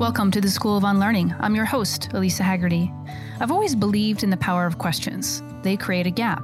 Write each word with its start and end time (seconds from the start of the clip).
Welcome 0.00 0.30
to 0.30 0.40
the 0.40 0.48
School 0.48 0.78
of 0.78 0.84
Unlearning. 0.84 1.34
I'm 1.40 1.54
your 1.54 1.66
host, 1.66 2.08
Elisa 2.14 2.42
Haggerty. 2.42 2.90
I've 3.38 3.50
always 3.50 3.74
believed 3.74 4.24
in 4.24 4.30
the 4.30 4.36
power 4.38 4.64
of 4.64 4.78
questions. 4.78 5.42
They 5.60 5.76
create 5.76 6.06
a 6.06 6.10
gap, 6.10 6.42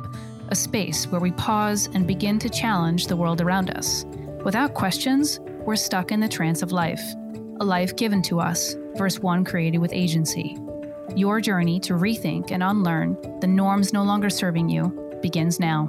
a 0.48 0.54
space 0.54 1.06
where 1.06 1.22
we 1.22 1.32
pause 1.32 1.88
and 1.94 2.06
begin 2.06 2.38
to 2.40 2.50
challenge 2.50 3.06
the 3.06 3.16
world 3.16 3.40
around 3.40 3.70
us. 3.70 4.04
Without 4.44 4.74
questions, 4.74 5.40
we're 5.64 5.74
stuck 5.74 6.12
in 6.12 6.20
the 6.20 6.28
trance 6.28 6.60
of 6.60 6.70
life, 6.70 7.00
a 7.58 7.64
life 7.64 7.96
given 7.96 8.20
to 8.24 8.40
us 8.40 8.76
versus 8.94 9.20
one 9.20 9.42
created 9.42 9.78
with 9.78 9.94
agency. 9.94 10.58
Your 11.14 11.40
journey 11.40 11.80
to 11.80 11.94
rethink 11.94 12.50
and 12.50 12.62
unlearn 12.62 13.16
the 13.40 13.46
norms 13.46 13.90
no 13.90 14.02
longer 14.02 14.28
serving 14.28 14.68
you 14.68 15.18
begins 15.22 15.58
now. 15.58 15.88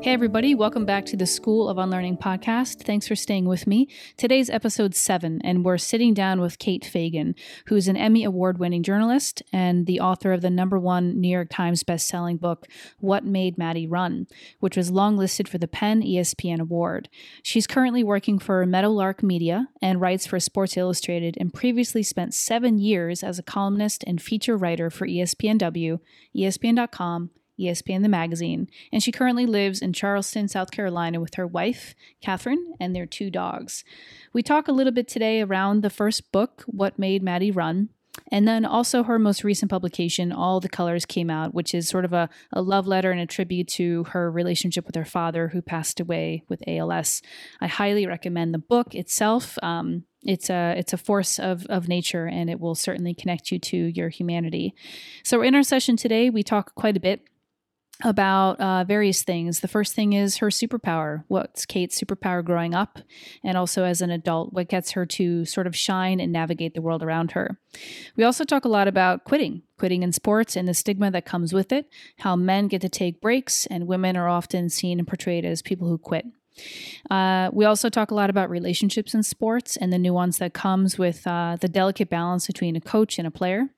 Hey, 0.00 0.12
everybody, 0.12 0.54
welcome 0.54 0.86
back 0.86 1.06
to 1.06 1.16
the 1.16 1.26
School 1.26 1.68
of 1.68 1.76
Unlearning 1.76 2.18
podcast. 2.18 2.84
Thanks 2.84 3.08
for 3.08 3.16
staying 3.16 3.46
with 3.46 3.66
me. 3.66 3.88
Today's 4.16 4.48
episode 4.48 4.94
seven, 4.94 5.40
and 5.42 5.64
we're 5.64 5.76
sitting 5.76 6.14
down 6.14 6.40
with 6.40 6.60
Kate 6.60 6.84
Fagan, 6.84 7.34
who's 7.66 7.88
an 7.88 7.96
Emmy 7.96 8.22
Award 8.22 8.58
winning 8.58 8.84
journalist 8.84 9.42
and 9.52 9.86
the 9.86 9.98
author 9.98 10.32
of 10.32 10.40
the 10.40 10.50
number 10.50 10.78
one 10.78 11.20
New 11.20 11.28
York 11.28 11.48
Times 11.50 11.82
bestselling 11.82 12.38
book, 12.38 12.68
What 13.00 13.24
Made 13.24 13.58
Maddy 13.58 13.88
Run, 13.88 14.28
which 14.60 14.76
was 14.76 14.92
longlisted 14.92 15.48
for 15.48 15.58
the 15.58 15.66
PEN 15.66 16.02
ESPN 16.02 16.60
Award. 16.60 17.08
She's 17.42 17.66
currently 17.66 18.04
working 18.04 18.38
for 18.38 18.64
Meadowlark 18.64 19.24
Media 19.24 19.66
and 19.82 20.00
writes 20.00 20.28
for 20.28 20.38
Sports 20.38 20.76
Illustrated 20.76 21.36
and 21.40 21.52
previously 21.52 22.04
spent 22.04 22.34
seven 22.34 22.78
years 22.78 23.24
as 23.24 23.40
a 23.40 23.42
columnist 23.42 24.04
and 24.06 24.22
feature 24.22 24.56
writer 24.56 24.90
for 24.90 25.08
ESPNW, 25.08 25.98
ESPN.com, 26.36 27.30
ESPN 27.58 28.02
the 28.02 28.08
magazine, 28.08 28.68
and 28.92 29.02
she 29.02 29.12
currently 29.12 29.46
lives 29.46 29.80
in 29.80 29.92
Charleston, 29.92 30.48
South 30.48 30.70
Carolina 30.70 31.20
with 31.20 31.34
her 31.34 31.46
wife, 31.46 31.94
Catherine, 32.20 32.74
and 32.80 32.94
their 32.94 33.06
two 33.06 33.30
dogs. 33.30 33.84
We 34.32 34.42
talk 34.42 34.68
a 34.68 34.72
little 34.72 34.92
bit 34.92 35.08
today 35.08 35.40
around 35.40 35.82
the 35.82 35.90
first 35.90 36.30
book, 36.32 36.64
What 36.66 36.98
Made 36.98 37.22
Maddy 37.22 37.50
Run, 37.50 37.90
and 38.30 38.46
then 38.46 38.64
also 38.64 39.02
her 39.02 39.18
most 39.18 39.44
recent 39.44 39.70
publication, 39.70 40.32
All 40.32 40.60
the 40.60 40.68
Colors 40.68 41.06
Came 41.06 41.30
Out, 41.30 41.54
which 41.54 41.74
is 41.74 41.88
sort 41.88 42.04
of 42.04 42.12
a, 42.12 42.28
a 42.52 42.62
love 42.62 42.86
letter 42.86 43.10
and 43.10 43.20
a 43.20 43.26
tribute 43.26 43.68
to 43.68 44.04
her 44.04 44.30
relationship 44.30 44.86
with 44.86 44.96
her 44.96 45.04
father 45.04 45.48
who 45.48 45.62
passed 45.62 46.00
away 46.00 46.42
with 46.48 46.62
ALS. 46.66 47.22
I 47.60 47.66
highly 47.66 48.06
recommend 48.06 48.52
the 48.52 48.58
book 48.58 48.94
itself. 48.94 49.58
Um, 49.62 50.04
it's 50.22 50.50
a 50.50 50.74
it's 50.76 50.92
a 50.92 50.98
force 50.98 51.38
of, 51.38 51.64
of 51.66 51.88
nature 51.88 52.26
and 52.26 52.50
it 52.50 52.58
will 52.58 52.74
certainly 52.74 53.14
connect 53.14 53.52
you 53.52 53.58
to 53.60 53.76
your 53.76 54.08
humanity. 54.08 54.74
So 55.24 55.42
in 55.42 55.54
our 55.54 55.62
session 55.62 55.96
today, 55.96 56.28
we 56.28 56.42
talk 56.42 56.74
quite 56.74 56.96
a 56.96 57.00
bit 57.00 57.22
about 58.04 58.60
uh, 58.60 58.84
various 58.84 59.22
things. 59.22 59.60
The 59.60 59.68
first 59.68 59.94
thing 59.94 60.12
is 60.12 60.36
her 60.36 60.48
superpower. 60.48 61.24
What's 61.28 61.66
Kate's 61.66 62.00
superpower 62.00 62.44
growing 62.44 62.74
up, 62.74 63.00
and 63.42 63.56
also 63.56 63.84
as 63.84 64.00
an 64.00 64.10
adult? 64.10 64.52
What 64.52 64.68
gets 64.68 64.92
her 64.92 65.04
to 65.06 65.44
sort 65.44 65.66
of 65.66 65.74
shine 65.74 66.20
and 66.20 66.32
navigate 66.32 66.74
the 66.74 66.82
world 66.82 67.02
around 67.02 67.32
her? 67.32 67.58
We 68.16 68.24
also 68.24 68.44
talk 68.44 68.64
a 68.64 68.68
lot 68.68 68.88
about 68.88 69.24
quitting, 69.24 69.62
quitting 69.78 70.02
in 70.02 70.12
sports, 70.12 70.56
and 70.56 70.68
the 70.68 70.74
stigma 70.74 71.10
that 71.10 71.24
comes 71.24 71.52
with 71.52 71.72
it. 71.72 71.86
How 72.20 72.36
men 72.36 72.68
get 72.68 72.80
to 72.82 72.88
take 72.88 73.20
breaks, 73.20 73.66
and 73.66 73.86
women 73.86 74.16
are 74.16 74.28
often 74.28 74.68
seen 74.68 74.98
and 74.98 75.08
portrayed 75.08 75.44
as 75.44 75.62
people 75.62 75.88
who 75.88 75.98
quit. 75.98 76.26
Uh, 77.10 77.50
we 77.52 77.64
also 77.64 77.88
talk 77.88 78.10
a 78.10 78.14
lot 78.14 78.30
about 78.30 78.50
relationships 78.50 79.14
in 79.14 79.22
sports 79.22 79.76
and 79.76 79.92
the 79.92 79.98
nuance 79.98 80.38
that 80.38 80.52
comes 80.52 80.98
with 80.98 81.26
uh, 81.26 81.56
the 81.60 81.68
delicate 81.68 82.10
balance 82.10 82.46
between 82.46 82.76
a 82.76 82.80
coach 82.80 83.18
and 83.18 83.26
a 83.26 83.30
player. 83.30 83.68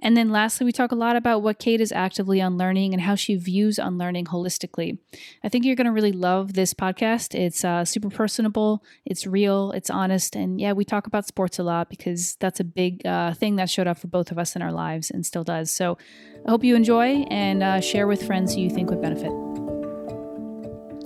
And 0.00 0.16
then 0.16 0.30
lastly, 0.30 0.64
we 0.64 0.72
talk 0.72 0.92
a 0.92 0.96
lot 0.96 1.16
about 1.16 1.42
what 1.42 1.58
Kate 1.58 1.80
is 1.80 1.92
actively 1.92 2.40
unlearning 2.40 2.92
and 2.92 3.02
how 3.02 3.14
she 3.14 3.36
views 3.36 3.78
unlearning 3.78 4.26
holistically. 4.26 4.98
I 5.44 5.48
think 5.48 5.64
you're 5.64 5.76
going 5.76 5.86
to 5.86 5.92
really 5.92 6.12
love 6.12 6.54
this 6.54 6.74
podcast. 6.74 7.34
It's 7.34 7.64
uh, 7.64 7.84
super 7.84 8.10
personable, 8.10 8.82
it's 9.04 9.26
real, 9.26 9.72
it's 9.72 9.90
honest. 9.90 10.36
And 10.36 10.60
yeah, 10.60 10.72
we 10.72 10.84
talk 10.84 11.06
about 11.06 11.26
sports 11.26 11.58
a 11.58 11.62
lot 11.62 11.88
because 11.88 12.36
that's 12.36 12.60
a 12.60 12.64
big 12.64 13.06
uh, 13.06 13.34
thing 13.34 13.56
that 13.56 13.70
showed 13.70 13.86
up 13.86 13.98
for 13.98 14.08
both 14.08 14.30
of 14.30 14.38
us 14.38 14.56
in 14.56 14.62
our 14.62 14.72
lives 14.72 15.10
and 15.10 15.24
still 15.24 15.44
does. 15.44 15.70
So 15.70 15.98
I 16.46 16.50
hope 16.50 16.64
you 16.64 16.74
enjoy 16.74 17.24
and 17.30 17.62
uh, 17.62 17.80
share 17.80 18.06
with 18.06 18.26
friends 18.26 18.54
who 18.54 18.60
you 18.60 18.70
think 18.70 18.90
would 18.90 19.00
benefit. 19.00 19.32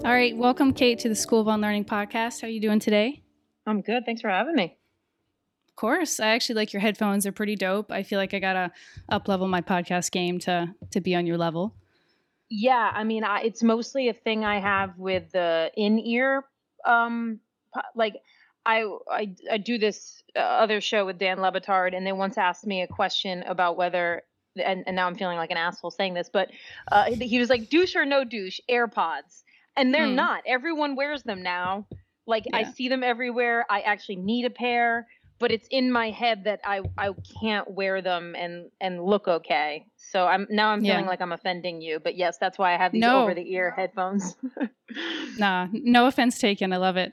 All 0.05 0.13
right, 0.13 0.37
welcome, 0.37 0.73
Kate, 0.73 1.01
to 1.01 1.09
the 1.09 1.17
School 1.17 1.41
of 1.41 1.49
Unlearning 1.49 1.85
podcast. 1.85 2.41
How 2.41 2.47
are 2.47 2.51
you 2.51 2.61
doing 2.61 2.79
today? 2.79 3.23
I'm 3.67 3.81
good. 3.81 4.05
Thanks 4.07 4.21
for 4.21 4.31
having 4.31 4.55
me. 4.55 4.77
Of 5.77 5.81
course, 5.81 6.21
I 6.21 6.29
actually 6.29 6.55
like 6.55 6.73
your 6.73 6.81
headphones. 6.81 7.25
They're 7.25 7.33
pretty 7.33 7.55
dope. 7.55 7.93
I 7.93 8.03
feel 8.03 8.19
like 8.19 8.33
I 8.33 8.39
gotta 8.39 8.73
up 9.11 9.29
level 9.29 9.47
my 9.47 9.61
podcast 9.61 10.11
game 10.11 10.39
to 10.41 10.75
to 10.91 11.01
be 11.01 11.15
on 11.15 11.27
your 11.27 11.37
level. 11.37 11.75
Yeah, 12.49 12.91
I 12.95 13.05
mean, 13.05 13.25
I, 13.25 13.43
it's 13.43 13.63
mostly 13.63 14.09
a 14.09 14.15
thing 14.15 14.45
I 14.45 14.61
have 14.61 14.97
with 14.99 15.33
the 15.33 15.71
in 15.77 15.99
ear. 15.99 16.45
Um, 16.85 17.41
like 17.95 18.15
I, 18.65 18.85
I 19.11 19.35
I 19.51 19.59
do 19.59 19.77
this 19.77 20.23
uh, 20.35 20.41
other 20.41 20.81
show 20.81 21.05
with 21.05 21.19
Dan 21.19 21.41
Le 21.41 21.53
Batard, 21.53 21.95
and 21.95 22.07
they 22.07 22.13
once 22.13 22.39
asked 22.39 22.67
me 22.67 22.83
a 22.83 22.87
question 22.89 23.43
about 23.43 23.77
whether 23.77 24.23
and, 24.57 24.85
and 24.87 24.97
now 24.97 25.07
I'm 25.07 25.17
feeling 25.17 25.37
like 25.37 25.51
an 25.51 25.59
asshole 25.59 25.91
saying 25.91 26.15
this, 26.15 26.31
but 26.33 26.51
uh, 26.91 27.11
he 27.13 27.39
was 27.39 27.51
like, 27.51 27.69
douche 27.69 27.95
or 27.95 28.07
no 28.07 28.25
douche, 28.25 28.59
AirPods 28.71 29.43
and 29.77 29.95
they're 29.95 30.07
mm. 30.07 30.15
not. 30.15 30.43
Everyone 30.47 30.97
wears 30.97 31.23
them 31.23 31.43
now. 31.43 31.87
Like 32.27 32.45
yeah. 32.47 32.57
I 32.57 32.73
see 32.73 32.89
them 32.89 33.05
everywhere. 33.05 33.65
I 33.71 33.81
actually 33.81 34.17
need 34.17 34.47
a 34.47 34.51
pair, 34.51 35.07
but 35.39 35.51
it's 35.51 35.69
in 35.71 35.93
my 35.93 36.11
head 36.11 36.45
that 36.45 36.61
I 36.65 36.81
I 36.97 37.11
can't 37.41 37.71
wear 37.71 38.03
them 38.03 38.35
and 38.37 38.71
and 38.81 39.05
look 39.05 39.29
okay. 39.29 39.87
So 39.97 40.27
I'm 40.27 40.47
now 40.51 40.71
I'm 40.71 40.83
feeling 40.83 41.05
yeah. 41.05 41.11
like 41.11 41.21
I'm 41.21 41.33
offending 41.33 41.81
you, 41.81 42.01
but 42.01 42.17
yes, 42.17 42.39
that's 42.39 42.59
why 42.59 42.75
I 42.75 42.79
have 42.79 42.93
these 42.93 43.01
no. 43.01 43.23
over 43.23 43.35
the 43.35 43.53
ear 43.53 43.71
headphones. 43.71 44.37
nah, 45.39 45.69
no 45.73 46.07
offense 46.07 46.39
taken. 46.39 46.73
I 46.73 46.77
love 46.77 46.97
it. 46.97 47.13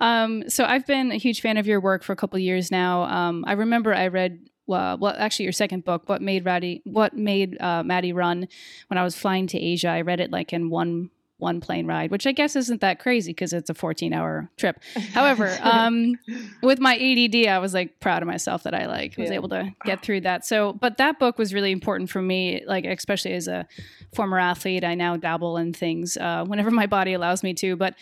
Um, 0.00 0.48
so 0.48 0.64
I've 0.64 0.86
been 0.86 1.10
a 1.10 1.16
huge 1.16 1.40
fan 1.40 1.56
of 1.56 1.66
your 1.66 1.80
work 1.80 2.02
for 2.02 2.12
a 2.12 2.16
couple 2.16 2.38
years 2.38 2.70
now. 2.70 3.04
Um, 3.04 3.44
I 3.46 3.52
remember 3.52 3.94
I 3.94 4.08
read 4.08 4.50
well, 4.66 4.96
well, 4.96 5.14
actually, 5.18 5.44
your 5.44 5.52
second 5.52 5.84
book, 5.84 6.08
"What 6.08 6.22
Made 6.22 6.44
Maddy," 6.44 6.80
"What 6.84 7.14
Made 7.14 7.60
uh, 7.60 7.82
Maddy 7.82 8.12
Run," 8.12 8.48
when 8.88 8.96
I 8.96 9.04
was 9.04 9.14
flying 9.14 9.46
to 9.48 9.58
Asia. 9.58 9.88
I 9.88 10.00
read 10.00 10.20
it 10.20 10.30
like 10.30 10.52
in 10.52 10.70
one 10.70 11.10
one 11.44 11.60
plane 11.60 11.86
ride, 11.86 12.10
which 12.10 12.26
I 12.26 12.32
guess 12.32 12.56
isn't 12.56 12.80
that 12.80 12.98
crazy 12.98 13.30
because 13.30 13.52
it's 13.52 13.70
a 13.70 13.74
14 13.74 14.12
hour 14.12 14.50
trip. 14.56 14.82
However, 15.12 15.56
um, 15.62 16.18
with 16.62 16.80
my 16.80 16.94
ADD, 16.96 17.46
I 17.46 17.58
was 17.58 17.74
like 17.74 18.00
proud 18.00 18.22
of 18.22 18.26
myself 18.26 18.64
that 18.64 18.74
I 18.74 18.86
like 18.86 19.16
was 19.16 19.28
yeah. 19.28 19.36
able 19.36 19.50
to 19.50 19.72
get 19.84 20.02
through 20.02 20.22
that. 20.22 20.44
So, 20.44 20.72
but 20.72 20.96
that 20.96 21.20
book 21.20 21.38
was 21.38 21.54
really 21.54 21.70
important 21.70 22.10
for 22.10 22.22
me, 22.22 22.64
like 22.66 22.84
especially 22.86 23.34
as 23.34 23.46
a 23.46 23.68
former 24.14 24.40
athlete. 24.40 24.82
I 24.82 24.94
now 24.94 25.16
dabble 25.16 25.58
in 25.58 25.72
things 25.72 26.16
uh, 26.16 26.44
whenever 26.44 26.70
my 26.70 26.86
body 26.86 27.12
allows 27.12 27.42
me 27.42 27.54
to, 27.54 27.76
but 27.76 27.94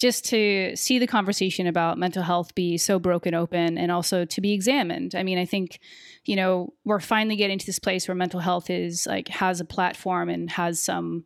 just 0.00 0.24
to 0.26 0.74
see 0.76 0.98
the 0.98 1.06
conversation 1.06 1.66
about 1.66 1.98
mental 1.98 2.22
health 2.22 2.54
be 2.54 2.78
so 2.78 2.98
broken 2.98 3.34
open 3.34 3.76
and 3.76 3.92
also 3.92 4.24
to 4.24 4.40
be 4.40 4.52
examined. 4.52 5.14
I 5.14 5.22
mean, 5.22 5.38
I 5.38 5.44
think, 5.44 5.78
you 6.24 6.36
know, 6.36 6.72
we're 6.84 7.00
finally 7.00 7.36
getting 7.36 7.58
to 7.58 7.66
this 7.66 7.78
place 7.78 8.08
where 8.08 8.14
mental 8.14 8.40
health 8.40 8.70
is 8.70 9.06
like 9.06 9.28
has 9.28 9.60
a 9.60 9.64
platform 9.64 10.30
and 10.30 10.50
has 10.50 10.82
some 10.82 11.24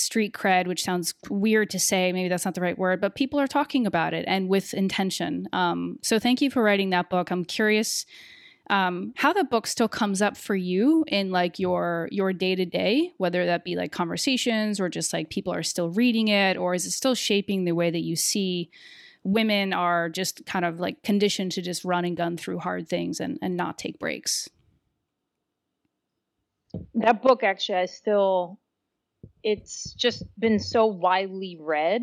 street 0.00 0.32
cred, 0.32 0.66
which 0.66 0.82
sounds 0.82 1.14
weird 1.28 1.70
to 1.70 1.78
say. 1.78 2.12
Maybe 2.12 2.28
that's 2.28 2.44
not 2.44 2.54
the 2.54 2.60
right 2.60 2.78
word, 2.78 3.00
but 3.00 3.14
people 3.14 3.38
are 3.40 3.46
talking 3.46 3.86
about 3.86 4.14
it 4.14 4.24
and 4.28 4.48
with 4.48 4.74
intention. 4.74 5.48
Um, 5.52 5.98
so 6.02 6.18
thank 6.18 6.40
you 6.40 6.50
for 6.50 6.62
writing 6.62 6.90
that 6.90 7.10
book. 7.10 7.30
I'm 7.30 7.44
curious 7.44 8.06
um, 8.70 9.14
how 9.16 9.32
that 9.32 9.50
book 9.50 9.66
still 9.66 9.88
comes 9.88 10.20
up 10.20 10.36
for 10.36 10.54
you 10.54 11.04
in 11.08 11.30
like 11.30 11.58
your 11.58 12.08
your 12.12 12.32
day 12.32 12.54
to 12.54 12.66
day, 12.66 13.12
whether 13.16 13.46
that 13.46 13.64
be 13.64 13.76
like 13.76 13.92
conversations 13.92 14.78
or 14.78 14.88
just 14.88 15.12
like 15.12 15.30
people 15.30 15.52
are 15.52 15.62
still 15.62 15.90
reading 15.90 16.28
it, 16.28 16.56
or 16.56 16.74
is 16.74 16.84
it 16.84 16.90
still 16.90 17.14
shaping 17.14 17.64
the 17.64 17.72
way 17.72 17.90
that 17.90 18.02
you 18.02 18.14
see 18.14 18.70
women 19.24 19.72
are 19.72 20.08
just 20.08 20.44
kind 20.46 20.64
of 20.64 20.80
like 20.80 21.02
conditioned 21.02 21.52
to 21.52 21.62
just 21.62 21.84
run 21.84 22.04
and 22.04 22.16
gun 22.16 22.36
through 22.36 22.58
hard 22.58 22.88
things 22.88 23.20
and, 23.20 23.38
and 23.40 23.56
not 23.56 23.78
take 23.78 23.98
breaks? 23.98 24.48
That 26.94 27.22
book 27.22 27.42
actually, 27.42 27.78
I 27.78 27.86
still 27.86 28.58
it's 29.52 29.94
just 29.94 30.24
been 30.38 30.58
so 30.58 30.84
widely 30.86 31.56
read 31.58 32.02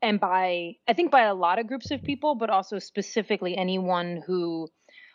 and 0.00 0.18
by 0.18 0.72
I 0.88 0.92
think 0.94 1.10
by 1.10 1.22
a 1.22 1.34
lot 1.34 1.58
of 1.58 1.66
groups 1.66 1.90
of 1.90 2.02
people, 2.02 2.34
but 2.34 2.50
also 2.50 2.78
specifically 2.78 3.56
anyone 3.56 4.22
who 4.26 4.68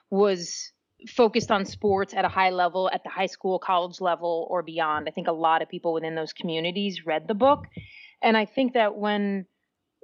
was 0.09 0.71
focused 1.07 1.51
on 1.51 1.65
sports 1.65 2.13
at 2.13 2.25
a 2.25 2.27
high 2.30 2.50
level 2.50 2.89
at 2.94 3.04
the 3.04 3.09
high 3.09 3.27
school, 3.27 3.59
college 3.59 4.01
level, 4.01 4.48
or 4.50 4.63
beyond. 4.63 5.07
I 5.07 5.12
think 5.12 5.27
a 5.27 5.31
lot 5.31 5.62
of 5.62 5.69
people 5.69 5.94
within 5.94 6.15
those 6.15 6.33
communities 6.33 7.06
read 7.06 7.27
the 7.27 7.36
book, 7.36 7.65
and 8.21 8.38
I 8.38 8.45
think 8.45 8.74
that 8.74 8.95
when 8.95 9.45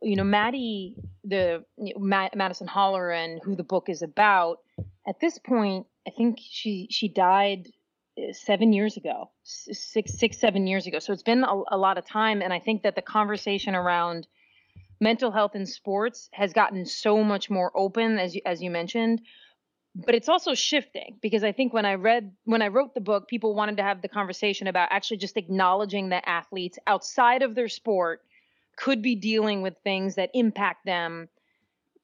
you 0.01 0.15
know 0.15 0.23
Maddy, 0.23 0.95
the 1.23 1.63
you 1.77 1.93
know, 1.95 2.27
Madison 2.35 2.67
Holleran, 2.67 3.39
who 3.43 3.55
the 3.55 3.63
book 3.63 3.89
is 3.89 4.01
about, 4.01 4.57
at 5.07 5.19
this 5.19 5.37
point, 5.39 5.85
I 6.07 6.11
think 6.11 6.37
she 6.41 6.87
she 6.89 7.07
died 7.07 7.67
seven 8.31 8.73
years 8.73 8.97
ago, 8.97 9.29
six, 9.43 10.13
six, 10.13 10.37
seven 10.37 10.67
years 10.67 10.87
ago. 10.87 10.99
So 10.99 11.13
it's 11.13 11.23
been 11.23 11.43
a, 11.43 11.61
a, 11.71 11.77
lot 11.77 11.97
of 11.97 12.05
time. 12.05 12.41
And 12.41 12.53
I 12.53 12.59
think 12.59 12.83
that 12.83 12.95
the 12.95 13.01
conversation 13.01 13.75
around 13.75 14.27
mental 14.99 15.31
health 15.31 15.55
in 15.55 15.65
sports 15.65 16.29
has 16.33 16.53
gotten 16.53 16.85
so 16.85 17.23
much 17.23 17.49
more 17.49 17.71
open, 17.75 18.19
as 18.19 18.35
you, 18.35 18.41
as 18.45 18.61
you 18.61 18.69
mentioned. 18.69 19.21
But 19.95 20.15
it's 20.15 20.29
also 20.29 20.53
shifting 20.53 21.17
because 21.21 21.43
I 21.43 21.51
think 21.51 21.73
when 21.73 21.85
I 21.85 21.95
read, 21.95 22.31
when 22.45 22.61
I 22.61 22.69
wrote 22.69 22.93
the 22.93 23.01
book, 23.01 23.27
people 23.27 23.53
wanted 23.53 23.77
to 23.77 23.83
have 23.83 24.01
the 24.01 24.07
conversation 24.07 24.67
about 24.67 24.89
actually 24.91 25.17
just 25.17 25.37
acknowledging 25.37 26.09
that 26.09 26.23
athletes 26.25 26.79
outside 26.87 27.43
of 27.43 27.53
their 27.53 27.67
sport 27.67 28.21
could 28.75 29.03
be 29.03 29.15
dealing 29.15 29.61
with 29.61 29.75
things 29.83 30.15
that 30.15 30.31
impact 30.33 30.85
them 30.85 31.29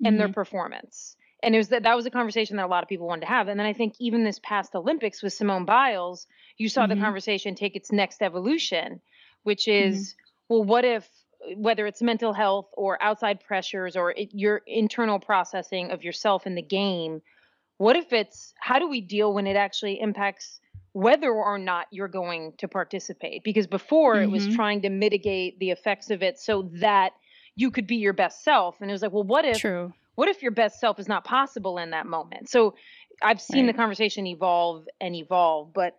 and 0.04 0.14
mm-hmm. 0.14 0.18
their 0.18 0.30
performance 0.30 1.16
and 1.42 1.56
it 1.56 1.58
was 1.58 1.70
that 1.70 1.84
that 1.84 1.96
was 1.96 2.06
a 2.06 2.12
conversation 2.12 2.58
that 2.58 2.66
a 2.66 2.68
lot 2.68 2.84
of 2.84 2.90
people 2.90 3.08
wanted 3.08 3.22
to 3.22 3.28
have. 3.28 3.48
And 3.48 3.60
then 3.60 3.68
I 3.68 3.74
think 3.74 3.96
even 4.00 4.24
this 4.24 4.40
past 4.44 4.76
Olympics 4.76 5.24
with 5.24 5.34
Simone 5.34 5.66
Biles, 5.66 6.28
you 6.58 6.70
saw 6.70 6.84
mm-hmm. 6.84 7.00
the 7.00 7.04
conversation 7.04 7.56
take 7.56 7.76
its 7.76 7.92
next 7.92 8.22
evolution, 8.22 9.00
which 9.44 9.68
is, 9.68 10.14
mm-hmm. 10.14 10.56
well, 10.56 10.64
what 10.64 10.86
if 10.86 11.08
whether 11.56 11.88
it's 11.88 12.02
mental 12.02 12.34
health 12.34 12.68
or 12.74 13.02
outside 13.02 13.40
pressures 13.40 13.96
or 13.96 14.12
it, 14.12 14.30
your 14.34 14.62
internal 14.68 15.20
processing 15.20 15.92
of 15.92 16.04
yourself 16.04 16.46
in 16.46 16.56
the 16.56 16.62
game, 16.62 17.22
what 17.78 17.96
if 17.96 18.12
it's 18.12 18.54
how 18.60 18.78
do 18.78 18.90
we 18.90 19.00
deal 19.00 19.34
when 19.34 19.48
it 19.48 19.56
actually 19.56 20.02
impacts 20.02 20.60
whether 20.92 21.32
or 21.32 21.58
not 21.58 21.88
you're 21.92 22.10
going 22.10 22.54
to 22.58 22.68
participate? 22.68 23.44
Because 23.44 23.68
before 23.68 24.16
mm-hmm. 24.16 24.24
it 24.24 24.32
was 24.32 24.44
mm-hmm. 24.48 24.56
trying 24.56 24.82
to 24.82 24.90
mitigate 24.90 25.58
the 25.60 25.72
effects 25.72 26.10
of 26.10 26.22
it 26.22 26.38
so 26.38 26.70
that 26.74 27.14
you 27.56 27.72
could 27.72 27.88
be 27.88 27.96
your 27.96 28.14
best 28.14 28.44
self. 28.44 28.76
And 28.82 28.90
it 28.90 28.94
was 28.94 29.02
like, 29.02 29.14
well, 29.14 29.24
what 29.24 29.46
if 29.46 29.58
True. 29.58 29.94
What 30.20 30.28
if 30.28 30.42
your 30.42 30.52
best 30.52 30.82
self 30.82 31.00
is 31.00 31.08
not 31.08 31.24
possible 31.24 31.78
in 31.78 31.92
that 31.92 32.06
moment? 32.06 32.50
So 32.50 32.76
I've 33.22 33.40
seen 33.40 33.66
right. 33.66 33.72
the 33.72 33.78
conversation 33.78 34.28
evolve 34.28 34.86
and 35.00 35.16
evolve, 35.16 35.72
but 35.74 35.98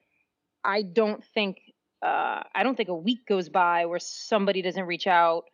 I 0.62 0.82
don't 0.82 1.24
think 1.32 1.56
uh, 2.02 2.42
I 2.54 2.62
don't 2.62 2.76
think 2.76 2.90
a 2.90 2.94
week 2.94 3.26
goes 3.26 3.48
by 3.48 3.86
where 3.86 3.98
somebody 3.98 4.60
doesn't 4.60 4.84
reach 4.84 5.06
out 5.06 5.44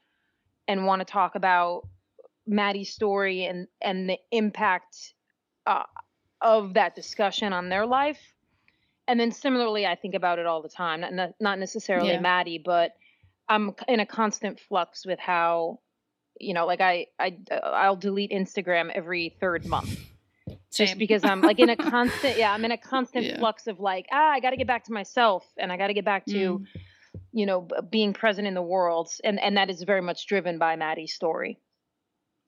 and 0.66 0.84
want 0.84 0.98
to 0.98 1.04
talk 1.04 1.36
about 1.36 1.82
Maddy's 2.44 2.90
story 2.90 3.44
and 3.44 3.68
and 3.80 4.10
the 4.10 4.18
impact 4.32 5.14
uh, 5.64 5.84
of 6.40 6.74
that 6.74 6.96
discussion 6.96 7.52
on 7.52 7.68
their 7.68 7.86
life. 7.86 8.18
And 9.06 9.20
then 9.20 9.30
similarly, 9.30 9.86
I 9.86 9.94
think 9.94 10.16
about 10.16 10.40
it 10.40 10.46
all 10.46 10.60
the 10.60 10.68
time. 10.68 11.02
Not 11.02 11.34
not 11.38 11.60
necessarily 11.60 12.14
yeah. 12.14 12.20
Maddie, 12.20 12.60
but 12.64 12.96
I'm 13.48 13.76
in 13.86 14.00
a 14.00 14.06
constant 14.06 14.58
flux 14.58 15.06
with 15.06 15.20
how, 15.20 15.78
you 16.40 16.54
know, 16.54 16.66
like 16.66 16.80
I 16.80 17.06
I 17.18 17.38
I'll 17.62 17.96
delete 17.96 18.30
Instagram 18.30 18.90
every 18.94 19.36
third 19.40 19.66
month 19.66 19.98
just 20.72 20.98
because 20.98 21.24
I'm 21.24 21.40
like 21.40 21.58
in 21.58 21.70
a 21.70 21.76
constant 21.90 22.36
yeah 22.36 22.52
I'm 22.52 22.64
in 22.64 22.72
a 22.72 22.76
constant 22.76 23.24
yeah. 23.24 23.38
flux 23.38 23.66
of 23.66 23.80
like 23.80 24.06
ah 24.12 24.30
I 24.30 24.40
got 24.40 24.50
to 24.50 24.56
get 24.56 24.66
back 24.66 24.84
to 24.84 24.92
myself 24.92 25.44
and 25.58 25.72
I 25.72 25.76
got 25.76 25.88
to 25.88 25.94
get 25.94 26.04
back 26.04 26.26
to 26.26 26.58
mm. 26.58 26.66
you 27.32 27.46
know 27.46 27.66
being 27.90 28.12
present 28.12 28.46
in 28.46 28.54
the 28.54 28.62
world 28.62 29.10
and 29.24 29.40
and 29.40 29.56
that 29.56 29.70
is 29.70 29.82
very 29.82 30.02
much 30.02 30.26
driven 30.26 30.58
by 30.58 30.76
Maddy's 30.76 31.14
story. 31.14 31.58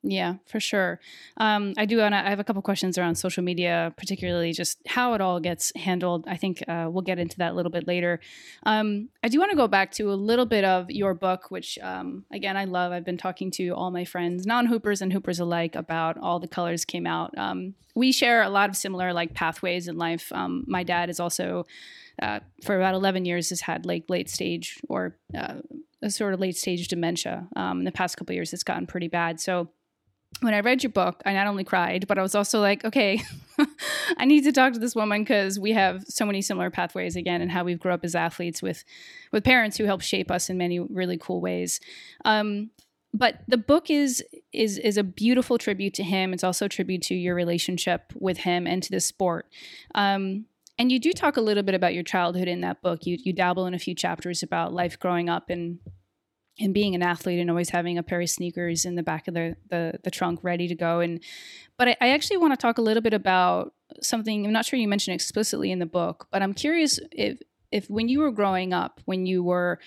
Yeah, 0.02 0.34
for 0.46 0.60
sure. 0.60 1.00
Um, 1.38 1.74
I 1.76 1.84
do. 1.84 2.00
I 2.00 2.10
have 2.10 2.38
a 2.38 2.44
couple 2.44 2.62
questions 2.62 2.96
around 2.96 3.16
social 3.16 3.42
media, 3.42 3.92
particularly 3.96 4.52
just 4.52 4.78
how 4.86 5.14
it 5.14 5.20
all 5.20 5.40
gets 5.40 5.72
handled. 5.74 6.24
I 6.28 6.36
think 6.36 6.62
uh, 6.68 6.86
we'll 6.88 7.02
get 7.02 7.18
into 7.18 7.36
that 7.38 7.52
a 7.52 7.54
little 7.54 7.72
bit 7.72 7.88
later. 7.88 8.20
Um, 8.62 9.08
I 9.24 9.28
do 9.28 9.40
want 9.40 9.50
to 9.50 9.56
go 9.56 9.66
back 9.66 9.90
to 9.92 10.12
a 10.12 10.14
little 10.14 10.46
bit 10.46 10.64
of 10.64 10.88
your 10.88 11.14
book, 11.14 11.50
which 11.50 11.80
um, 11.82 12.24
again 12.30 12.56
I 12.56 12.64
love. 12.64 12.92
I've 12.92 13.04
been 13.04 13.18
talking 13.18 13.50
to 13.52 13.70
all 13.70 13.90
my 13.90 14.04
friends, 14.04 14.46
non-hoopers 14.46 15.02
and 15.02 15.12
hoopers 15.12 15.40
alike, 15.40 15.74
about 15.74 16.16
all 16.16 16.38
the 16.38 16.48
colors 16.48 16.84
came 16.84 17.06
out. 17.06 17.36
Um, 17.36 17.74
we 17.96 18.12
share 18.12 18.42
a 18.42 18.50
lot 18.50 18.70
of 18.70 18.76
similar 18.76 19.12
like 19.12 19.34
pathways 19.34 19.88
in 19.88 19.98
life. 19.98 20.30
Um, 20.32 20.64
my 20.66 20.84
dad 20.84 21.10
is 21.10 21.20
also. 21.20 21.66
Uh, 22.20 22.40
for 22.64 22.76
about 22.76 22.96
11 22.96 23.24
years 23.24 23.50
has 23.50 23.60
had 23.60 23.86
like 23.86 24.02
late 24.08 24.28
stage 24.28 24.80
or 24.88 25.16
uh, 25.36 25.54
a 26.02 26.10
sort 26.10 26.34
of 26.34 26.40
late 26.40 26.56
stage 26.56 26.88
dementia. 26.88 27.46
Um, 27.54 27.78
in 27.78 27.84
the 27.84 27.92
past 27.92 28.16
couple 28.16 28.34
years, 28.34 28.52
it's 28.52 28.64
gotten 28.64 28.88
pretty 28.88 29.06
bad. 29.06 29.38
So 29.38 29.68
when 30.40 30.54
I 30.54 30.60
read 30.60 30.82
your 30.82 30.92
book, 30.92 31.22
I 31.26 31.32
not 31.32 31.46
only 31.46 31.64
cried, 31.64 32.06
but 32.06 32.18
I 32.18 32.22
was 32.22 32.34
also 32.34 32.60
like, 32.60 32.84
okay, 32.84 33.20
I 34.16 34.24
need 34.24 34.44
to 34.44 34.52
talk 34.52 34.72
to 34.72 34.78
this 34.78 34.94
woman 34.94 35.22
because 35.22 35.58
we 35.58 35.72
have 35.72 36.04
so 36.08 36.24
many 36.24 36.42
similar 36.42 36.70
pathways 36.70 37.16
again, 37.16 37.40
and 37.40 37.50
how 37.50 37.64
we've 37.64 37.80
grown 37.80 37.94
up 37.94 38.04
as 38.04 38.14
athletes 38.14 38.62
with 38.62 38.84
with 39.32 39.44
parents 39.44 39.76
who 39.76 39.84
help 39.84 40.00
shape 40.00 40.30
us 40.30 40.48
in 40.48 40.56
many 40.56 40.78
really 40.78 41.18
cool 41.18 41.40
ways. 41.40 41.80
Um, 42.24 42.70
but 43.12 43.40
the 43.48 43.58
book 43.58 43.90
is 43.90 44.22
is 44.52 44.78
is 44.78 44.96
a 44.96 45.02
beautiful 45.02 45.58
tribute 45.58 45.94
to 45.94 46.04
him. 46.04 46.32
It's 46.32 46.44
also 46.44 46.66
a 46.66 46.68
tribute 46.68 47.02
to 47.02 47.14
your 47.14 47.34
relationship 47.34 48.12
with 48.14 48.38
him 48.38 48.66
and 48.66 48.82
to 48.82 48.90
the 48.90 49.00
sport. 49.00 49.46
Um, 49.94 50.46
and 50.78 50.92
you 50.92 51.00
do 51.00 51.12
talk 51.12 51.36
a 51.36 51.40
little 51.40 51.64
bit 51.64 51.74
about 51.74 51.94
your 51.94 52.04
childhood 52.04 52.46
in 52.46 52.60
that 52.60 52.80
book. 52.80 53.06
You 53.06 53.18
you 53.20 53.32
dabble 53.32 53.66
in 53.66 53.74
a 53.74 53.78
few 53.78 53.94
chapters 53.94 54.42
about 54.42 54.72
life 54.72 54.98
growing 55.00 55.28
up 55.28 55.50
in 55.50 55.80
and 56.60 56.74
being 56.74 56.94
an 56.94 57.02
athlete 57.02 57.38
and 57.38 57.50
always 57.50 57.70
having 57.70 57.98
a 57.98 58.02
pair 58.02 58.20
of 58.20 58.28
sneakers 58.28 58.84
in 58.84 58.94
the 58.94 59.02
back 59.02 59.28
of 59.28 59.34
the 59.34 59.56
the, 59.70 59.98
the 60.02 60.10
trunk 60.10 60.40
ready 60.42 60.68
to 60.68 60.74
go. 60.74 61.00
And 61.00 61.22
but 61.76 61.88
I, 61.88 61.96
I 62.00 62.08
actually 62.10 62.38
want 62.38 62.52
to 62.52 62.56
talk 62.56 62.78
a 62.78 62.82
little 62.82 63.02
bit 63.02 63.14
about 63.14 63.74
something 64.00 64.44
i'm 64.44 64.52
not 64.52 64.64
sure 64.64 64.78
you 64.78 64.88
mentioned 64.88 65.14
explicitly 65.14 65.70
in 65.70 65.78
the 65.78 65.86
book 65.86 66.26
but 66.30 66.42
i'm 66.42 66.54
curious 66.54 67.00
if 67.12 67.38
if 67.70 67.88
when 67.88 68.08
you 68.08 68.20
were 68.20 68.30
growing 68.30 68.72
up 68.72 69.00
when 69.04 69.26
you 69.26 69.42
were 69.42 69.78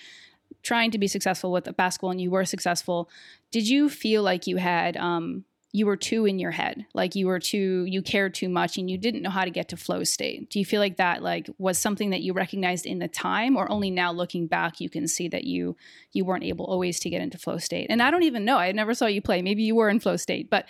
trying 0.62 0.90
to 0.90 0.98
be 0.98 1.08
successful 1.08 1.52
with 1.52 1.68
basketball 1.76 2.10
and 2.10 2.20
you 2.20 2.30
were 2.30 2.44
successful 2.44 3.08
did 3.50 3.68
you 3.68 3.88
feel 3.88 4.22
like 4.22 4.46
you 4.46 4.56
had 4.56 4.96
um, 4.96 5.44
you 5.74 5.86
were 5.86 5.96
too 5.96 6.26
in 6.26 6.38
your 6.38 6.50
head 6.50 6.84
like 6.92 7.14
you 7.14 7.26
were 7.26 7.38
too 7.38 7.84
you 7.86 8.02
cared 8.02 8.34
too 8.34 8.48
much 8.48 8.76
and 8.76 8.90
you 8.90 8.98
didn't 8.98 9.22
know 9.22 9.30
how 9.30 9.44
to 9.44 9.50
get 9.50 9.68
to 9.70 9.76
flow 9.76 10.04
state. 10.04 10.50
Do 10.50 10.58
you 10.58 10.66
feel 10.66 10.80
like 10.80 10.98
that 10.98 11.22
like 11.22 11.48
was 11.58 11.78
something 11.78 12.10
that 12.10 12.20
you 12.20 12.34
recognized 12.34 12.84
in 12.84 12.98
the 12.98 13.08
time 13.08 13.56
or 13.56 13.70
only 13.70 13.90
now 13.90 14.12
looking 14.12 14.46
back 14.46 14.80
you 14.80 14.90
can 14.90 15.08
see 15.08 15.28
that 15.28 15.44
you 15.44 15.74
you 16.12 16.26
weren't 16.26 16.44
able 16.44 16.66
always 16.66 17.00
to 17.00 17.10
get 17.10 17.22
into 17.22 17.38
flow 17.38 17.56
state? 17.56 17.86
And 17.88 18.02
i 18.02 18.10
don't 18.10 18.22
even 18.22 18.44
know. 18.44 18.58
I 18.58 18.70
never 18.72 18.92
saw 18.92 19.06
you 19.06 19.22
play. 19.22 19.40
Maybe 19.40 19.62
you 19.62 19.74
were 19.74 19.88
in 19.88 19.98
flow 19.98 20.16
state 20.16 20.50
but 20.50 20.66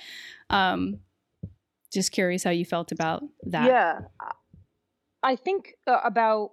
um 0.50 1.00
just 1.92 2.12
curious 2.12 2.44
how 2.44 2.50
you 2.50 2.64
felt 2.64 2.90
about 2.92 3.22
that. 3.48 3.66
Yeah. 3.66 4.00
I 5.22 5.36
think 5.36 5.74
uh, 5.86 6.00
about 6.02 6.52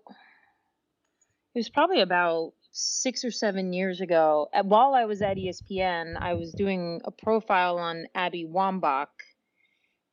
it 1.56 1.60
was 1.60 1.70
probably 1.70 2.02
about 2.02 2.54
six 2.72 3.24
or 3.24 3.32
seven 3.32 3.74
years 3.74 4.02
ago, 4.02 4.50
while 4.64 4.94
I 4.94 5.06
was 5.06 5.22
at 5.22 5.38
ESPN, 5.38 6.18
I 6.20 6.34
was 6.34 6.52
doing 6.54 7.02
a 7.06 7.12
profile 7.12 7.78
on 7.78 8.06
Abby 8.16 8.46
Wambach, 8.46 9.08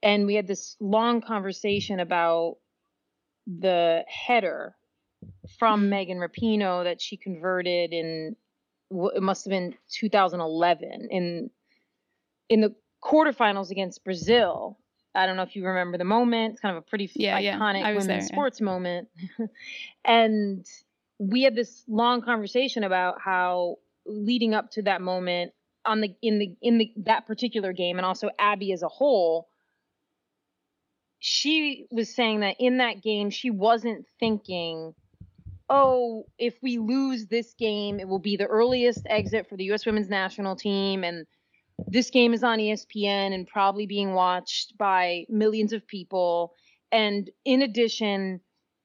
and 0.02 0.26
we 0.26 0.34
had 0.34 0.46
this 0.46 0.76
long 0.80 1.20
conversation 1.20 2.00
about 2.00 2.56
the 3.46 4.04
header 4.08 4.74
from 5.58 5.82
mm-hmm. 5.82 5.90
Megan 5.90 6.18
Rapinoe 6.18 6.84
that 6.84 7.00
she 7.00 7.16
converted 7.16 7.92
in 7.92 8.36
it 8.90 9.22
must 9.22 9.44
have 9.44 9.50
been 9.50 9.74
2011 9.90 11.08
in 11.10 11.50
in 12.48 12.60
the 12.60 12.74
quarterfinals 13.02 13.70
against 13.70 14.04
Brazil. 14.04 14.78
I 15.14 15.26
don't 15.26 15.36
know 15.36 15.42
if 15.42 15.56
you 15.56 15.66
remember 15.66 15.98
the 15.98 16.04
moment. 16.04 16.52
It's 16.52 16.60
kind 16.60 16.76
of 16.76 16.82
a 16.82 16.86
pretty 16.86 17.10
yeah, 17.14 17.40
iconic 17.40 17.80
yeah. 17.80 17.88
women's 17.88 18.06
there, 18.06 18.20
sports 18.20 18.60
yeah. 18.60 18.64
moment. 18.64 19.08
and 20.04 20.64
we 21.18 21.42
had 21.42 21.54
this 21.54 21.84
long 21.88 22.22
conversation 22.22 22.84
about 22.84 23.20
how 23.20 23.76
leading 24.06 24.54
up 24.54 24.70
to 24.70 24.82
that 24.82 25.00
moment 25.00 25.52
on 25.84 26.00
the 26.00 26.14
in 26.22 26.38
the 26.38 26.54
in 26.60 26.78
the 26.78 26.92
that 26.96 27.26
particular 27.26 27.72
game 27.72 27.96
and 27.98 28.06
also 28.06 28.30
Abby 28.38 28.72
as 28.72 28.82
a 28.82 28.88
whole 28.88 29.48
she 31.18 31.86
was 31.90 32.14
saying 32.14 32.40
that 32.40 32.56
in 32.58 32.78
that 32.78 33.02
game 33.02 33.30
she 33.30 33.50
wasn't 33.50 34.04
thinking 34.20 34.94
oh 35.70 36.24
if 36.38 36.54
we 36.62 36.78
lose 36.78 37.26
this 37.26 37.54
game 37.54 37.98
it 37.98 38.08
will 38.08 38.18
be 38.18 38.36
the 38.36 38.46
earliest 38.46 39.06
exit 39.08 39.48
for 39.48 39.56
the 39.56 39.64
US 39.72 39.86
women's 39.86 40.08
national 40.08 40.56
team 40.56 41.04
and 41.04 41.26
this 41.86 42.10
game 42.10 42.32
is 42.32 42.42
on 42.42 42.58
ESPN 42.58 43.34
and 43.34 43.46
probably 43.46 43.86
being 43.86 44.14
watched 44.14 44.76
by 44.78 45.26
millions 45.28 45.72
of 45.72 45.86
people. 45.86 46.54
And 46.90 47.28
in 47.44 47.62
addition 47.62 48.40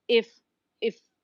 if 0.08 0.28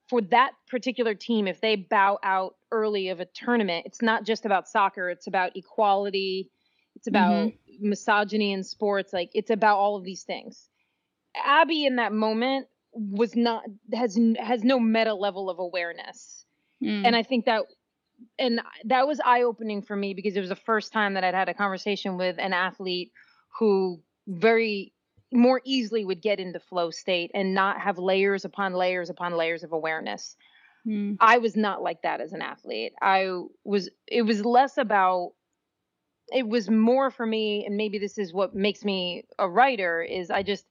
for 0.09 0.21
that 0.21 0.51
particular 0.69 1.13
team, 1.13 1.47
if 1.47 1.61
they 1.61 1.75
bow 1.75 2.17
out 2.23 2.55
early 2.71 3.09
of 3.09 3.19
a 3.19 3.25
tournament, 3.25 3.85
it's 3.85 4.01
not 4.01 4.25
just 4.25 4.45
about 4.45 4.67
soccer, 4.67 5.09
it's 5.09 5.27
about 5.27 5.55
equality, 5.55 6.49
it's 6.95 7.07
about 7.07 7.47
mm-hmm. 7.47 7.89
misogyny 7.89 8.53
in 8.53 8.63
sports, 8.63 9.13
like 9.13 9.29
it's 9.33 9.51
about 9.51 9.77
all 9.77 9.95
of 9.95 10.03
these 10.03 10.23
things. 10.23 10.69
Abby 11.35 11.85
in 11.85 11.97
that 11.97 12.13
moment 12.13 12.67
was 12.93 13.35
not 13.35 13.63
has 13.93 14.17
has 14.39 14.63
no 14.63 14.79
meta 14.79 15.13
level 15.13 15.49
of 15.49 15.59
awareness. 15.59 16.45
Mm. 16.83 17.05
And 17.05 17.15
I 17.15 17.23
think 17.23 17.45
that 17.45 17.63
and 18.39 18.61
that 18.85 19.07
was 19.07 19.19
eye 19.23 19.43
opening 19.43 19.81
for 19.81 19.95
me 19.95 20.13
because 20.13 20.35
it 20.35 20.39
was 20.39 20.49
the 20.49 20.55
first 20.55 20.91
time 20.91 21.13
that 21.13 21.23
I'd 21.23 21.35
had 21.35 21.49
a 21.49 21.53
conversation 21.53 22.17
with 22.17 22.37
an 22.39 22.53
athlete 22.53 23.11
who 23.59 24.01
very 24.27 24.93
more 25.31 25.61
easily 25.65 26.05
would 26.05 26.21
get 26.21 26.39
into 26.39 26.59
flow 26.59 26.89
state 26.89 27.31
and 27.33 27.53
not 27.53 27.81
have 27.81 27.97
layers 27.97 28.45
upon 28.45 28.73
layers 28.73 29.09
upon 29.09 29.33
layers 29.33 29.63
of 29.63 29.73
awareness. 29.73 30.35
Mm. 30.87 31.17
I 31.19 31.37
was 31.39 31.55
not 31.55 31.81
like 31.81 32.01
that 32.03 32.21
as 32.21 32.33
an 32.33 32.41
athlete. 32.41 32.93
I 33.01 33.41
was 33.63 33.89
it 34.07 34.21
was 34.21 34.45
less 34.45 34.77
about 34.77 35.33
it 36.29 36.47
was 36.47 36.69
more 36.69 37.11
for 37.11 37.25
me 37.25 37.65
and 37.65 37.77
maybe 37.77 37.99
this 37.99 38.17
is 38.17 38.33
what 38.33 38.55
makes 38.55 38.83
me 38.83 39.23
a 39.39 39.49
writer 39.49 40.01
is 40.01 40.29
I 40.29 40.43
just 40.43 40.65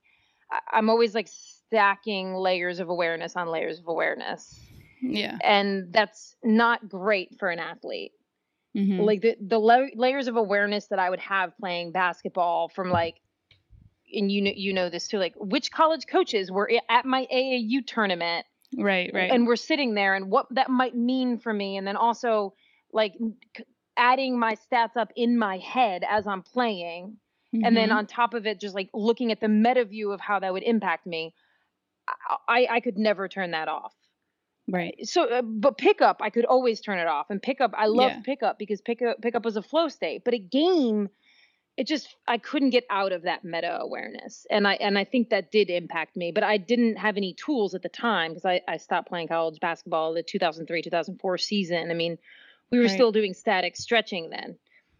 I'm 0.71 0.89
always 0.89 1.13
like 1.13 1.27
stacking 1.27 2.33
layers 2.33 2.79
of 2.79 2.89
awareness 2.89 3.35
on 3.35 3.47
layers 3.49 3.79
of 3.79 3.87
awareness. 3.87 4.59
Yeah. 5.01 5.37
And 5.43 5.91
that's 5.93 6.35
not 6.43 6.87
great 6.87 7.37
for 7.37 7.49
an 7.49 7.59
athlete. 7.59 8.13
Mm-hmm. 8.75 9.01
Like 9.01 9.21
the 9.21 9.35
the 9.39 9.59
la- 9.59 9.87
layers 9.95 10.27
of 10.27 10.35
awareness 10.35 10.87
that 10.87 10.99
I 10.99 11.09
would 11.09 11.19
have 11.19 11.57
playing 11.57 11.91
basketball 11.91 12.69
from 12.69 12.89
like 12.89 13.15
and 14.13 14.31
you 14.31 14.41
know 14.41 14.51
you 14.55 14.73
know 14.73 14.89
this 14.89 15.07
too 15.07 15.17
like 15.17 15.33
which 15.37 15.71
college 15.71 16.07
coaches 16.07 16.49
were 16.51 16.69
at 16.89 17.05
my 17.05 17.27
AAU 17.33 17.85
tournament 17.85 18.45
right 18.77 19.11
right 19.13 19.31
and 19.31 19.47
we're 19.47 19.55
sitting 19.55 19.93
there 19.93 20.15
and 20.15 20.29
what 20.29 20.45
that 20.51 20.69
might 20.69 20.95
mean 20.95 21.37
for 21.37 21.53
me 21.53 21.77
and 21.77 21.85
then 21.87 21.95
also 21.95 22.53
like 22.93 23.13
adding 23.97 24.37
my 24.39 24.55
stats 24.55 24.95
up 24.95 25.11
in 25.15 25.37
my 25.37 25.57
head 25.57 26.03
as 26.09 26.27
I'm 26.27 26.43
playing 26.43 27.17
mm-hmm. 27.53 27.65
and 27.65 27.75
then 27.75 27.89
Mhm. 27.89 27.95
on 27.95 28.05
top 28.07 28.33
of 28.33 28.45
it, 28.45 28.59
just 28.59 28.75
like 28.75 28.89
looking 28.93 29.31
at 29.31 29.39
the 29.39 29.47
meta 29.47 29.83
view 29.85 30.11
of 30.11 30.19
how 30.21 30.39
that 30.39 30.53
would 30.53 30.63
impact 30.63 31.05
me, 31.07 31.33
I 32.07 32.13
I, 32.47 32.67
I 32.75 32.79
could 32.79 32.97
never 32.97 33.27
turn 33.27 33.51
that 33.51 33.67
off. 33.67 33.93
right. 34.69 34.95
So, 35.03 35.23
uh, 35.25 35.41
but 35.41 35.77
pickup, 35.77 36.21
I 36.21 36.29
could 36.29 36.45
always 36.45 36.79
turn 36.81 36.99
it 36.99 37.07
off. 37.07 37.29
And 37.29 37.41
pickup, 37.41 37.71
I 37.75 37.87
love 37.87 38.11
Yeah. 38.11 38.21
pickup 38.21 38.59
because 38.59 38.81
pickup 38.81 39.21
pickup 39.21 39.43
was 39.45 39.57
a 39.57 39.61
flow 39.61 39.87
state. 39.89 40.23
But 40.23 40.33
a 40.33 40.39
game, 40.39 41.09
it 41.77 41.87
just 41.87 42.15
I 42.27 42.37
couldn't 42.39 42.71
get 42.71 42.85
out 42.89 43.11
of 43.11 43.21
that 43.23 43.43
meta 43.43 43.79
awareness, 43.79 44.45
and 44.49 44.67
I 44.67 44.73
and 44.75 44.97
I 44.97 45.03
think 45.03 45.29
that 45.29 45.51
did 45.51 45.69
impact 45.69 46.15
me. 46.17 46.31
But 46.31 46.43
I 46.43 46.57
didn't 46.57 46.97
have 46.97 47.17
any 47.17 47.33
tools 47.33 47.75
at 47.75 47.83
the 47.83 47.89
time 47.89 48.31
because 48.31 48.45
I 48.45 48.61
I 48.67 48.77
stopped 48.77 49.07
playing 49.09 49.27
college 49.27 49.59
basketball 49.59 50.13
the 50.13 50.23
2003 50.23 50.81
2004 50.81 51.37
season. 51.37 51.91
I 51.91 51.93
mean, 51.93 52.17
we 52.71 52.79
were 52.79 52.85
Right. 52.85 52.91
still 52.91 53.11
doing 53.11 53.33
static 53.33 53.75
stretching 53.77 54.29
then. 54.31 54.57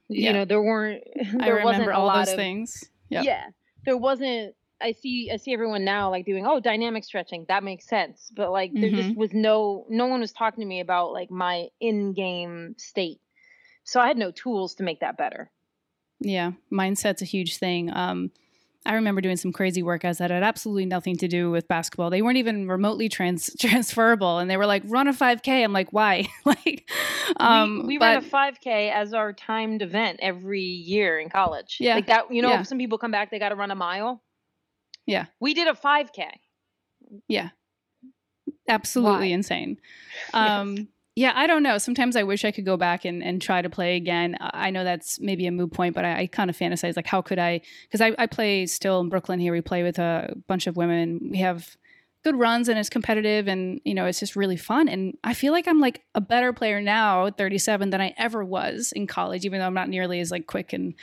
Yeah. 0.09 0.27
You 0.27 0.33
know, 0.33 0.45
there 0.45 0.61
weren't 0.61 1.03
I 1.41 1.45
there 1.45 1.63
wasn't 1.63 1.87
remember 1.87 1.91
a 1.91 1.97
all 1.97 2.05
lot 2.07 2.25
those 2.25 2.33
of 2.33 2.37
things. 2.37 2.83
Yep. 3.09 3.23
yeah 3.25 3.45
there 3.85 3.95
wasn't 3.97 4.53
i 4.81 4.91
see 4.91 5.31
i 5.33 5.37
see 5.37 5.53
everyone 5.53 5.83
now 5.85 6.09
like 6.11 6.25
doing 6.25 6.45
oh 6.45 6.59
dynamic 6.59 7.03
stretching 7.05 7.45
that 7.47 7.63
makes 7.63 7.87
sense 7.87 8.29
but 8.35 8.51
like 8.51 8.71
there 8.73 8.89
just 8.91 9.09
Mm-hmm. 9.11 9.19
was 9.19 9.31
no 9.33 9.85
no 9.89 10.07
one 10.07 10.19
was 10.19 10.33
talking 10.33 10.61
to 10.61 10.67
me 10.67 10.81
about 10.81 11.13
like 11.13 11.31
my 11.31 11.67
in-game 11.79 12.75
state 12.77 13.19
so 13.85 13.99
i 14.01 14.07
had 14.07 14.17
no 14.17 14.29
tools 14.31 14.75
to 14.75 14.83
make 14.83 14.99
that 14.99 15.17
better 15.17 15.49
Yeah, 16.19 16.51
mindset's 16.71 17.21
a 17.21 17.25
huge 17.25 17.57
thing. 17.57 17.93
Um, 17.93 18.31
I 18.85 18.93
remember 18.93 19.19
doing 19.19 19.35
some 19.35 19.51
crazy 19.51 19.83
workouts 19.83 20.17
that 20.19 20.31
had 20.31 20.43
absolutely 20.43 20.85
nothing 20.85 21.17
to 21.17 21.27
do 21.27 21.51
with 21.51 21.67
basketball. 21.67 22.09
They 22.09 22.21
weren't 22.21 22.37
even 22.37 22.67
remotely 22.69 23.09
trans- 23.09 23.53
transferable, 23.59 24.39
and 24.39 24.49
they 24.49 24.55
were 24.57 24.65
like, 24.65 24.83
"Run 24.85 25.07
a 25.07 25.13
5K." 25.13 25.63
I'm 25.63 25.73
like, 25.73 25.91
"Why?" 25.91 26.25
like, 26.45 26.89
um, 27.37 27.81
we, 27.81 27.87
we 27.87 27.97
but 27.97 28.05
ran 28.05 28.17
a 28.17 28.21
5k 28.21 28.91
as 28.91 29.13
our 29.13 29.33
timed 29.33 29.81
event 29.81 30.19
every 30.21 30.61
year 30.61 31.19
in 31.19 31.29
college 31.29 31.77
Yeah, 31.79 31.95
like 31.95 32.07
that 32.07 32.33
you 32.33 32.41
know 32.41 32.49
yeah. 32.49 32.61
some 32.63 32.77
people 32.77 32.97
come 32.97 33.11
back 33.11 33.29
they 33.29 33.39
got 33.39 33.49
to 33.49 33.55
run 33.55 33.71
a 33.71 33.75
mile 33.75 34.23
Yeah. 35.05 35.25
we 35.41 35.53
did 35.53 35.67
a 35.67 35.73
5k 35.73 36.25
yeah, 37.27 37.49
absolutely 38.67 39.29
Why? 39.29 39.33
insane. 39.33 39.77
Yes. 40.33 40.87
Yeah, 41.17 41.31
I 41.33 41.47
don't 41.47 41.63
know. 41.63 41.79
Sometimes 41.79 42.15
I 42.15 42.21
wish 42.21 42.45
I 42.45 42.51
could 42.51 42.63
go 42.63 42.77
back 42.77 43.03
and, 43.03 43.23
and 43.23 43.41
try 43.41 43.63
to 43.63 43.71
play 43.71 43.95
again. 43.95 44.37
I 44.39 44.69
know 44.69 44.83
that's 44.83 45.19
maybe 45.19 45.47
a 45.47 45.51
moot 45.51 45.73
point, 45.73 45.95
but 45.95 46.05
I, 46.05 46.19
I 46.19 46.27
kind 46.27 46.47
of 46.47 46.55
fantasize 46.55 46.95
like, 46.95 47.07
how 47.07 47.23
could 47.23 47.39
I? 47.39 47.61
Because 47.87 48.01
I, 48.01 48.13
I 48.19 48.27
play 48.27 48.67
still 48.67 48.99
in 48.99 49.09
Brooklyn 49.09 49.39
here. 49.39 49.51
We 49.51 49.61
play 49.61 49.81
with 49.81 49.97
a 49.97 50.35
bunch 50.45 50.67
of 50.67 50.77
women. 50.77 51.29
We 51.31 51.39
have 51.39 51.75
good 52.23 52.35
runs 52.35 52.69
and 52.69 52.77
it's 52.77 52.89
competitive 52.89 53.47
and 53.47 53.81
you 53.83 53.95
know 53.95 54.05
it's 54.05 54.19
just 54.19 54.35
really 54.35 54.57
fun. 54.57 54.87
And 54.87 55.17
I 55.23 55.33
feel 55.33 55.53
like 55.53 55.67
I'm 55.67 55.79
like 55.79 56.03
a 56.13 56.21
better 56.21 56.53
player 56.53 56.81
now 56.81 57.25
at 57.25 57.35
37 57.35 57.89
than 57.89 57.99
I 57.99 58.13
ever 58.15 58.45
was 58.45 58.93
in 58.95 59.07
college, 59.07 59.43
even 59.43 59.59
though 59.59 59.65
I'm 59.65 59.73
not 59.73 59.89
nearly 59.89 60.19
as 60.19 60.29
like 60.29 60.45
quick 60.45 60.71
and 60.71 60.93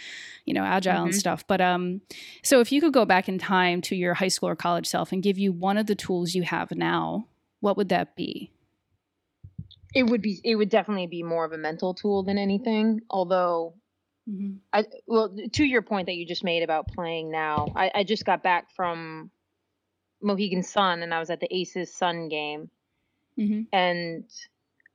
you 0.44 0.54
know 0.54 0.62
agile 0.62 1.02
and 1.02 1.12
Mhm. 1.12 1.18
stuff. 1.18 1.44
But 1.48 1.60
um, 1.60 2.02
so 2.44 2.60
if 2.60 2.70
you 2.70 2.80
could 2.80 2.92
go 2.92 3.04
back 3.04 3.28
in 3.28 3.38
time 3.38 3.80
to 3.80 3.96
your 3.96 4.14
high 4.14 4.28
school 4.28 4.48
or 4.48 4.54
college 4.54 4.86
self 4.86 5.10
and 5.10 5.24
give 5.24 5.38
you 5.38 5.50
one 5.50 5.76
of 5.76 5.86
the 5.86 5.96
tools 5.96 6.36
you 6.36 6.44
have 6.44 6.70
now, 6.70 7.26
what 7.58 7.76
would 7.76 7.88
that 7.88 8.14
be? 8.14 8.52
It 9.94 10.04
would 10.04 10.22
be 10.22 10.40
it 10.44 10.56
would 10.56 10.70
definitely 10.70 11.06
be 11.06 11.22
more 11.22 11.44
of 11.44 11.52
a 11.52 11.58
mental 11.58 11.94
tool 11.94 12.22
than 12.22 12.38
anything 12.38 13.00
although 13.10 13.74
Mm-hmm. 14.28 14.56
I 14.72 14.84
well 15.06 15.36
to 15.52 15.64
your 15.64 15.82
point 15.82 16.06
that 16.06 16.14
you 16.14 16.26
just 16.26 16.44
made 16.44 16.62
about 16.62 16.88
playing 16.88 17.30
now. 17.30 17.68
I, 17.76 17.90
I 17.94 18.04
just 18.04 18.24
got 18.24 18.42
back 18.42 18.70
from 18.74 19.30
Mohegan 20.22 20.62
Sun 20.62 21.02
and 21.02 21.12
I 21.12 21.18
was 21.20 21.30
at 21.30 21.40
the 21.40 21.54
Aces 21.54 21.94
Sun 21.94 22.28
game 22.28 22.70
Mm-hmm. 23.38 23.62
and 23.72 24.24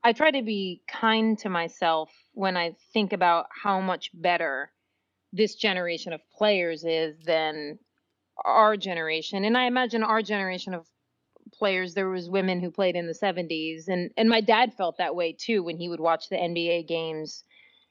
I 0.04 0.14
try 0.14 0.32
to 0.32 0.42
be 0.42 0.82
kind 0.88 1.38
to 1.40 1.50
myself 1.50 2.10
when 2.34 2.56
I 2.56 2.76
think 2.94 3.12
about 3.14 3.48
how 3.52 3.82
much 3.82 4.12
better 4.14 4.72
this 5.34 5.56
generation 5.56 6.14
of 6.14 6.22
players 6.38 6.86
is 6.86 7.20
than 7.26 7.80
our 8.44 8.78
generation. 8.78 9.44
And 9.44 9.58
I 9.58 9.66
imagine 9.66 10.04
our 10.04 10.22
generation 10.22 10.74
of 10.74 10.88
players 11.54 11.94
there 11.94 12.10
was 12.10 12.30
women 12.30 12.60
who 12.62 12.72
played 12.72 12.96
in 12.96 13.08
the 13.08 13.14
70s 13.14 13.88
and 13.88 14.12
and 14.18 14.30
my 14.30 14.42
dad 14.42 14.74
felt 14.74 14.98
that 14.98 15.16
way 15.16 15.34
too 15.34 15.64
when 15.64 15.78
he 15.78 15.90
would 15.90 16.00
watch 16.00 16.30
the 16.30 16.38
NBA 16.38 16.84
games 16.84 17.44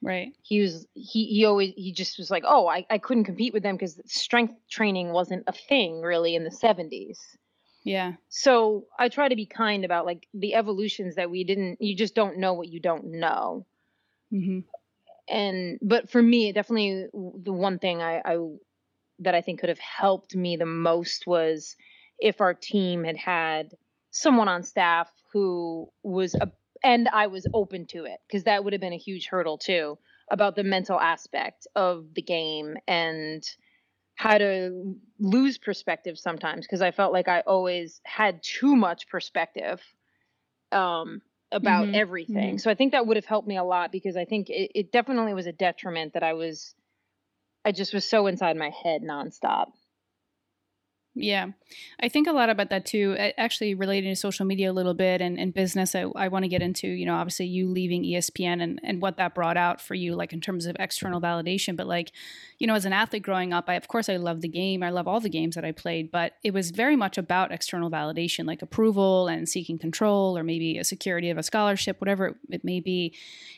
Right. 0.02 0.32
he 0.42 0.60
was 0.60 0.86
he 0.94 1.26
he 1.26 1.44
always 1.44 1.72
he 1.76 1.92
just 1.92 2.18
was 2.18 2.30
like 2.30 2.44
oh 2.46 2.66
i, 2.68 2.86
I 2.90 2.98
couldn't 2.98 3.24
compete 3.24 3.52
with 3.52 3.62
them 3.62 3.76
because 3.76 4.00
strength 4.06 4.54
training 4.70 5.10
wasn't 5.10 5.44
a 5.46 5.52
thing 5.52 6.00
really 6.02 6.34
in 6.34 6.44
the 6.44 6.50
70s 6.50 7.18
Yeah. 7.84 8.14
so 8.28 8.86
i 8.98 9.08
try 9.08 9.28
to 9.28 9.36
be 9.36 9.46
kind 9.46 9.84
about 9.84 10.06
like 10.06 10.26
the 10.34 10.54
evolutions 10.54 11.16
that 11.16 11.30
we 11.30 11.44
didn't 11.44 11.80
you 11.80 11.94
just 11.96 12.14
don't 12.14 12.38
know 12.38 12.54
what 12.54 12.68
you 12.68 12.80
don't 12.80 13.06
know 13.06 13.66
Mm-hmm. 14.32 14.60
and 15.28 15.78
but 15.82 16.10
for 16.10 16.22
me 16.22 16.52
definitely 16.52 17.06
the 17.12 17.52
one 17.52 17.78
thing 17.78 18.02
I, 18.02 18.20
I 18.24 18.38
that 19.20 19.34
i 19.34 19.40
think 19.40 19.60
could 19.60 19.68
have 19.68 19.78
helped 19.78 20.34
me 20.36 20.56
the 20.56 20.66
most 20.66 21.26
was 21.26 21.76
if 22.18 22.40
our 22.40 22.54
team 22.54 23.04
had 23.04 23.16
had 23.16 23.74
someone 24.10 24.48
on 24.48 24.62
staff 24.62 25.10
who 25.32 25.88
was 26.02 26.34
a 26.34 26.50
and 26.82 27.08
i 27.08 27.26
was 27.26 27.46
open 27.54 27.86
to 27.86 28.04
it 28.04 28.20
because 28.26 28.44
that 28.44 28.64
would 28.64 28.72
have 28.72 28.80
been 28.80 28.92
a 28.92 28.98
huge 28.98 29.26
hurdle 29.26 29.58
too 29.58 29.98
about 30.30 30.56
the 30.56 30.64
mental 30.64 30.98
aspect 31.00 31.66
of 31.74 32.14
the 32.14 32.22
game 32.22 32.76
and 32.86 33.44
how 34.16 34.38
to 34.38 34.96
lose 35.18 35.58
perspective 35.58 36.18
sometimes 36.18 36.66
because 36.66 36.82
i 36.82 36.90
felt 36.90 37.12
like 37.12 37.28
i 37.28 37.40
always 37.40 38.00
had 38.04 38.42
too 38.42 38.76
much 38.76 39.08
perspective 39.08 39.82
um 40.72 41.22
about 41.50 41.88
Mhm, 41.88 41.94
everything. 41.94 42.58
so 42.58 42.70
i 42.70 42.74
think 42.74 42.92
that 42.92 43.06
would 43.06 43.16
have 43.16 43.24
helped 43.26 43.48
me 43.48 43.56
a 43.56 43.64
lot 43.64 43.90
because 43.92 44.16
i 44.16 44.24
think 44.24 44.50
it, 44.50 44.70
it 44.74 44.92
definitely 44.92 45.34
was 45.34 45.46
a 45.46 45.52
detriment 45.52 46.12
that 46.14 46.22
i 46.22 46.34
was 46.34 46.74
i 47.64 47.72
just 47.72 47.94
was 47.94 48.08
so 48.08 48.26
inside 48.26 48.56
my 48.56 48.70
head 48.70 49.02
nonstop 49.02 49.72
Yeah. 51.20 51.48
I 52.00 52.08
think 52.08 52.28
a 52.28 52.32
lot 52.32 52.48
about 52.48 52.70
that 52.70 52.86
too. 52.86 53.16
Actually, 53.36 53.74
relating 53.74 54.10
to 54.12 54.16
social 54.16 54.46
media 54.46 54.70
a 54.70 54.72
little 54.72 54.94
bit 54.94 55.20
and, 55.20 55.38
and 55.38 55.52
business, 55.52 55.94
I, 55.94 56.04
I 56.14 56.28
want 56.28 56.44
to 56.44 56.48
get 56.48 56.62
into, 56.62 56.86
you 56.86 57.04
know, 57.04 57.16
obviously 57.16 57.46
you 57.46 57.68
leaving 57.68 58.04
ESPN 58.04 58.62
and, 58.62 58.80
and 58.84 59.02
what 59.02 59.16
that 59.16 59.34
brought 59.34 59.56
out 59.56 59.80
for 59.80 59.94
you, 59.94 60.14
like 60.14 60.32
in 60.32 60.40
terms 60.40 60.64
of 60.66 60.76
external 60.78 61.20
validation. 61.20 61.76
But 61.76 61.88
like, 61.88 62.12
you 62.58 62.66
know, 62.66 62.74
as 62.74 62.84
an 62.84 62.92
athlete 62.92 63.24
growing 63.24 63.52
up, 63.52 63.68
I, 63.68 63.74
of 63.74 63.88
course, 63.88 64.08
I 64.08 64.16
love 64.16 64.40
the 64.40 64.48
game. 64.48 64.82
I 64.82 64.90
love 64.90 65.08
all 65.08 65.20
the 65.20 65.28
games 65.28 65.56
that 65.56 65.64
I 65.64 65.72
played, 65.72 66.10
but 66.12 66.34
it 66.44 66.54
was 66.54 66.70
very 66.70 66.96
much 66.96 67.18
about 67.18 67.50
external 67.50 67.90
validation, 67.90 68.46
like 68.46 68.62
approval 68.62 69.26
and 69.26 69.48
seeking 69.48 69.78
control 69.78 70.38
or 70.38 70.44
maybe 70.44 70.78
a 70.78 70.84
security 70.84 71.30
of 71.30 71.38
a 71.38 71.42
scholarship, 71.42 72.00
whatever 72.00 72.38
it, 72.48 72.64
may 72.64 72.80
be. 72.80 73.14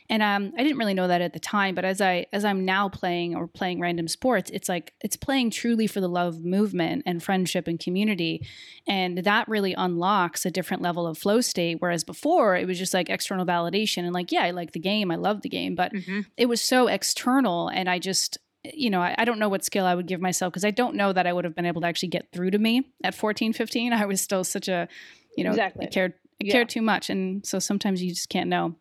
And 0.08 0.22
um, 0.22 0.52
I 0.58 0.62
didn't 0.62 0.78
really 0.78 0.94
know 0.94 1.08
that 1.08 1.20
at 1.20 1.32
the 1.32 1.40
time, 1.40 1.74
but 1.74 1.84
as 1.84 2.00
I 2.00 2.26
as 2.32 2.44
I'm 2.44 2.64
now 2.64 2.88
playing 2.88 3.34
or 3.34 3.46
playing 3.46 3.80
random 3.80 4.08
sports, 4.08 4.50
it's 4.50 4.68
like 4.68 4.92
it's 5.00 5.16
playing 5.16 5.50
truly 5.50 5.86
for 5.86 6.00
the 6.00 6.08
love 6.08 6.44
movement 6.44 7.02
and 7.06 7.22
friendship 7.22 7.49
and 7.66 7.78
community, 7.80 8.46
and 8.86 9.18
that 9.18 9.48
really 9.48 9.74
unlocks 9.74 10.44
a 10.46 10.50
different 10.50 10.82
level 10.82 11.06
of 11.06 11.18
flow 11.18 11.40
state. 11.40 11.76
Whereas 11.80 12.04
before, 12.04 12.56
it 12.56 12.66
was 12.66 12.78
just 12.78 12.94
like 12.94 13.10
external 13.10 13.46
validation 13.46 14.04
and 14.04 14.12
like, 14.12 14.32
yeah, 14.32 14.42
I 14.42 14.50
like 14.50 14.72
the 14.72 14.78
game, 14.80 15.10
I 15.10 15.16
love 15.16 15.42
the 15.42 15.48
game, 15.48 15.74
but 15.74 15.92
it 16.36 16.46
was 16.46 16.60
so 16.60 16.86
external, 16.88 17.68
and 17.68 17.88
I 17.88 17.98
just 17.98 18.38
you 18.62 18.90
know, 18.90 19.00
I, 19.00 19.14
I 19.16 19.24
don't 19.24 19.38
know 19.38 19.48
what 19.48 19.64
skill 19.64 19.86
I 19.86 19.94
would 19.94 20.06
give 20.06 20.20
myself 20.20 20.52
because 20.52 20.66
I 20.66 20.70
don't 20.70 20.94
know 20.94 21.14
that 21.14 21.26
I 21.26 21.32
would 21.32 21.44
have 21.46 21.54
been 21.54 21.64
able 21.64 21.80
to 21.80 21.86
actually 21.86 22.10
get 22.10 22.28
through 22.30 22.50
to 22.50 22.58
me 22.58 22.92
at 23.02 23.14
14, 23.14 23.54
15. 23.54 23.94
I 23.94 24.04
was 24.04 24.20
still 24.20 24.44
such 24.44 24.68
a, 24.68 24.86
you 25.34 25.44
know, 25.44 25.50
Exactly. 25.50 25.86
I 25.86 25.88
cared, 25.88 26.12
I 26.42 26.44
Yeah. 26.44 26.52
cared 26.52 26.68
too 26.68 26.82
much. 26.82 27.08
And 27.08 27.46
so 27.46 27.58
sometimes 27.58 28.02
you 28.02 28.10
just 28.10 28.28
can't 28.28 28.50
know. 28.50 28.76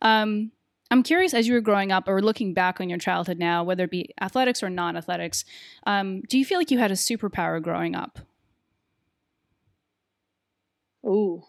Um, 0.00 0.52
I'm 0.90 1.04
curious, 1.04 1.34
as 1.34 1.46
you 1.46 1.54
were 1.54 1.60
growing 1.60 1.92
up 1.92 2.08
or 2.08 2.20
looking 2.20 2.52
back 2.52 2.80
on 2.80 2.88
your 2.88 2.98
childhood 2.98 3.38
now, 3.38 3.62
whether 3.62 3.84
it 3.84 3.90
be 3.90 4.12
athletics 4.20 4.62
or 4.62 4.68
non 4.68 4.96
athletics, 4.96 5.44
um, 5.86 6.22
do 6.22 6.36
you 6.36 6.44
feel 6.44 6.58
like 6.58 6.70
you 6.70 6.78
had 6.78 6.90
a 6.90 6.94
superpower 6.94 7.62
growing 7.62 7.94
up? 7.94 8.18
Ooh. 11.06 11.44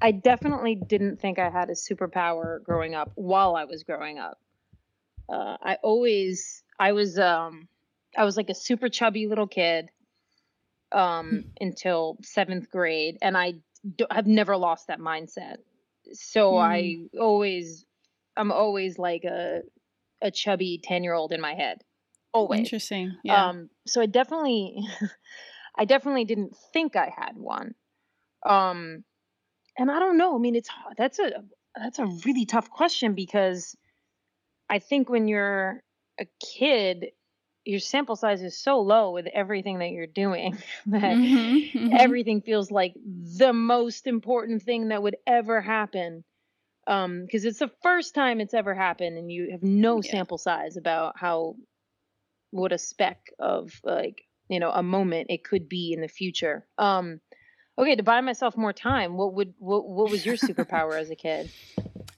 I 0.00 0.12
definitely 0.12 0.74
didn't 0.74 1.20
think 1.20 1.38
I 1.38 1.50
had 1.50 1.68
a 1.70 1.74
superpower 1.74 2.62
growing 2.62 2.94
up 2.94 3.12
while 3.14 3.56
I 3.56 3.64
was 3.64 3.82
growing 3.82 4.18
up. 4.18 4.38
Uh, 5.28 5.56
I 5.60 5.78
always, 5.82 6.62
I 6.78 6.92
was, 6.92 7.18
um, 7.18 7.68
I 8.16 8.24
was 8.24 8.36
like 8.36 8.50
a 8.50 8.54
super 8.54 8.88
chubby 8.88 9.26
little 9.26 9.46
kid 9.46 9.90
um, 10.92 11.46
until 11.60 12.18
seventh 12.22 12.70
grade, 12.70 13.18
and 13.20 13.36
I 13.36 13.54
d- 13.96 14.06
have 14.10 14.26
never 14.26 14.56
lost 14.56 14.86
that 14.88 15.00
mindset. 15.00 15.56
So 16.12 16.56
I 16.56 16.96
always, 17.18 17.84
I'm 18.36 18.52
always 18.52 18.98
like 18.98 19.24
a, 19.24 19.62
a 20.22 20.30
chubby 20.30 20.80
ten 20.82 21.04
year 21.04 21.14
old 21.14 21.32
in 21.32 21.40
my 21.40 21.54
head, 21.54 21.82
always. 22.32 22.60
Interesting. 22.60 23.16
Yeah. 23.24 23.48
Um, 23.48 23.70
so 23.86 24.00
I 24.00 24.06
definitely, 24.06 24.78
I 25.76 25.84
definitely 25.84 26.24
didn't 26.24 26.56
think 26.72 26.96
I 26.96 27.12
had 27.16 27.36
one. 27.36 27.74
Um, 28.44 29.04
and 29.78 29.90
I 29.90 29.98
don't 29.98 30.16
know. 30.16 30.34
I 30.34 30.38
mean, 30.38 30.54
it's 30.54 30.70
that's 30.96 31.18
a 31.18 31.44
that's 31.74 31.98
a 31.98 32.06
really 32.24 32.46
tough 32.46 32.70
question 32.70 33.14
because 33.14 33.76
I 34.68 34.78
think 34.78 35.08
when 35.08 35.28
you're 35.28 35.82
a 36.18 36.26
kid, 36.40 37.06
your 37.66 37.80
sample 37.80 38.16
size 38.16 38.42
is 38.42 38.56
so 38.58 38.80
low 38.80 39.10
with 39.10 39.26
everything 39.26 39.80
that 39.80 39.90
you're 39.90 40.06
doing 40.06 40.56
that 40.86 41.16
Mhm, 41.16 41.72
mhm. 41.72 41.90
everything 41.92 42.40
feels 42.40 42.70
like 42.70 42.94
the 43.38 43.52
most 43.52 44.06
important 44.06 44.62
thing 44.62 44.88
that 44.88 45.02
would 45.02 45.16
ever 45.26 45.60
happen. 45.60 46.24
Um, 46.86 47.24
because 47.24 47.44
it's 47.44 47.58
the 47.58 47.70
first 47.82 48.14
time 48.14 48.40
it's 48.40 48.54
ever 48.54 48.72
happened, 48.72 49.18
and 49.18 49.30
you 49.30 49.50
have 49.50 49.62
no 49.62 50.00
Yeah. 50.00 50.10
sample 50.12 50.38
size 50.38 50.76
about 50.76 51.18
how 51.18 51.56
what 52.52 52.72
a 52.72 52.78
speck 52.78 53.18
of 53.38 53.80
like 53.84 54.22
you 54.48 54.60
know 54.60 54.70
a 54.70 54.82
moment 54.82 55.26
it 55.30 55.44
could 55.44 55.68
be 55.68 55.92
in 55.92 56.00
the 56.00 56.08
future 56.08 56.66
um 56.78 57.20
okay 57.78 57.96
to 57.96 58.02
buy 58.02 58.20
myself 58.20 58.56
more 58.56 58.72
time 58.72 59.16
what 59.16 59.34
would 59.34 59.54
what, 59.58 59.88
what 59.88 60.08
was 60.10 60.24
your 60.24 60.36
superpower 60.48 61.00
as 61.00 61.10
a 61.10 61.16
kid 61.16 61.50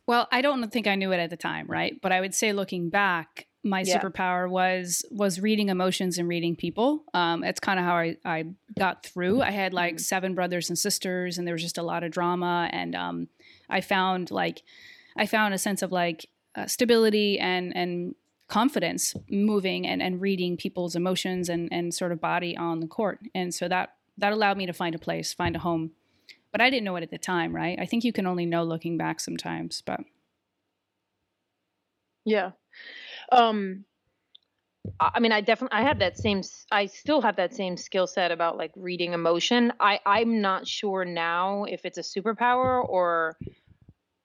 well 0.06 0.28
i 0.30 0.40
don't 0.40 0.70
think 0.72 0.86
i 0.86 0.94
knew 0.94 1.12
it 1.12 1.18
at 1.18 1.30
the 1.30 1.36
time 1.36 1.66
right 1.66 1.98
but 2.02 2.12
i 2.12 2.20
would 2.20 2.34
say 2.34 2.52
looking 2.52 2.90
back 2.90 3.46
my 3.68 3.82
yeah. 3.82 4.00
superpower 4.00 4.48
was 4.48 5.04
was 5.10 5.40
reading 5.40 5.68
emotions 5.68 6.18
and 6.18 6.28
reading 6.28 6.56
people 6.56 7.04
um 7.14 7.44
it's 7.44 7.60
kind 7.60 7.78
of 7.78 7.84
how 7.84 7.96
I, 7.96 8.16
I 8.24 8.44
got 8.78 9.04
through 9.04 9.42
i 9.42 9.50
had 9.50 9.72
like 9.72 9.94
mm-hmm. 9.94 9.98
seven 9.98 10.34
brothers 10.34 10.68
and 10.68 10.78
sisters 10.78 11.38
and 11.38 11.46
there 11.46 11.54
was 11.54 11.62
just 11.62 11.78
a 11.78 11.82
lot 11.82 12.02
of 12.02 12.10
drama 12.10 12.68
and 12.72 12.94
um 12.94 13.28
i 13.68 13.80
found 13.80 14.30
like 14.30 14.62
i 15.16 15.26
found 15.26 15.54
a 15.54 15.58
sense 15.58 15.82
of 15.82 15.92
like 15.92 16.26
uh, 16.54 16.66
stability 16.66 17.38
and 17.38 17.76
and 17.76 18.14
confidence 18.48 19.14
moving 19.30 19.86
and, 19.86 20.02
and 20.02 20.20
reading 20.20 20.56
people's 20.56 20.96
emotions 20.96 21.48
and, 21.48 21.68
and 21.70 21.94
sort 21.94 22.12
of 22.12 22.20
body 22.20 22.56
on 22.56 22.80
the 22.80 22.86
court. 22.86 23.20
And 23.34 23.54
so 23.54 23.68
that 23.68 23.94
that 24.16 24.32
allowed 24.32 24.56
me 24.56 24.66
to 24.66 24.72
find 24.72 24.94
a 24.94 24.98
place, 24.98 25.32
find 25.32 25.54
a 25.54 25.60
home. 25.60 25.92
But 26.50 26.60
I 26.60 26.70
didn't 26.70 26.84
know 26.84 26.96
it 26.96 27.02
at 27.02 27.10
the 27.10 27.18
time, 27.18 27.54
right? 27.54 27.78
I 27.78 27.86
think 27.86 28.02
you 28.02 28.12
can 28.12 28.26
only 28.26 28.46
know 28.46 28.64
looking 28.64 28.96
back 28.96 29.20
sometimes, 29.20 29.82
but 29.82 30.00
yeah. 32.24 32.52
Um 33.32 33.84
I 35.00 35.20
mean, 35.20 35.32
I 35.32 35.42
definitely 35.42 35.78
I 35.78 35.82
have 35.82 35.98
that 35.98 36.16
same 36.16 36.42
I 36.70 36.86
still 36.86 37.20
have 37.20 37.36
that 37.36 37.54
same 37.54 37.76
skill 37.76 38.06
set 38.06 38.30
about 38.30 38.56
like 38.56 38.72
reading 38.76 39.12
emotion. 39.12 39.72
I 39.80 40.00
I'm 40.06 40.40
not 40.40 40.66
sure 40.66 41.04
now 41.04 41.64
if 41.64 41.84
it's 41.84 41.98
a 41.98 42.02
superpower 42.02 42.86
or 42.88 43.36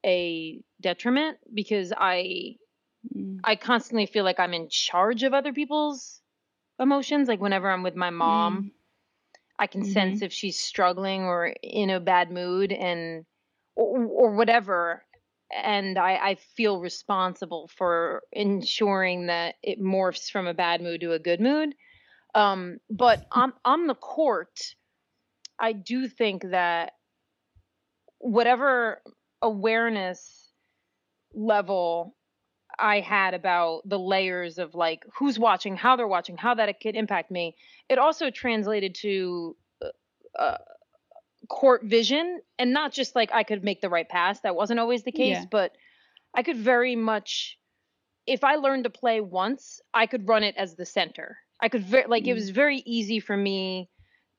a 0.06 0.62
detriment 0.82 1.38
because 1.54 1.92
I 1.96 2.58
Mm. 3.16 3.40
I 3.44 3.56
constantly 3.56 4.06
feel 4.06 4.24
like 4.24 4.40
I'm 4.40 4.54
in 4.54 4.70
charge 4.70 5.24
of 5.24 5.34
other 5.34 5.54
people's 5.54 6.22
emotions. 6.80 7.28
Like 7.28 7.42
whenever 7.42 7.70
I'm 7.70 7.84
with 7.84 7.96
my 7.96 8.10
mom, 8.10 8.64
mm. 8.64 8.72
I 9.60 9.68
can 9.68 9.82
mm-hmm. 9.82 9.92
sense 9.92 10.22
if 10.22 10.32
she's 10.32 10.60
struggling 10.60 11.24
or 11.24 11.54
in 11.62 11.90
a 11.90 12.00
bad 12.00 12.32
mood 12.32 12.72
and 12.72 13.26
or, 13.76 14.06
or 14.06 14.32
whatever. 14.36 15.04
And 15.52 15.98
I, 15.98 16.16
I 16.16 16.36
feel 16.56 16.80
responsible 16.80 17.70
for 17.76 18.24
ensuring 18.32 19.28
that 19.28 19.56
it 19.62 19.82
morphs 19.82 20.30
from 20.30 20.48
a 20.48 20.54
bad 20.54 20.82
mood 20.82 21.02
to 21.02 21.14
a 21.14 21.20
good 21.20 21.40
mood. 21.40 21.76
Um, 22.36 22.78
but 22.90 23.26
on 23.32 23.54
on 23.64 23.88
the 23.88 23.96
court, 23.96 24.60
I 25.60 25.74
do 25.74 26.08
think 26.08 26.44
that 26.50 26.94
whatever 28.20 29.02
awareness 29.42 30.50
level 31.34 32.16
I 32.80 33.02
had 33.02 33.34
about 33.34 33.82
the 33.86 34.00
layers 34.00 34.58
of 34.58 34.74
like 34.74 35.06
who's 35.18 35.38
watching, 35.38 35.76
how 35.76 35.96
they're 35.96 36.08
watching, 36.08 36.38
how 36.38 36.56
that 36.56 36.70
it 36.70 36.80
could 36.82 36.96
impact 36.96 37.30
me. 37.30 37.56
It 37.90 38.00
also 38.00 38.32
translated 38.32 38.96
to 39.02 39.56
uh, 39.82 40.42
uh, 40.42 40.58
court 41.50 41.84
vision 41.84 42.40
and 42.58 42.74
not 42.74 42.94
just 42.94 43.16
like 43.16 43.32
I 43.34 43.44
could 43.44 43.64
make 43.64 43.82
the 43.82 43.90
right 43.90 44.08
pass. 44.08 44.40
That 44.42 44.56
wasn't 44.56 44.80
always 44.80 45.04
the 45.04 45.12
case, 45.12 45.38
yeah. 45.38 45.46
but 45.50 45.74
I 46.34 46.44
could 46.44 46.58
very 46.58 46.96
much 46.96 47.58
if 48.26 48.44
I 48.44 48.56
learned 48.56 48.86
to 48.86 48.90
play 48.90 49.22
once, 49.22 49.82
I 49.94 50.06
could 50.06 50.28
run 50.28 50.44
it 50.44 50.56
as 50.58 50.76
the 50.76 50.86
center. 50.86 51.38
I 51.62 51.70
could 51.70 51.84
very 51.84 52.06
like 52.08 52.24
mm. 52.24 52.28
it 52.28 52.34
was 52.34 52.50
very 52.50 52.84
easy 52.86 53.20
for 53.20 53.36
me 53.36 53.90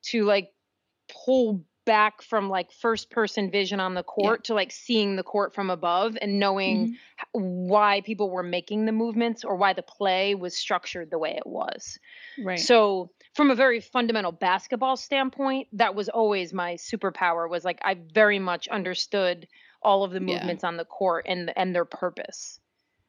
to 0.07 0.25
like 0.25 0.51
pull 1.25 1.63
back 1.85 2.23
from 2.23 2.49
like 2.49 2.71
first 2.71 3.11
person 3.11 3.51
vision 3.51 3.79
on 3.79 3.93
the 3.93 4.03
court 4.03 4.41
yeah. 4.43 4.47
to 4.47 4.53
like 4.55 4.71
seeing 4.71 5.15
the 5.15 5.23
court 5.23 5.53
from 5.53 5.69
above 5.69 6.17
and 6.19 6.39
knowing 6.39 6.87
mm-hmm. 6.87 7.39
why 7.67 8.01
people 8.01 8.29
were 8.31 8.43
making 8.43 8.85
the 8.85 8.91
movements 8.91 9.43
or 9.43 9.55
why 9.55 9.73
the 9.73 9.83
play 9.83 10.33
was 10.33 10.57
structured 10.57 11.11
the 11.11 11.19
way 11.19 11.35
it 11.37 11.45
was. 11.45 11.99
Right. 12.43 12.59
So 12.59 13.11
from 13.35 13.51
a 13.51 13.55
very 13.55 13.79
fundamental 13.79 14.31
basketball 14.31 14.97
standpoint, 14.97 15.67
that 15.73 15.93
was 15.93 16.09
always 16.09 16.53
my 16.53 16.75
superpower 16.75 17.49
was 17.49 17.63
like 17.63 17.79
I 17.83 17.97
very 18.13 18.39
much 18.39 18.67
understood 18.69 19.47
all 19.81 20.03
of 20.03 20.11
the 20.11 20.19
movements 20.19 20.63
yeah. 20.63 20.69
on 20.69 20.77
the 20.77 20.85
court 20.85 21.25
and 21.27 21.51
and 21.55 21.75
their 21.75 21.85
purpose. 21.85 22.59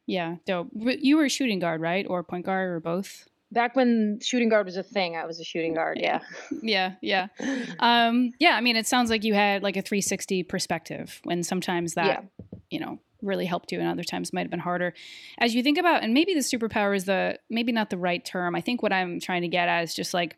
Yeah, 0.06 0.36
dope. 0.44 0.68
You 0.74 1.16
were 1.16 1.28
shooting 1.28 1.58
guard, 1.58 1.80
right? 1.80 2.06
Or 2.08 2.22
point 2.22 2.46
guard 2.46 2.70
or 2.70 2.80
both? 2.80 3.26
back 3.52 3.76
when 3.76 4.18
shooting 4.20 4.48
guard 4.48 4.66
was 4.66 4.76
a 4.76 4.82
thing, 4.82 5.16
I 5.16 5.24
was 5.24 5.40
a 5.40 5.44
shooting 5.44 5.74
guard. 5.74 5.98
Yeah. 6.00 6.20
Yeah. 6.62 6.94
Yeah. 7.00 7.28
Um, 7.78 8.32
yeah. 8.38 8.56
I 8.56 8.60
mean, 8.60 8.76
it 8.76 8.86
sounds 8.86 9.10
like 9.10 9.24
you 9.24 9.34
had 9.34 9.62
like 9.62 9.76
a 9.76 9.82
360 9.82 10.42
perspective 10.44 11.20
when 11.24 11.42
sometimes 11.42 11.94
that, 11.94 12.06
yeah. 12.06 12.58
you 12.70 12.80
know, 12.80 12.98
really 13.26 13.46
helped 13.46 13.72
you 13.72 13.80
and 13.80 13.88
other 13.88 14.04
times 14.04 14.32
might 14.32 14.42
have 14.42 14.50
been 14.50 14.60
harder. 14.60 14.94
As 15.38 15.54
you 15.54 15.62
think 15.62 15.78
about, 15.78 16.02
and 16.02 16.14
maybe 16.14 16.34
the 16.34 16.40
superpower 16.40 16.94
is 16.96 17.04
the, 17.04 17.38
maybe 17.50 17.72
not 17.72 17.90
the 17.90 17.98
right 17.98 18.24
term. 18.24 18.54
I 18.54 18.60
think 18.60 18.82
what 18.82 18.92
I'm 18.92 19.20
trying 19.20 19.42
to 19.42 19.48
get 19.48 19.68
at 19.68 19.84
is 19.84 19.94
just 19.94 20.14
like, 20.14 20.36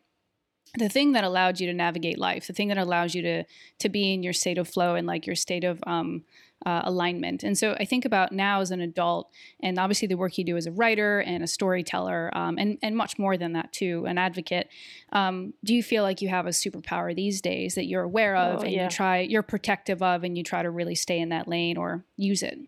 the 0.77 0.89
thing 0.89 1.13
that 1.13 1.23
allowed 1.23 1.59
you 1.59 1.65
to 1.65 1.73
navigate 1.73 2.19
life, 2.19 2.45
the 2.45 2.53
thing 2.53 2.67
that 2.67 2.77
allows 2.77 3.15
you 3.15 3.23
to 3.23 3.43
to 3.79 3.89
be 3.89 4.13
in 4.13 4.21
your 4.21 4.33
state 4.33 4.59
of 4.59 4.67
flow 4.67 4.93
and 4.93 5.07
like 5.07 5.25
your 5.25 5.35
state 5.35 5.63
of 5.63 5.83
um, 5.87 6.23
uh, 6.63 6.81
alignment. 6.83 7.43
And 7.43 7.57
so 7.57 7.73
I 7.79 7.85
think 7.85 8.05
about 8.05 8.31
now 8.31 8.61
as 8.61 8.69
an 8.69 8.79
adult, 8.79 9.31
and 9.61 9.79
obviously 9.79 10.07
the 10.07 10.17
work 10.17 10.37
you 10.37 10.43
do 10.43 10.57
as 10.57 10.67
a 10.67 10.71
writer 10.71 11.21
and 11.21 11.43
a 11.43 11.47
storyteller, 11.47 12.29
um, 12.37 12.59
and 12.59 12.77
and 12.83 12.95
much 12.95 13.17
more 13.17 13.35
than 13.35 13.53
that 13.53 13.73
too, 13.73 14.05
an 14.05 14.19
advocate. 14.19 14.69
Um, 15.11 15.55
do 15.63 15.73
you 15.73 15.81
feel 15.81 16.03
like 16.03 16.21
you 16.21 16.29
have 16.29 16.45
a 16.45 16.49
superpower 16.51 17.15
these 17.15 17.41
days 17.41 17.73
that 17.73 17.85
you're 17.85 18.03
aware 18.03 18.35
of, 18.35 18.59
oh, 18.59 18.61
and 18.61 18.71
yeah. 18.71 18.83
you 18.83 18.89
try, 18.91 19.21
you're 19.21 19.41
protective 19.41 20.03
of, 20.03 20.23
and 20.23 20.37
you 20.37 20.43
try 20.43 20.61
to 20.61 20.69
really 20.69 20.95
stay 20.95 21.19
in 21.19 21.29
that 21.29 21.47
lane 21.47 21.77
or 21.77 22.05
use 22.15 22.43
it? 22.43 22.59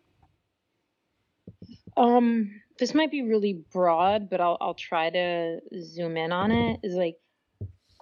Um, 1.98 2.62
this 2.80 2.94
might 2.94 3.12
be 3.12 3.22
really 3.22 3.64
broad, 3.72 4.30
but 4.30 4.42
I'll 4.42 4.58
I'll 4.60 4.74
try 4.74 5.10
to 5.10 5.60
zoom 5.82 6.18
in 6.18 6.32
on 6.32 6.52
it. 6.52 6.80
Is 6.84 6.96
like, 6.96 7.18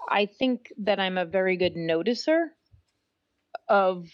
I 0.09 0.25
think 0.25 0.71
that 0.79 0.99
I'm 0.99 1.17
a 1.17 1.25
very 1.25 1.57
good 1.57 1.75
noticer 1.75 2.47
of 3.67 4.07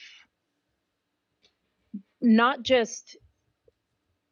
not 2.22 2.64
just 2.64 3.18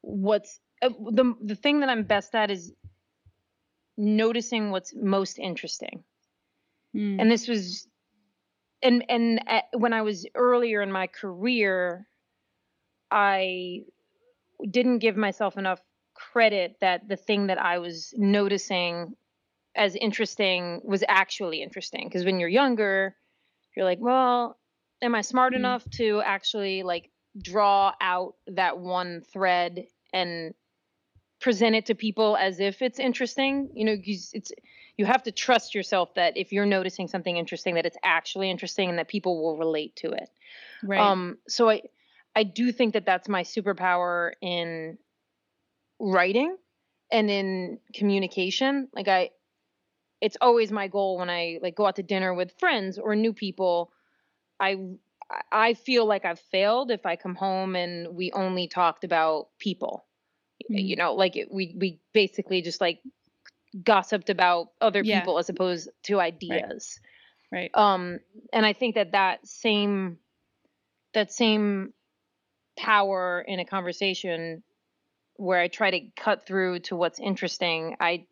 what's 0.02 0.60
uh, 0.82 0.90
the 0.90 1.36
the 1.42 1.56
thing 1.56 1.82
that 1.82 1.90
I'm 1.90 2.04
best 2.04 2.36
at 2.36 2.52
is 2.52 2.74
noticing 3.98 4.72
what's 4.72 4.94
most 4.96 5.40
interesting. 5.40 6.04
Mm. 6.96 7.22
And 7.22 7.32
this 7.32 7.48
was 7.48 7.88
and 8.82 9.06
and 9.10 9.42
at, 9.48 9.66
when 9.74 9.94
I 9.94 10.02
was 10.02 10.28
earlier 10.36 10.82
in 10.82 10.92
my 10.92 11.08
career 11.08 12.08
I 13.12 13.84
didn't 14.70 15.00
give 15.00 15.18
myself 15.18 15.58
enough 15.58 15.82
credit 16.14 16.78
that 16.82 17.08
the 17.08 17.16
thing 17.16 17.48
that 17.48 17.60
I 17.60 17.80
was 17.80 18.14
noticing 18.16 19.16
as 19.76 19.96
interesting 19.96 20.82
was 20.84 21.04
actually 21.08 21.64
interesting. 21.64 22.08
Because 22.08 22.26
when 22.26 22.40
you're 22.40 22.50
younger 22.50 23.16
you're 23.76 23.86
like, 23.86 24.00
well, 24.00 24.58
am 25.02 25.16
I 25.16 25.22
smart 25.22 25.54
mm. 25.54 25.58
enough 25.58 25.88
to 25.92 26.22
actually 26.24 26.84
like 26.84 27.10
draw 27.42 27.94
out 28.02 28.36
that 28.48 28.78
one 28.78 29.22
thread 29.22 29.86
and 30.14 30.54
present 31.40 31.76
it 31.76 31.88
to 31.88 31.96
people 31.96 32.38
as 32.38 32.60
if 32.60 32.82
it's 32.82 33.00
interesting? 33.00 33.70
You 33.74 33.86
know 33.86 33.96
because 33.96 34.32
it's 34.34 34.52
you 34.98 35.06
have 35.06 35.24
to 35.24 35.32
trust 35.32 35.74
yourself 35.74 36.14
that 36.16 36.38
if 36.38 36.52
you're 36.52 36.68
noticing 36.68 37.08
something 37.08 37.36
interesting 37.36 37.76
that 37.76 37.86
it's 37.86 37.98
actually 38.04 38.52
interesting 38.52 38.90
and 38.90 39.00
that 39.00 39.08
people 39.08 39.42
will 39.42 39.58
relate 39.58 39.96
to 39.98 40.12
it. 40.12 40.30
Right. 40.84 41.00
Um 41.00 41.38
so 41.48 41.70
i 41.70 41.82
i 42.36 42.44
do 42.44 42.72
think 42.72 42.94
that 42.94 43.06
that's 43.06 43.30
my 43.30 43.44
superpower 43.44 44.32
in 44.42 44.98
writing 46.00 46.56
and 47.12 47.30
in 47.30 47.80
communication 47.94 48.88
like 48.94 49.08
i 49.08 49.30
it's 50.22 50.38
always 50.42 50.72
my 50.72 50.88
goal 50.88 51.18
when 51.18 51.30
i 51.30 51.60
like 51.62 51.76
go 51.76 51.86
out 51.86 51.96
to 51.96 52.04
dinner 52.04 52.34
with 52.34 52.52
friends 52.60 52.98
or 52.98 53.16
new 53.16 53.34
people 53.34 53.92
i 54.60 54.78
I 55.52 55.74
feel 55.74 56.06
like 56.06 56.26
I've 56.26 56.40
failed 56.40 56.92
if 56.92 57.06
I 57.06 57.16
come 57.16 57.36
home 57.36 57.76
and 57.76 58.16
we 58.16 58.32
only 58.32 58.68
talked 58.68 59.04
about 59.04 59.48
people. 59.60 60.06
Mm-hmm. 60.64 60.78
You 60.78 60.96
know, 60.96 61.14
like 61.14 61.36
it, 61.36 61.52
we 61.52 61.76
we 61.78 62.00
basically 62.14 62.62
just 62.62 62.82
like 62.82 63.00
gossiped 63.84 64.30
about 64.30 64.68
other 64.80 65.02
yeah. 65.04 65.20
people 65.20 65.40
as 65.40 65.50
opposed 65.50 65.90
to 66.04 66.20
ideas. 66.20 67.00
Right. 67.52 67.72
right. 67.74 67.82
Um 67.82 68.20
and 68.52 68.66
I 68.66 68.74
think 68.74 68.96
that 68.96 69.12
that 69.12 69.48
same 69.48 70.18
that 71.14 71.32
same 71.32 71.94
power 72.78 73.44
in 73.48 73.60
a 73.60 73.66
conversation 73.66 74.64
where 75.36 75.60
I 75.60 75.68
try 75.68 75.92
to 75.92 76.02
cut 76.16 76.46
through 76.46 76.80
to 76.80 76.96
what's 76.96 77.20
interesting, 77.20 77.96
I 78.00 78.26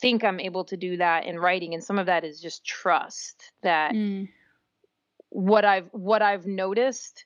think 0.00 0.24
I'm 0.24 0.40
able 0.40 0.64
to 0.64 0.76
do 0.76 0.96
that 0.96 1.26
in 1.26 1.38
writing 1.38 1.74
and 1.74 1.84
some 1.84 1.98
of 1.98 2.06
that 2.06 2.24
is 2.24 2.40
just 2.40 2.64
trust 2.64 3.52
that 3.62 3.92
mm 3.92 4.28
what 5.30 5.64
I've 5.64 5.88
what 5.92 6.22
I've 6.22 6.46
noticed, 6.46 7.24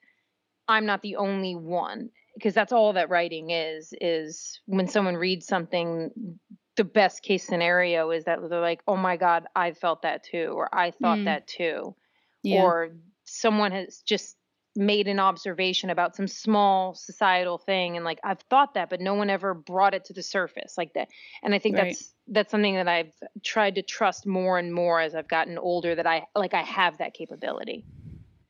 I'm 0.68 0.86
not 0.86 1.02
the 1.02 1.16
only 1.16 1.56
one 1.56 2.10
because 2.34 2.54
that's 2.54 2.72
all 2.72 2.92
that 2.92 3.10
writing 3.10 3.50
is 3.50 3.92
is 4.00 4.60
when 4.66 4.86
someone 4.86 5.16
reads 5.16 5.46
something 5.46 6.38
the 6.76 6.84
best 6.84 7.22
case 7.22 7.44
scenario 7.44 8.10
is 8.10 8.24
that 8.24 8.38
they're 8.48 8.60
like, 8.60 8.82
"Oh 8.86 8.96
my 8.96 9.16
god, 9.16 9.46
I 9.56 9.72
felt 9.72 10.02
that 10.02 10.22
too," 10.22 10.52
or 10.54 10.68
"I 10.74 10.90
thought 10.90 11.18
mm. 11.18 11.24
that 11.24 11.46
too," 11.46 11.94
yeah. 12.42 12.62
or 12.62 12.90
someone 13.24 13.72
has 13.72 14.02
just 14.02 14.36
made 14.76 15.06
an 15.06 15.20
observation 15.20 15.90
about 15.90 16.16
some 16.16 16.26
small 16.26 16.94
societal 16.94 17.58
thing 17.58 17.96
and 17.96 18.04
like 18.04 18.18
I've 18.24 18.40
thought 18.50 18.74
that 18.74 18.90
but 18.90 19.00
no 19.00 19.14
one 19.14 19.30
ever 19.30 19.54
brought 19.54 19.94
it 19.94 20.04
to 20.06 20.12
the 20.12 20.22
surface 20.22 20.74
like 20.76 20.94
that 20.94 21.08
and 21.42 21.54
I 21.54 21.58
think 21.58 21.76
right. 21.76 21.86
that's 21.86 22.14
that's 22.28 22.50
something 22.50 22.74
that 22.74 22.88
I've 22.88 23.12
tried 23.44 23.76
to 23.76 23.82
trust 23.82 24.26
more 24.26 24.58
and 24.58 24.72
more 24.72 25.00
as 25.00 25.14
I've 25.14 25.28
gotten 25.28 25.58
older 25.58 25.94
that 25.94 26.06
I 26.06 26.26
like 26.34 26.54
I 26.54 26.62
have 26.62 26.98
that 26.98 27.14
capability. 27.14 27.84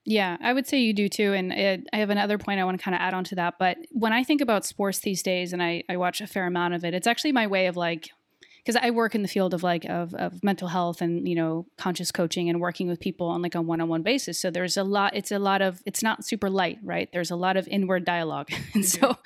Yeah, 0.07 0.37
I 0.43 0.53
would 0.53 0.67
say 0.67 0.79
you 0.79 0.93
do 0.93 1.09
too. 1.09 1.33
And 1.33 1.53
it, 1.53 1.89
I 1.93 1.97
have 1.97 2.11
another 2.11 2.37
point 2.37 2.61
I 2.61 2.65
want 2.65 2.79
to 2.79 2.85
kind 2.85 2.95
of 2.95 3.01
add 3.01 3.15
on 3.15 3.25
to 3.25 3.35
that. 3.37 3.55
But 3.59 3.79
when 3.91 4.13
I 4.13 4.23
think 4.23 4.43
about 4.43 4.67
sports 4.67 4.99
these 4.99 5.23
days 5.23 5.53
and 5.53 5.63
I, 5.63 5.83
I 5.89 5.97
watch 5.97 6.21
a 6.21 6.27
fair 6.27 6.47
amount 6.47 6.75
of 6.75 6.85
it, 6.85 6.93
it's 6.93 7.07
actually 7.07 7.33
my 7.33 7.47
way 7.47 7.67
of 7.67 7.77
like 7.77 8.11
because 8.65 8.81
I 8.83 8.91
work 8.91 9.15
in 9.15 9.23
the 9.23 9.29
field 9.29 9.53
of 9.53 9.63
like 9.63 9.85
of, 9.85 10.15
of 10.15 10.43
mental 10.43 10.69
health 10.69 11.03
and 11.03 11.29
you 11.29 11.35
know 11.35 11.67
conscious 11.77 12.11
coaching 12.11 12.49
and 12.49 12.61
working 12.61 12.89
with 12.89 12.99
people 13.01 13.27
on 13.27 13.43
like 13.43 13.55
a 13.55 13.61
one 13.61 13.81
on 13.81 13.89
one 13.89 14.03
basis. 14.03 14.39
So 14.39 14.51
there's 14.51 14.77
a 14.77 14.85
lot. 14.85 15.15
It's 15.15 15.31
a 15.31 15.39
lot 15.39 15.63
of. 15.63 15.83
It's 15.85 16.03
not 16.03 16.25
super 16.25 16.49
light, 16.49 16.79
right? 16.83 17.09
There's 17.13 17.31
a 17.31 17.37
lot 17.37 17.57
of 17.57 17.69
inward 17.69 18.05
dialogue, 18.05 18.51
and 18.75 18.83
mm-hmm. 18.83 18.83
so 18.83 19.19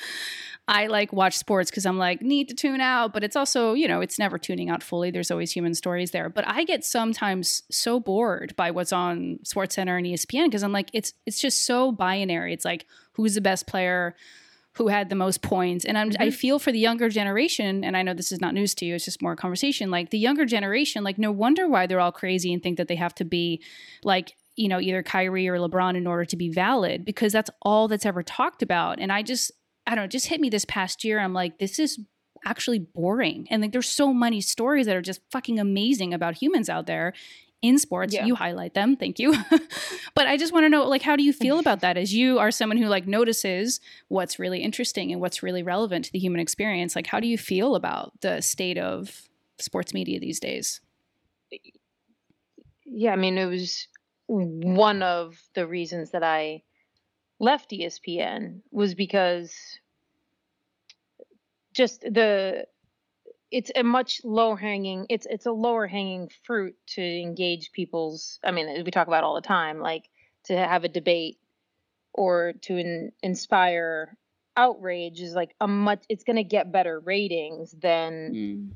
I 0.66 0.88
like 0.88 1.12
watch 1.12 1.37
sports 1.37 1.70
because 1.70 1.87
I'm 1.87 1.98
like 1.98 2.20
need 2.20 2.48
to 2.48 2.55
tune 2.55 2.81
out, 2.81 3.12
but 3.12 3.22
it's 3.22 3.37
also 3.37 3.74
you 3.74 3.87
know 3.87 4.01
it's 4.01 4.18
never 4.18 4.38
tuning 4.38 4.70
out 4.70 4.83
fully. 4.83 5.11
There's 5.11 5.31
always 5.31 5.53
human 5.53 5.74
stories 5.74 6.11
there, 6.11 6.29
but 6.29 6.46
I 6.46 6.64
get 6.64 6.85
sometimes 6.85 7.62
so 7.70 8.01
bored 8.01 8.55
by 8.57 8.70
what's 8.72 8.92
on 8.92 9.38
Sports 9.44 9.77
Center 9.77 9.96
and 9.96 10.07
ESPN 10.07 10.46
because 10.46 10.62
I'm 10.62 10.72
like 10.72 10.90
it's 10.92 11.14
it's 11.27 11.40
just 11.40 11.64
so 11.64 11.92
binary. 11.92 12.53
It's 12.53 12.64
like 12.64 12.87
who's 13.12 13.35
the 13.35 13.40
best 13.40 13.66
player 13.66 14.16
who 14.79 14.88
had 14.88 15.09
the 15.09 15.17
most 15.17 15.43
points. 15.43 15.85
And 15.85 15.99
I'm, 15.99 16.11
mm-hmm. 16.11 16.23
I 16.23 16.31
feel 16.31 16.61
for 16.61 16.71
the 16.71 16.79
younger 16.79 17.09
generation, 17.09 17.85
and 17.85 17.97
I 17.97 18.03
know 18.03 18.14
this 18.14 18.31
is 18.31 18.41
not 18.41 18.55
news 18.55 18.77
to 18.77 18.87
you, 18.87 18.95
it's 18.95 19.05
just 19.05 19.21
more 19.21 19.35
conversation. 19.35 19.91
Like 19.91 20.11
the 20.11 20.19
younger 20.19 20.45
generation, 20.45 21.03
like 21.03 21.19
no 21.19 21.33
wonder 21.33 21.69
why 21.69 21.87
they're 21.87 22.01
all 22.01 22.12
crazy 22.12 22.53
and 22.53 22.62
think 22.62 22.77
that 22.77 22.87
they 22.87 22.95
have 22.95 23.14
to 23.17 23.25
be 23.25 23.61
like, 24.05 24.37
you 24.55 24.69
know, 24.69 24.81
either 24.81 25.03
Kyrie 25.03 25.49
or 25.49 25.59
LeBron 25.59 25.97
in 25.97 26.07
order 26.07 26.25
to 26.25 26.37
be 26.37 26.49
valid 26.49 27.05
because 27.05 27.33
that's 27.33 27.51
all 27.61 27.88
that's 27.88 28.07
ever 28.07 28.23
talked 28.23 28.62
about. 28.62 29.01
And 29.01 29.12
I 29.12 29.23
just, 29.23 29.51
I 29.85 29.97
don't 29.97 30.05
know, 30.05 30.09
just 30.09 30.29
hit 30.29 30.41
me 30.41 30.49
this 30.49 30.64
past 30.64 31.03
year. 31.03 31.19
I'm 31.19 31.35
like, 31.35 31.59
this 31.59 31.81
is 31.81 31.99
actually 32.45 32.79
boring. 32.79 33.49
And 33.51 33.61
like 33.61 33.73
there's 33.73 33.88
so 33.88 34.14
many 34.14 34.41
stories 34.41 34.87
that 34.87 34.95
are 34.95 35.03
just 35.03 35.21
fucking 35.33 35.59
amazing 35.59 36.14
about 36.14 36.41
humans 36.41 36.69
out 36.69 36.87
there 36.87 37.14
in 37.61 37.79
sports 37.79 38.14
yeah. 38.14 38.25
you 38.25 38.35
highlight 38.35 38.75
them 38.75 38.97
thank 38.97 39.18
you. 39.18 39.35
But 40.14 40.27
i 40.27 40.37
just 40.37 40.53
want 40.53 40.64
to 40.64 40.68
know 40.68 40.85
like 40.85 41.03
how 41.03 41.14
do 41.16 41.23
you 41.23 41.33
feel 41.33 41.59
about 41.59 41.81
that 41.81 41.97
as 41.97 42.12
you 42.12 42.38
are 42.38 42.51
someone 42.51 42.77
who 42.77 42.87
like 42.87 43.07
notices 43.07 43.81
what's 44.09 44.38
really 44.38 44.61
interesting 44.61 45.12
and 45.12 45.21
what's 45.21 45.42
really 45.42 45.62
relevant 45.62 46.07
to 46.07 46.12
the 46.12 46.18
human 46.18 46.40
experience 46.40 46.97
like 46.97 47.07
how 47.07 47.21
do 47.21 47.29
you 47.29 47.38
feel 47.38 47.77
about 47.77 48.21
the 48.21 48.40
state 48.40 48.79
of 48.79 49.29
sports 49.59 49.92
media 49.92 50.18
these 50.18 50.40
days? 50.40 50.81
Yeah 52.85 53.12
i 53.12 53.16
mean 53.16 53.38
it 53.38 53.47
was 53.47 53.87
one 54.27 55.03
of 55.03 55.40
the 55.55 55.66
reasons 55.66 56.11
that 56.11 56.23
i 56.23 56.62
left 57.38 57.71
espn 57.71 58.61
was 58.73 58.94
because 58.94 59.55
just 61.75 62.01
the 62.01 62.66
it's 63.50 63.70
a 63.74 63.82
much 63.82 64.20
low 64.24 64.54
hanging 64.54 65.06
it's 65.08 65.26
it's 65.28 65.46
a 65.46 65.52
lower 65.52 65.87
hanging 65.87 66.30
fruit 66.44 66.74
to 66.87 67.02
engage 67.02 67.72
people's 67.72 68.38
i 68.44 68.50
mean 68.50 68.82
we 68.84 68.90
talk 68.90 69.06
about 69.06 69.24
all 69.24 69.34
the 69.34 69.40
time 69.40 69.80
like 69.80 70.04
to 70.44 70.56
have 70.56 70.84
a 70.84 70.88
debate 70.88 71.38
or 72.12 72.52
to 72.62 72.76
in, 72.76 73.12
inspire 73.22 74.16
outrage 74.56 75.20
is 75.20 75.34
like 75.34 75.54
a 75.61 75.68
much 75.68 76.04
it's 76.08 76.24
going 76.24 76.37
to 76.37 76.44
get 76.44 76.72
better 76.72 77.00
ratings 77.00 77.74
than 77.80 78.72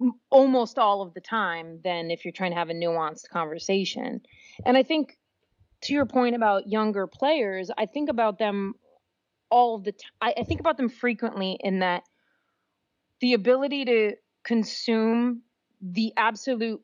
mm. 0.00 0.10
almost 0.30 0.78
all 0.78 1.00
of 1.00 1.14
the 1.14 1.20
time 1.20 1.80
than 1.84 2.10
if 2.10 2.24
you're 2.24 2.32
trying 2.32 2.50
to 2.50 2.56
have 2.58 2.70
a 2.70 2.74
nuanced 2.74 3.28
conversation 3.30 4.20
and 4.64 4.76
i 4.76 4.82
think 4.82 5.16
to 5.82 5.92
your 5.92 6.06
point 6.06 6.34
about 6.34 6.68
younger 6.68 7.06
players 7.06 7.70
i 7.78 7.86
think 7.86 8.10
about 8.10 8.38
them 8.38 8.74
all 9.48 9.78
the 9.78 9.92
time 9.92 10.10
I, 10.20 10.34
I 10.38 10.42
think 10.42 10.60
about 10.60 10.76
them 10.76 10.88
frequently 10.88 11.56
in 11.60 11.78
that 11.78 12.02
the 13.20 13.34
ability 13.34 13.84
to 13.84 14.12
consume 14.44 15.42
the 15.80 16.12
absolute 16.16 16.80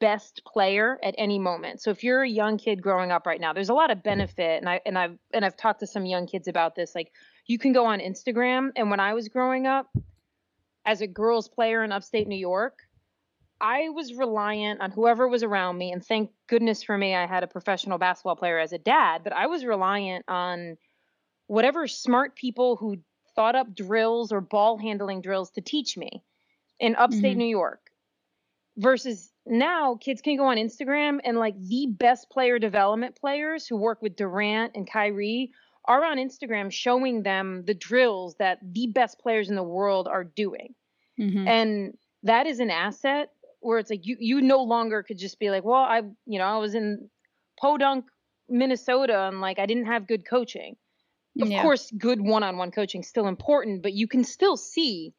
best 0.00 0.42
player 0.46 0.98
at 1.02 1.14
any 1.18 1.38
moment. 1.38 1.80
So 1.80 1.90
if 1.90 2.04
you're 2.04 2.22
a 2.22 2.28
young 2.28 2.58
kid 2.58 2.82
growing 2.82 3.10
up 3.10 3.26
right 3.26 3.40
now, 3.40 3.52
there's 3.52 3.68
a 3.68 3.74
lot 3.74 3.90
of 3.90 4.02
benefit 4.02 4.60
and 4.60 4.68
I 4.68 4.80
and 4.84 4.98
I've 4.98 5.18
and 5.32 5.44
I've 5.44 5.56
talked 5.56 5.80
to 5.80 5.86
some 5.86 6.06
young 6.06 6.26
kids 6.26 6.46
about 6.46 6.74
this 6.74 6.94
like 6.94 7.10
you 7.46 7.58
can 7.58 7.72
go 7.72 7.86
on 7.86 8.00
Instagram 8.00 8.70
and 8.76 8.90
when 8.90 9.00
I 9.00 9.14
was 9.14 9.28
growing 9.28 9.66
up 9.66 9.88
as 10.84 11.00
a 11.00 11.06
girls 11.06 11.48
player 11.48 11.82
in 11.82 11.90
upstate 11.90 12.28
New 12.28 12.38
York, 12.38 12.78
I 13.60 13.88
was 13.88 14.14
reliant 14.14 14.80
on 14.80 14.90
whoever 14.90 15.26
was 15.26 15.42
around 15.42 15.78
me 15.78 15.90
and 15.90 16.04
thank 16.04 16.30
goodness 16.48 16.82
for 16.82 16.96
me 16.96 17.14
I 17.14 17.26
had 17.26 17.42
a 17.42 17.48
professional 17.48 17.98
basketball 17.98 18.36
player 18.36 18.58
as 18.58 18.72
a 18.72 18.78
dad, 18.78 19.24
but 19.24 19.32
I 19.32 19.46
was 19.46 19.64
reliant 19.64 20.26
on 20.28 20.76
whatever 21.46 21.86
smart 21.86 22.36
people 22.36 22.76
who 22.76 22.98
thought 23.36 23.54
up 23.54 23.74
drills 23.74 24.32
or 24.32 24.40
ball 24.40 24.78
handling 24.78 25.20
drills 25.20 25.50
to 25.52 25.60
teach 25.60 25.96
me 25.96 26.22
in 26.80 26.96
upstate 26.96 27.32
mm-hmm. 27.32 27.38
New 27.38 27.46
York. 27.46 27.80
Versus 28.78 29.30
now, 29.46 29.94
kids 29.94 30.20
can 30.20 30.36
go 30.36 30.46
on 30.46 30.56
Instagram 30.56 31.20
and 31.24 31.38
like 31.38 31.54
the 31.58 31.86
best 31.90 32.28
player 32.30 32.58
development 32.58 33.16
players 33.16 33.66
who 33.66 33.76
work 33.76 34.02
with 34.02 34.16
Durant 34.16 34.72
and 34.74 34.90
Kyrie 34.90 35.52
are 35.86 36.04
on 36.04 36.18
Instagram 36.18 36.70
showing 36.70 37.22
them 37.22 37.62
the 37.64 37.74
drills 37.74 38.34
that 38.38 38.58
the 38.62 38.88
best 38.88 39.18
players 39.18 39.48
in 39.48 39.54
the 39.54 39.62
world 39.62 40.08
are 40.08 40.24
doing. 40.24 40.74
Mm-hmm. 41.18 41.46
And 41.46 41.98
that 42.24 42.46
is 42.46 42.58
an 42.58 42.70
asset 42.70 43.30
where 43.60 43.78
it's 43.78 43.88
like 43.88 44.04
you 44.04 44.16
you 44.20 44.42
no 44.42 44.62
longer 44.62 45.02
could 45.02 45.18
just 45.18 45.38
be 45.38 45.50
like, 45.50 45.64
well, 45.64 45.76
I 45.76 46.02
you 46.26 46.38
know, 46.38 46.44
I 46.44 46.58
was 46.58 46.74
in 46.74 47.08
Podunk, 47.58 48.04
Minnesota 48.48 49.28
and 49.28 49.40
like 49.40 49.58
I 49.58 49.66
didn't 49.66 49.86
have 49.86 50.06
good 50.06 50.28
coaching 50.28 50.76
of 51.40 51.48
yeah. 51.48 51.62
course 51.62 51.90
good 51.98 52.20
one-on-one 52.20 52.70
coaching 52.70 53.00
is 53.02 53.08
still 53.08 53.26
important 53.26 53.82
but 53.82 53.92
you 53.92 54.08
can 54.08 54.24
still 54.24 54.56
see 54.56 55.14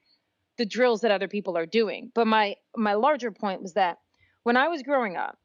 the 0.57 0.65
drills 0.65 1.01
that 1.01 1.11
other 1.11 1.27
people 1.27 1.57
are 1.57 1.65
doing. 1.65 2.11
But 2.13 2.27
my 2.27 2.55
my 2.75 2.93
larger 2.93 3.31
point 3.31 3.61
was 3.61 3.73
that 3.73 3.97
when 4.43 4.57
i 4.57 4.67
was 4.67 4.83
growing 4.83 5.15
up 5.15 5.37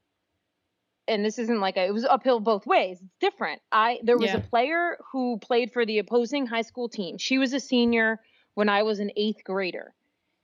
and 1.08 1.24
this 1.24 1.38
isn't 1.38 1.60
like 1.60 1.76
a, 1.76 1.84
it 1.84 1.92
was 1.92 2.04
uphill 2.04 2.40
both 2.40 2.66
ways 2.66 2.98
it's 3.02 3.14
different. 3.20 3.60
I 3.70 3.98
there 4.02 4.18
was 4.18 4.30
yeah. 4.30 4.38
a 4.38 4.40
player 4.40 4.96
who 5.12 5.38
played 5.38 5.72
for 5.72 5.84
the 5.84 5.98
opposing 5.98 6.46
high 6.46 6.62
school 6.62 6.88
team. 6.88 7.18
She 7.18 7.38
was 7.38 7.52
a 7.52 7.60
senior 7.60 8.20
when 8.54 8.68
i 8.68 8.82
was 8.82 8.98
an 8.98 9.10
eighth 9.16 9.44
grader. 9.44 9.94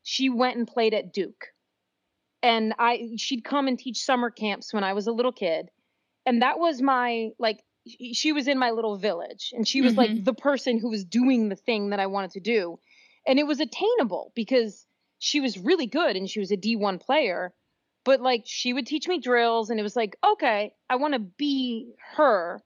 She 0.02 0.30
went 0.30 0.56
and 0.56 0.66
played 0.66 0.94
at 0.94 1.12
duke. 1.12 1.46
And 2.42 2.74
i 2.78 3.10
she'd 3.16 3.44
come 3.44 3.68
and 3.68 3.78
teach 3.78 3.98
summer 3.98 4.30
camps 4.30 4.72
when 4.72 4.84
i 4.84 4.92
was 4.92 5.06
a 5.06 5.12
little 5.12 5.32
kid. 5.32 5.70
And 6.26 6.42
that 6.42 6.58
was 6.58 6.82
my 6.82 7.30
like 7.38 7.62
she 8.12 8.32
was 8.32 8.48
in 8.48 8.58
my 8.58 8.70
little 8.70 8.96
village 8.96 9.52
and 9.54 9.66
she 9.66 9.80
was 9.80 9.92
mm-hmm. 9.92 10.00
like 10.00 10.24
the 10.24 10.34
person 10.34 10.78
who 10.78 10.90
was 10.90 11.04
doing 11.04 11.48
the 11.48 11.56
thing 11.56 11.90
that 11.90 12.00
I 12.00 12.06
wanted 12.06 12.32
to 12.32 12.40
do. 12.40 12.78
And 13.26 13.38
it 13.38 13.46
was 13.46 13.60
attainable 13.60 14.32
because 14.34 14.86
she 15.18 15.40
was 15.40 15.58
really 15.58 15.86
good 15.86 16.16
and 16.16 16.28
she 16.28 16.40
was 16.40 16.50
a 16.50 16.56
D1 16.56 17.00
player. 17.00 17.52
But 18.04 18.20
like 18.20 18.44
she 18.46 18.72
would 18.72 18.86
teach 18.86 19.06
me 19.08 19.20
drills 19.20 19.70
and 19.70 19.78
it 19.78 19.82
was 19.82 19.96
like, 19.96 20.16
okay, 20.24 20.72
I 20.88 20.96
want 20.96 21.14
to 21.14 21.20
be 21.20 21.92
her. 22.16 22.62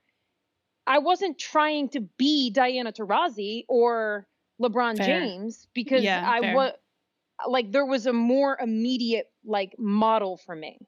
I 0.86 0.98
wasn't 0.98 1.38
trying 1.38 1.88
to 1.90 2.00
be 2.00 2.50
Diana 2.50 2.92
Taurasi 2.92 3.64
or 3.68 4.26
LeBron 4.60 4.98
fair. 4.98 5.06
James 5.06 5.66
because 5.74 6.02
yeah, 6.02 6.24
I 6.24 6.54
was 6.54 6.72
like 7.48 7.72
there 7.72 7.86
was 7.86 8.06
a 8.06 8.12
more 8.12 8.56
immediate 8.60 9.30
like 9.44 9.74
model 9.78 10.36
for 10.36 10.54
me. 10.54 10.78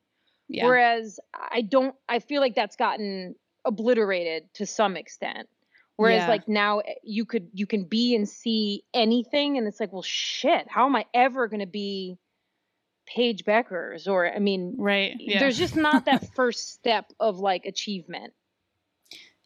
Yeah. 0.49 0.67
Whereas 0.67 1.19
I 1.35 1.63
don't 1.63 1.95
I 2.09 2.19
feel 2.19 2.41
like 2.41 2.55
that's 2.55 2.77
gotten 2.77 3.35
obliterated 3.65 4.45
to 4.55 4.67
some 4.67 4.97
extent 4.97 5.49
whereas 5.97 6.23
yeah. 6.23 6.29
like 6.29 6.49
now 6.49 6.79
eh, 6.81 6.95
you 7.03 7.25
could 7.25 7.49
you 7.53 7.67
can 7.67 7.85
be 7.85 8.15
and 8.15 8.29
see 8.29 8.83
anything 8.93 9.59
and 9.59 9.67
it's 9.67 9.81
like 9.81 9.93
well 9.93 10.03
shit 10.03 10.67
how 10.69 10.87
am 10.87 10.97
i 10.97 11.05
ever 11.15 11.49
going 11.49 11.61
to 11.61 11.67
be 11.67 12.19
Paige 13.07 13.45
Bueckers 13.45 14.09
or 14.09 14.33
i 14.33 14.39
mean 14.39 14.77
right 14.79 15.15
yeah. 15.19 15.39
there's 15.39 15.59
just 15.59 15.77
not 15.77 16.07
that 16.07 16.33
first 16.35 16.73
step 16.73 17.13
of 17.21 17.39
like 17.39 17.67
achievement 17.67 18.33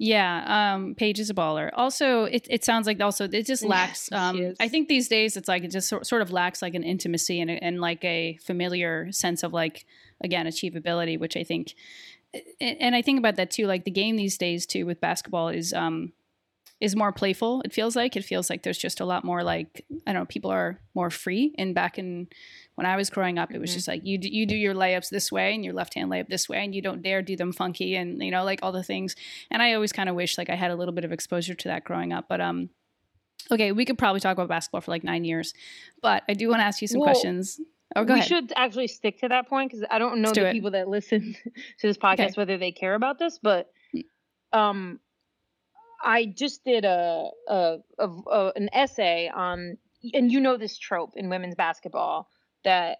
yeah, 0.01 0.75
um, 0.75 0.95
Paige 0.95 1.19
is 1.19 1.29
a 1.29 1.35
baller. 1.35 1.71
Also, 1.73 2.23
it, 2.25 2.47
it 2.49 2.65
sounds 2.65 2.87
like 2.87 3.01
also 3.01 3.25
it 3.25 3.47
just 3.47 3.65
lacks. 3.65 4.11
Um, 4.13 4.55
I 4.61 4.69
think 4.69 4.87
these 4.87 5.09
days 5.09 5.37
it's 5.37 5.49
like 5.49 5.65
it 5.65 5.73
just 5.73 5.89
sort, 5.89 6.07
sort 6.07 6.23
of 6.23 6.31
lacks 6.31 6.63
like 6.63 6.77
an 6.77 6.85
intimacy 6.85 7.41
and, 7.41 7.51
and 7.51 7.81
like 7.81 8.05
a 8.05 8.39
familiar 8.45 9.11
sense 9.11 9.43
of 9.43 9.53
like 9.53 9.87
again 10.23 10.47
achievability, 10.47 11.19
which 11.19 11.37
I 11.37 11.43
think 11.43 11.75
and 12.61 12.95
I 12.95 13.03
think 13.03 13.19
about 13.19 13.37
that 13.37 13.51
too. 13.51 13.67
Like 13.67 13.85
the 13.85 13.91
game 13.91 14.17
these 14.17 14.39
days 14.39 14.67
too 14.67 14.87
with 14.87 15.01
basketball 15.01 15.49
is 15.49 15.73
um 15.73 16.13
is 16.81 16.95
more 16.95 17.13
playful. 17.13 17.61
It 17.65 17.73
feels 17.73 17.97
like 17.97 18.17
it 18.17 18.25
feels 18.25 18.49
like 18.49 18.63
there's 18.63 18.79
just 18.79 19.01
a 19.01 19.05
lot 19.05 19.25
more 19.25 19.43
like 19.43 19.85
I 20.07 20.13
don't 20.13 20.23
know. 20.23 20.27
People 20.27 20.51
are 20.51 20.79
more 20.95 21.11
free. 21.11 21.55
And 21.59 21.75
back 21.75 21.99
in 21.99 22.29
when 22.77 22.87
I 22.87 22.97
was 22.97 23.11
growing 23.11 23.39
up, 23.39 23.53
it 23.53 23.59
was 23.59 23.71
mm-hmm. 23.71 23.77
just 23.77 23.89
like 23.89 24.03
you 24.05 24.19
do, 24.19 24.29
you 24.29 24.47
do 24.47 24.55
your 24.55 24.75
layups 24.75 25.09
this 25.09 25.33
way 25.33 25.55
and 25.55 25.65
your 25.65 25.75
left 25.75 25.95
hand 25.95 26.11
layup 26.11 26.29
this 26.29 26.49
way, 26.49 26.63
and 26.63 26.75
you 26.75 26.83
don't 26.83 27.03
dare 27.03 27.23
do 27.23 27.37
them 27.37 27.53
funky 27.53 27.97
and 27.97 28.23
you 28.23 28.31
know 28.31 28.45
like 28.45 28.61
all 28.63 28.73
the 28.73 28.83
things. 28.83 29.17
And 29.51 29.61
I 29.61 29.75
always 29.75 29.93
kind 29.93 30.09
of 30.09 30.15
wish 30.15 30.39
like 30.39 30.51
I 30.51 30.55
had 30.55 30.71
a 30.71 30.77
little 30.77 30.95
bit 30.95 31.05
of 31.05 31.13
exposure 31.13 31.55
to 31.55 31.69
that 31.69 31.85
growing 31.85 32.13
up. 32.13 32.27
But 32.29 32.41
um, 32.41 32.71
okay, 33.51 33.73
we 33.73 33.85
could 33.85 33.99
probably 33.99 34.21
talk 34.21 34.37
about 34.37 34.49
basketball 34.49 34.83
for 34.83 34.93
like 34.93 35.05
nine 35.05 35.25
years, 35.25 35.55
but 36.03 36.23
I 36.29 36.35
do 36.35 36.49
want 36.49 36.61
to 36.61 36.65
ask 36.65 36.81
you 36.81 36.89
some 36.89 37.01
well, 37.01 37.09
questions. 37.09 37.61
Oh, 37.97 38.03
we 38.05 38.13
ahead. 38.15 38.27
should 38.27 38.53
actually 38.55 38.87
stick 38.89 39.21
to 39.21 39.29
that 39.29 39.49
point 39.49 39.71
because 39.71 39.87
I 39.91 39.99
don't 39.99 40.21
know 40.21 40.33
the 40.33 40.49
it. 40.49 40.53
people 40.53 40.73
that 40.73 40.89
listen 40.89 41.35
to 41.79 41.87
this 41.87 41.97
podcast 41.97 42.21
okay. 42.21 42.33
whether 42.37 42.59
they 42.59 42.73
care 42.73 42.95
about 42.95 43.19
this, 43.19 43.39
but 43.43 43.71
mm. 43.95 44.05
um, 44.53 45.01
I 46.03 46.27
just 46.27 46.65
did 46.65 46.85
a, 46.85 47.31
a, 47.49 47.77
a, 47.99 48.09
a 48.09 48.53
an 48.57 48.69
essay 48.73 49.31
on, 49.35 49.79
and 50.13 50.31
you 50.31 50.41
know 50.41 50.57
this 50.57 50.77
trope 50.77 51.15
in 51.17 51.31
women's 51.31 51.55
basketball 51.55 52.29
that 52.65 52.99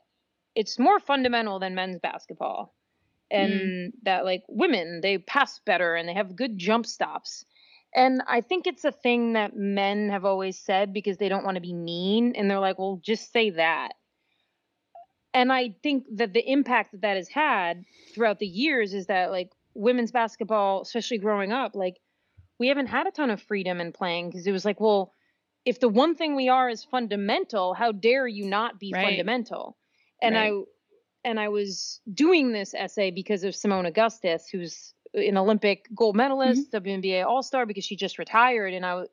it's 0.55 0.79
more 0.79 0.99
fundamental 0.99 1.59
than 1.59 1.75
men's 1.75 2.01
basketball, 2.01 2.75
and 3.31 3.53
mm. 3.53 3.93
that 4.05 4.25
like 4.25 4.43
women 4.49 5.01
they 5.03 5.19
pass 5.19 5.61
better 5.67 5.95
and 5.95 6.09
they 6.09 6.15
have 6.15 6.35
good 6.35 6.57
jump 6.57 6.87
stops. 6.87 7.45
And 7.95 8.23
I 8.29 8.43
think 8.43 8.67
it's 8.67 8.85
a 8.85 8.93
thing 8.93 9.33
that 9.33 9.57
men 9.57 10.11
have 10.11 10.25
always 10.25 10.59
said 10.59 10.93
because 10.93 11.17
they 11.17 11.29
don't 11.29 11.45
want 11.45 11.55
to 11.55 11.61
be 11.61 11.73
mean. 11.73 12.35
And 12.37 12.51
they're 12.51 12.61
like, 12.61 12.79
well, 12.79 13.01
just 13.03 13.33
say 13.33 13.51
that. 13.51 13.93
And 15.35 15.53
I 15.53 15.75
think 15.83 16.05
that 16.17 16.33
the 16.33 16.51
impact 16.51 16.93
that 16.93 17.03
that 17.03 17.17
has 17.17 17.29
had 17.29 17.85
throughout 18.15 18.39
the 18.39 18.47
years 18.47 18.95
is 18.95 19.07
that, 19.07 19.31
like, 19.31 19.51
women's 19.75 20.11
basketball, 20.11 20.83
especially 20.83 21.19
growing 21.19 21.53
up, 21.53 21.75
like, 21.75 21.99
we 22.59 22.69
haven't 22.69 22.87
had 22.87 23.07
a 23.07 23.11
ton 23.11 23.31
of 23.31 23.41
freedom 23.41 23.81
in 23.81 23.93
playing 23.93 24.31
because 24.31 24.47
it 24.47 24.53
was 24.53 24.65
like, 24.65 24.81
well, 24.81 25.13
if 25.65 25.81
the 25.81 25.89
one 25.89 26.15
thing 26.15 26.35
we 26.35 26.49
are 26.49 26.69
is 26.69 26.83
fundamental, 26.85 27.75
how 27.75 27.93
dare 27.93 28.27
you 28.27 28.47
not 28.47 28.81
be 28.81 28.91
right. 28.93 29.05
fundamental? 29.05 29.77
And 30.23 30.35
right. 30.35 30.53
I 30.53 30.63
and 31.25 31.39
I 31.39 31.49
was 31.49 32.01
doing 32.13 32.53
this 32.53 32.75
essay 32.75 33.11
because 33.11 33.45
of 33.45 33.55
Seimone 33.55 33.87
Augustus, 33.87 34.49
who's 34.51 34.95
an 35.15 35.37
Olympic 35.37 35.89
gold 35.95 36.17
medalist, 36.17 36.71
mm-hmm. 36.73 36.89
WNBA 36.89 37.25
All 37.25 37.43
Star, 37.43 37.67
because 37.67 37.85
she 37.85 37.97
just 37.97 38.19
retired, 38.19 38.73
and 38.75 38.85
I 38.85 39.05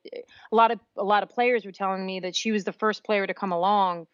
a 0.51 0.55
lot 0.55 0.71
of 0.71 0.79
a 0.97 1.03
lot 1.03 1.23
of 1.23 1.29
players 1.29 1.65
were 1.65 1.71
telling 1.71 2.05
me 2.05 2.21
that 2.21 2.35
she 2.35 2.51
was 2.51 2.63
the 2.63 2.73
first 2.73 3.03
player 3.03 3.27
to 3.27 3.33
come 3.33 3.51
along 3.51 4.07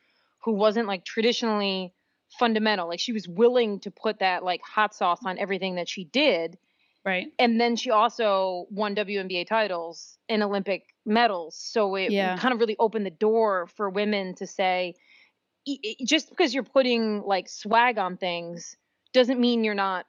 who 0.43 0.53
wasn't 0.53 0.87
like 0.87 1.05
traditionally 1.05 1.93
fundamental. 2.39 2.87
Like 2.87 2.99
she 2.99 3.13
was 3.13 3.27
willing 3.27 3.79
to 3.81 3.91
put 3.91 4.19
that 4.19 4.43
like 4.43 4.61
hot 4.61 4.95
sauce 4.95 5.19
on 5.25 5.37
everything 5.37 5.75
that 5.75 5.89
she 5.89 6.05
did. 6.05 6.57
Right. 7.03 7.27
And 7.39 7.59
then 7.59 7.75
she 7.75 7.89
also 7.89 8.67
won 8.69 8.95
WNBA 8.95 9.47
titles 9.47 10.17
and 10.29 10.43
Olympic 10.43 10.85
medals. 11.05 11.55
So 11.57 11.95
it 11.95 12.11
yeah. 12.11 12.37
kind 12.37 12.53
of 12.53 12.59
really 12.59 12.75
opened 12.77 13.05
the 13.05 13.11
door 13.11 13.67
for 13.75 13.89
women 13.89 14.35
to 14.35 14.45
say, 14.45 14.95
just 16.05 16.29
because 16.29 16.53
you're 16.53 16.63
putting 16.63 17.21
like 17.21 17.49
swag 17.49 17.97
on 17.97 18.17
things 18.17 18.75
doesn't 19.13 19.39
mean 19.39 19.63
you're 19.63 19.73
not 19.73 20.05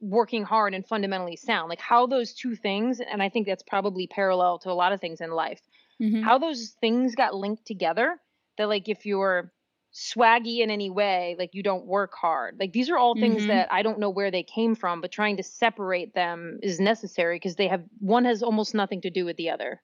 working 0.00 0.44
hard 0.44 0.74
and 0.74 0.86
fundamentally 0.86 1.36
sound. 1.36 1.68
Like 1.68 1.80
how 1.80 2.06
those 2.06 2.34
two 2.34 2.56
things, 2.56 3.00
and 3.00 3.22
I 3.22 3.28
think 3.28 3.46
that's 3.46 3.62
probably 3.62 4.06
parallel 4.06 4.58
to 4.60 4.70
a 4.70 4.72
lot 4.72 4.92
of 4.92 5.00
things 5.00 5.20
in 5.20 5.30
life, 5.30 5.60
mm-hmm. 6.02 6.22
how 6.22 6.38
those 6.38 6.74
things 6.80 7.14
got 7.14 7.34
linked 7.34 7.66
together. 7.66 8.18
That 8.56 8.68
like 8.68 8.88
if 8.88 9.04
you're 9.04 9.52
swaggy 9.94 10.58
in 10.58 10.70
any 10.70 10.90
way, 10.90 11.36
like 11.38 11.50
you 11.54 11.62
don't 11.62 11.86
work 11.86 12.14
hard. 12.14 12.56
Like 12.58 12.72
these 12.72 12.90
are 12.90 12.98
all 12.98 13.14
things 13.14 13.38
mm-hmm. 13.38 13.48
that 13.48 13.72
I 13.72 13.82
don't 13.82 14.00
know 14.00 14.10
where 14.10 14.30
they 14.30 14.42
came 14.42 14.74
from, 14.74 15.00
but 15.00 15.12
trying 15.12 15.36
to 15.36 15.42
separate 15.42 16.14
them 16.14 16.58
is 16.62 16.80
necessary 16.80 17.36
because 17.36 17.54
they 17.54 17.68
have 17.68 17.84
one 18.00 18.24
has 18.24 18.42
almost 18.42 18.74
nothing 18.74 19.00
to 19.02 19.10
do 19.10 19.24
with 19.24 19.36
the 19.36 19.50
other. 19.50 19.80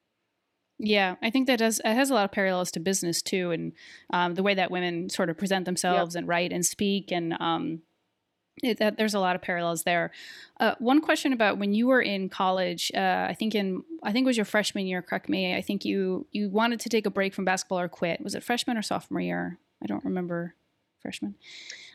Yeah, 0.78 1.16
I 1.22 1.30
think 1.30 1.46
that 1.46 1.58
does 1.58 1.80
it 1.84 1.94
has 1.94 2.10
a 2.10 2.14
lot 2.14 2.24
of 2.24 2.32
parallels 2.32 2.72
to 2.72 2.80
business 2.80 3.22
too, 3.22 3.52
and 3.52 3.72
um, 4.12 4.34
the 4.34 4.42
way 4.42 4.54
that 4.54 4.70
women 4.70 5.10
sort 5.10 5.30
of 5.30 5.38
present 5.38 5.64
themselves 5.64 6.14
yep. 6.14 6.20
and 6.20 6.28
write 6.28 6.52
and 6.52 6.66
speak, 6.66 7.12
and 7.12 7.34
um, 7.38 7.82
it, 8.62 8.78
that, 8.78 8.96
there's 8.96 9.14
a 9.14 9.20
lot 9.20 9.36
of 9.36 9.42
parallels 9.42 9.84
there. 9.84 10.10
Uh, 10.58 10.74
one 10.78 11.00
question 11.00 11.32
about 11.32 11.58
when 11.58 11.72
you 11.72 11.86
were 11.86 12.00
in 12.00 12.28
college, 12.28 12.90
uh, 12.96 13.26
I 13.28 13.34
think 13.38 13.54
in 13.54 13.84
I 14.02 14.10
think 14.10 14.24
it 14.24 14.26
was 14.26 14.38
your 14.38 14.46
freshman 14.46 14.86
year. 14.86 15.02
Correct 15.02 15.28
me. 15.28 15.54
I 15.54 15.60
think 15.60 15.84
you 15.84 16.26
you 16.32 16.48
wanted 16.48 16.80
to 16.80 16.88
take 16.88 17.06
a 17.06 17.10
break 17.10 17.32
from 17.34 17.44
basketball 17.44 17.78
or 17.78 17.88
quit. 17.88 18.22
Was 18.24 18.34
it 18.34 18.42
freshman 18.42 18.76
or 18.76 18.82
sophomore 18.82 19.20
year? 19.20 19.58
I 19.82 19.86
don't 19.86 20.04
remember 20.04 20.54
freshman. 21.00 21.34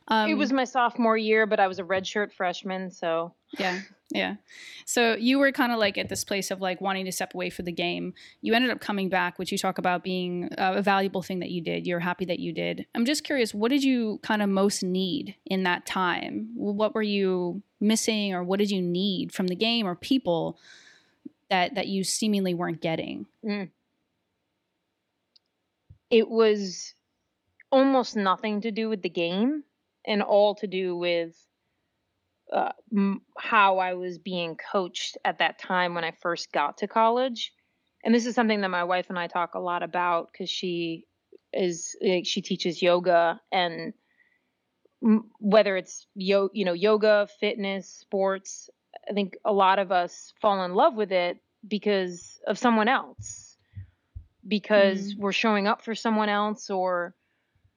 Um, 0.07 0.29
it 0.29 0.35
was 0.35 0.53
my 0.53 0.65
sophomore 0.65 1.17
year, 1.17 1.47
but 1.47 1.59
I 1.59 1.67
was 1.67 1.79
a 1.79 1.83
redshirt 1.83 2.31
freshman, 2.31 2.91
so 2.91 3.33
yeah, 3.57 3.81
yeah. 4.11 4.35
So 4.85 5.15
you 5.15 5.39
were 5.39 5.51
kind 5.51 5.71
of 5.71 5.79
like 5.79 5.97
at 5.97 6.09
this 6.09 6.23
place 6.23 6.51
of 6.51 6.61
like 6.61 6.79
wanting 6.79 7.05
to 7.05 7.11
step 7.11 7.33
away 7.33 7.49
from 7.49 7.65
the 7.65 7.71
game. 7.71 8.13
You 8.41 8.53
ended 8.53 8.69
up 8.69 8.79
coming 8.79 9.09
back, 9.09 9.39
which 9.39 9.51
you 9.51 9.57
talk 9.57 9.79
about 9.79 10.03
being 10.03 10.49
a 10.59 10.81
valuable 10.83 11.23
thing 11.23 11.39
that 11.39 11.49
you 11.49 11.61
did. 11.61 11.87
You're 11.87 12.01
happy 12.01 12.25
that 12.25 12.39
you 12.39 12.53
did. 12.53 12.85
I'm 12.93 13.05
just 13.05 13.23
curious, 13.23 13.53
what 13.53 13.69
did 13.69 13.83
you 13.83 14.19
kind 14.21 14.43
of 14.43 14.49
most 14.49 14.83
need 14.83 15.35
in 15.45 15.63
that 15.63 15.87
time? 15.87 16.49
What 16.55 16.93
were 16.93 17.01
you 17.01 17.63
missing, 17.79 18.33
or 18.33 18.43
what 18.43 18.59
did 18.59 18.69
you 18.69 18.81
need 18.81 19.31
from 19.31 19.47
the 19.47 19.55
game 19.55 19.87
or 19.87 19.95
people 19.95 20.59
that 21.49 21.75
that 21.75 21.87
you 21.87 22.03
seemingly 22.03 22.53
weren't 22.53 22.81
getting? 22.81 23.25
Mm. 23.43 23.69
It 26.11 26.29
was 26.29 26.94
almost 27.75 28.15
nothing 28.15 28.61
to 28.61 28.71
do 28.71 28.87
with 28.87 29.01
the 29.01 29.09
game 29.09 29.61
and 30.07 30.21
all 30.21 30.55
to 30.55 30.65
do 30.65 30.95
with 30.95 31.35
uh, 32.53 32.71
m- 32.95 33.21
how 33.37 33.79
I 33.79 33.95
was 33.95 34.17
being 34.17 34.55
coached 34.71 35.17
at 35.25 35.39
that 35.39 35.59
time 35.59 35.93
when 35.93 36.05
I 36.05 36.11
first 36.21 36.53
got 36.53 36.77
to 36.77 36.87
college. 36.87 37.51
And 38.01 38.15
this 38.15 38.25
is 38.25 38.33
something 38.33 38.61
that 38.61 38.69
my 38.69 38.85
wife 38.85 39.07
and 39.09 39.19
I 39.19 39.27
talk 39.27 39.55
a 39.55 39.59
lot 39.59 39.83
about 39.83 40.29
because 40.31 40.49
she 40.49 41.05
is 41.51 41.97
like, 42.01 42.25
she 42.25 42.41
teaches 42.41 42.81
yoga 42.81 43.41
and 43.51 43.93
m- 45.03 45.29
whether 45.39 45.75
it's 45.75 46.07
yo 46.15 46.49
you 46.53 46.63
know 46.63 46.73
yoga, 46.73 47.27
fitness, 47.41 47.89
sports. 47.89 48.69
I 49.09 49.11
think 49.11 49.35
a 49.43 49.51
lot 49.51 49.79
of 49.79 49.91
us 49.91 50.33
fall 50.39 50.63
in 50.63 50.75
love 50.75 50.95
with 50.95 51.11
it 51.11 51.39
because 51.67 52.39
of 52.47 52.57
someone 52.57 52.87
else, 52.87 53.57
because 54.47 55.13
mm. 55.13 55.19
we're 55.19 55.33
showing 55.33 55.67
up 55.67 55.83
for 55.83 55.93
someone 55.93 56.29
else 56.29 56.69
or 56.69 57.15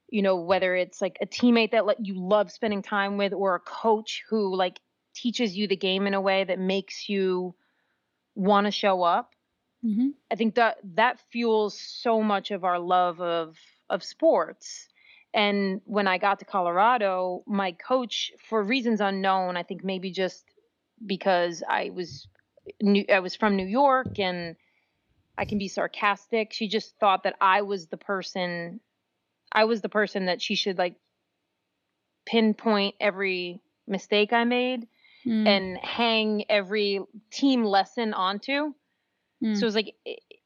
you 0.09 0.23
know 0.23 0.37
whether 0.37 0.75
it's 0.75 1.01
like 1.01 1.18
a 1.21 1.27
teammate 1.27 1.73
that 1.73 1.87
let 1.87 2.05
you 2.05 2.14
love 2.14 2.51
spending 2.51 2.83
time 2.83 3.16
with 3.16 3.33
or 3.33 3.55
a 3.55 3.61
coach 3.61 4.25
who 4.29 4.55
like 4.55 4.81
teaches 5.14 5.57
you 5.57 5.66
the 5.66 5.77
game 5.77 6.07
in 6.07 6.14
a 6.14 6.21
way 6.21 6.44
that 6.44 6.59
makes 6.59 7.09
you 7.09 7.55
want 8.35 8.66
to 8.66 8.71
show 8.71 9.03
up 9.03 9.35
mm-hmm. 9.85 10.09
i 10.31 10.35
think 10.35 10.55
that 10.55 10.79
that 10.94 11.21
fuels 11.31 11.79
so 11.79 12.23
much 12.23 12.51
of 12.51 12.64
our 12.64 12.79
love 12.79 13.21
of 13.21 13.57
of 13.90 14.03
sports 14.03 14.88
and 15.35 15.81
when 15.85 16.07
i 16.07 16.18
got 16.18 16.38
to 16.38 16.44
colorado 16.44 17.42
my 17.47 17.73
coach 17.73 18.33
for 18.49 18.62
reasons 18.62 19.01
unknown 19.01 19.57
i 19.57 19.62
think 19.62 19.85
maybe 19.85 20.11
just 20.11 20.44
because 21.05 21.62
i 21.68 21.90
was 21.90 22.29
new 22.81 23.05
i 23.12 23.21
was 23.21 23.35
from 23.35 23.57
new 23.57 23.66
york 23.66 24.18
and 24.18 24.57
i 25.37 25.44
can 25.44 25.59
be 25.59 25.68
sarcastic 25.68 26.53
she 26.53 26.68
just 26.68 26.94
thought 26.99 27.25
that 27.25 27.35
i 27.40 27.62
was 27.62 27.88
the 27.88 27.97
person 27.97 28.81
I 29.53 29.65
was 29.65 29.81
the 29.81 29.89
person 29.89 30.27
that 30.27 30.43
she 30.43 30.55
should 30.55 30.79
like 30.79 30.95
pinpoint 32.27 32.95
every 33.01 33.61
mistake 33.87 34.33
I 34.33 34.45
made 34.45 34.87
mm. 35.27 35.47
and 35.47 35.79
hang 35.79 36.45
every 36.49 37.01
team 37.31 37.65
lesson 37.65 38.15
onto. 38.15 38.75
Mm. 39.43 39.57
So 39.57 39.63
it 39.63 39.65
was 39.65 39.75
like 39.75 39.95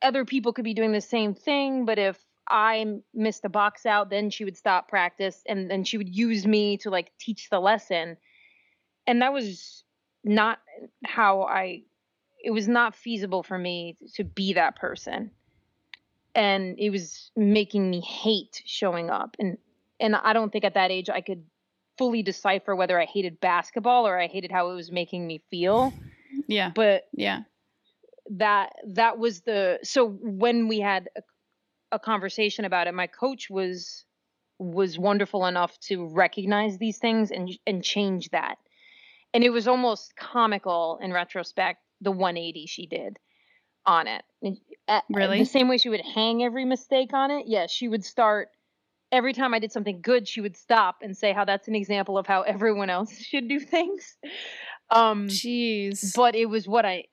other 0.00 0.24
people 0.24 0.52
could 0.52 0.64
be 0.64 0.74
doing 0.74 0.92
the 0.92 1.00
same 1.00 1.34
thing, 1.34 1.84
but 1.84 1.98
if 1.98 2.18
I 2.48 2.98
missed 3.14 3.44
a 3.44 3.48
box 3.48 3.86
out, 3.86 4.10
then 4.10 4.30
she 4.30 4.44
would 4.44 4.56
stop 4.56 4.88
practice 4.88 5.42
and 5.46 5.70
then 5.70 5.84
she 5.84 5.98
would 5.98 6.14
use 6.14 6.46
me 6.46 6.76
to 6.78 6.90
like 6.90 7.12
teach 7.18 7.48
the 7.50 7.60
lesson. 7.60 8.16
And 9.06 9.22
that 9.22 9.32
was 9.32 9.84
not 10.24 10.58
how 11.04 11.42
I 11.42 11.82
it 12.44 12.50
was 12.50 12.66
not 12.66 12.94
feasible 12.94 13.42
for 13.42 13.56
me 13.56 13.96
to 14.14 14.24
be 14.24 14.54
that 14.54 14.76
person 14.76 15.30
and 16.34 16.78
it 16.78 16.90
was 16.90 17.30
making 17.36 17.90
me 17.90 18.00
hate 18.00 18.62
showing 18.64 19.10
up 19.10 19.36
and 19.38 19.58
and 20.00 20.16
I 20.16 20.32
don't 20.32 20.50
think 20.50 20.64
at 20.64 20.74
that 20.74 20.90
age 20.90 21.08
I 21.08 21.20
could 21.20 21.44
fully 21.98 22.22
decipher 22.22 22.74
whether 22.74 23.00
I 23.00 23.04
hated 23.04 23.40
basketball 23.40 24.06
or 24.06 24.18
I 24.18 24.26
hated 24.26 24.50
how 24.50 24.70
it 24.70 24.74
was 24.74 24.90
making 24.90 25.26
me 25.26 25.42
feel. 25.50 25.92
Yeah. 26.48 26.70
But 26.74 27.04
yeah. 27.12 27.42
That 28.30 28.72
that 28.94 29.18
was 29.18 29.42
the 29.42 29.78
so 29.82 30.08
when 30.08 30.66
we 30.66 30.80
had 30.80 31.10
a, 31.14 31.22
a 31.92 31.98
conversation 31.98 32.64
about 32.64 32.86
it 32.86 32.94
my 32.94 33.06
coach 33.06 33.50
was 33.50 34.04
was 34.58 34.98
wonderful 34.98 35.44
enough 35.44 35.78
to 35.80 36.08
recognize 36.08 36.78
these 36.78 36.96
things 36.98 37.30
and 37.30 37.50
and 37.66 37.84
change 37.84 38.30
that. 38.30 38.56
And 39.34 39.44
it 39.44 39.50
was 39.50 39.68
almost 39.68 40.16
comical 40.16 40.98
in 41.02 41.12
retrospect 41.12 41.80
the 42.00 42.10
180 42.10 42.66
she 42.66 42.86
did 42.86 43.18
on 43.86 44.06
it. 44.06 44.22
Really? 45.10 45.38
The 45.38 45.44
same 45.44 45.68
way 45.68 45.78
she 45.78 45.88
would 45.88 46.00
hang 46.00 46.42
every 46.42 46.64
mistake 46.64 47.12
on 47.12 47.30
it. 47.30 47.44
Yes, 47.46 47.48
yeah, 47.48 47.66
she 47.68 47.88
would 47.88 48.04
start 48.04 48.48
every 49.12 49.34
time 49.34 49.52
I 49.54 49.58
did 49.58 49.70
something 49.70 50.00
good, 50.00 50.26
she 50.26 50.40
would 50.40 50.56
stop 50.56 50.96
and 51.02 51.16
say 51.16 51.32
how 51.32 51.44
that's 51.44 51.68
an 51.68 51.74
example 51.74 52.16
of 52.18 52.26
how 52.26 52.42
everyone 52.54 52.90
else 52.90 53.16
should 53.18 53.48
do 53.48 53.60
things. 53.60 54.16
Um 54.90 55.28
Jeez. 55.28 56.14
But 56.16 56.34
it 56.34 56.46
was 56.46 56.66
what 56.66 56.84
I 56.84 57.04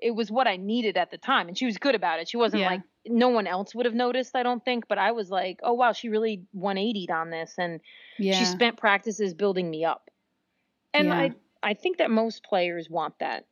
it 0.00 0.12
was 0.12 0.30
what 0.30 0.46
I 0.46 0.56
needed 0.56 0.96
at 0.96 1.10
the 1.10 1.18
time. 1.18 1.48
And 1.48 1.56
she 1.56 1.66
was 1.66 1.78
good 1.78 1.94
about 1.94 2.20
it. 2.20 2.28
She 2.28 2.36
wasn't 2.36 2.62
yeah. 2.62 2.70
like 2.70 2.82
no 3.06 3.28
one 3.28 3.46
else 3.46 3.74
would 3.74 3.86
have 3.86 3.94
noticed, 3.94 4.34
I 4.34 4.42
don't 4.42 4.64
think. 4.64 4.88
But 4.88 4.98
I 4.98 5.12
was 5.12 5.30
like, 5.30 5.60
oh 5.62 5.74
wow, 5.74 5.92
she 5.92 6.08
really 6.08 6.44
180'd 6.56 7.10
on 7.10 7.30
this. 7.30 7.54
And 7.58 7.80
yeah. 8.18 8.38
she 8.38 8.44
spent 8.44 8.76
practices 8.76 9.34
building 9.34 9.70
me 9.70 9.84
up. 9.84 10.10
And 10.92 11.08
yeah. 11.08 11.18
I 11.18 11.34
I 11.62 11.74
think 11.74 11.98
that 11.98 12.10
most 12.10 12.44
players 12.44 12.88
want 12.90 13.18
that. 13.20 13.46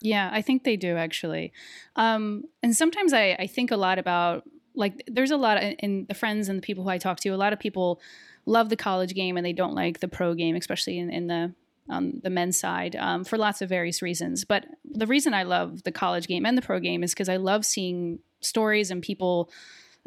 Yeah, 0.00 0.30
I 0.32 0.42
think 0.42 0.64
they 0.64 0.76
do 0.76 0.96
actually. 0.96 1.52
Um, 1.96 2.44
and 2.62 2.74
sometimes 2.74 3.12
I, 3.12 3.36
I 3.38 3.46
think 3.46 3.70
a 3.70 3.76
lot 3.76 3.98
about 3.98 4.44
like 4.74 5.02
there's 5.06 5.30
a 5.30 5.36
lot 5.36 5.62
of, 5.62 5.74
in 5.80 6.06
the 6.08 6.14
friends 6.14 6.48
and 6.48 6.58
the 6.58 6.62
people 6.62 6.84
who 6.84 6.90
I 6.90 6.98
talk 6.98 7.20
to, 7.20 7.30
a 7.30 7.36
lot 7.36 7.52
of 7.52 7.58
people 7.58 8.00
love 8.46 8.68
the 8.68 8.76
college 8.76 9.14
game 9.14 9.36
and 9.36 9.44
they 9.44 9.52
don't 9.52 9.74
like 9.74 10.00
the 10.00 10.08
pro 10.08 10.34
game, 10.34 10.56
especially 10.56 10.98
in, 10.98 11.10
in 11.10 11.26
the 11.26 11.54
on 11.88 12.20
the 12.22 12.30
men's 12.30 12.58
side 12.58 12.94
um, 12.96 13.24
for 13.24 13.36
lots 13.36 13.60
of 13.60 13.68
various 13.68 14.00
reasons. 14.00 14.44
But 14.44 14.64
the 14.84 15.06
reason 15.06 15.34
I 15.34 15.42
love 15.42 15.82
the 15.82 15.92
college 15.92 16.28
game 16.28 16.46
and 16.46 16.56
the 16.56 16.62
pro 16.62 16.78
game 16.78 17.02
is 17.02 17.12
because 17.12 17.28
I 17.28 17.36
love 17.36 17.64
seeing 17.64 18.20
stories 18.40 18.90
and 18.92 19.02
people 19.02 19.50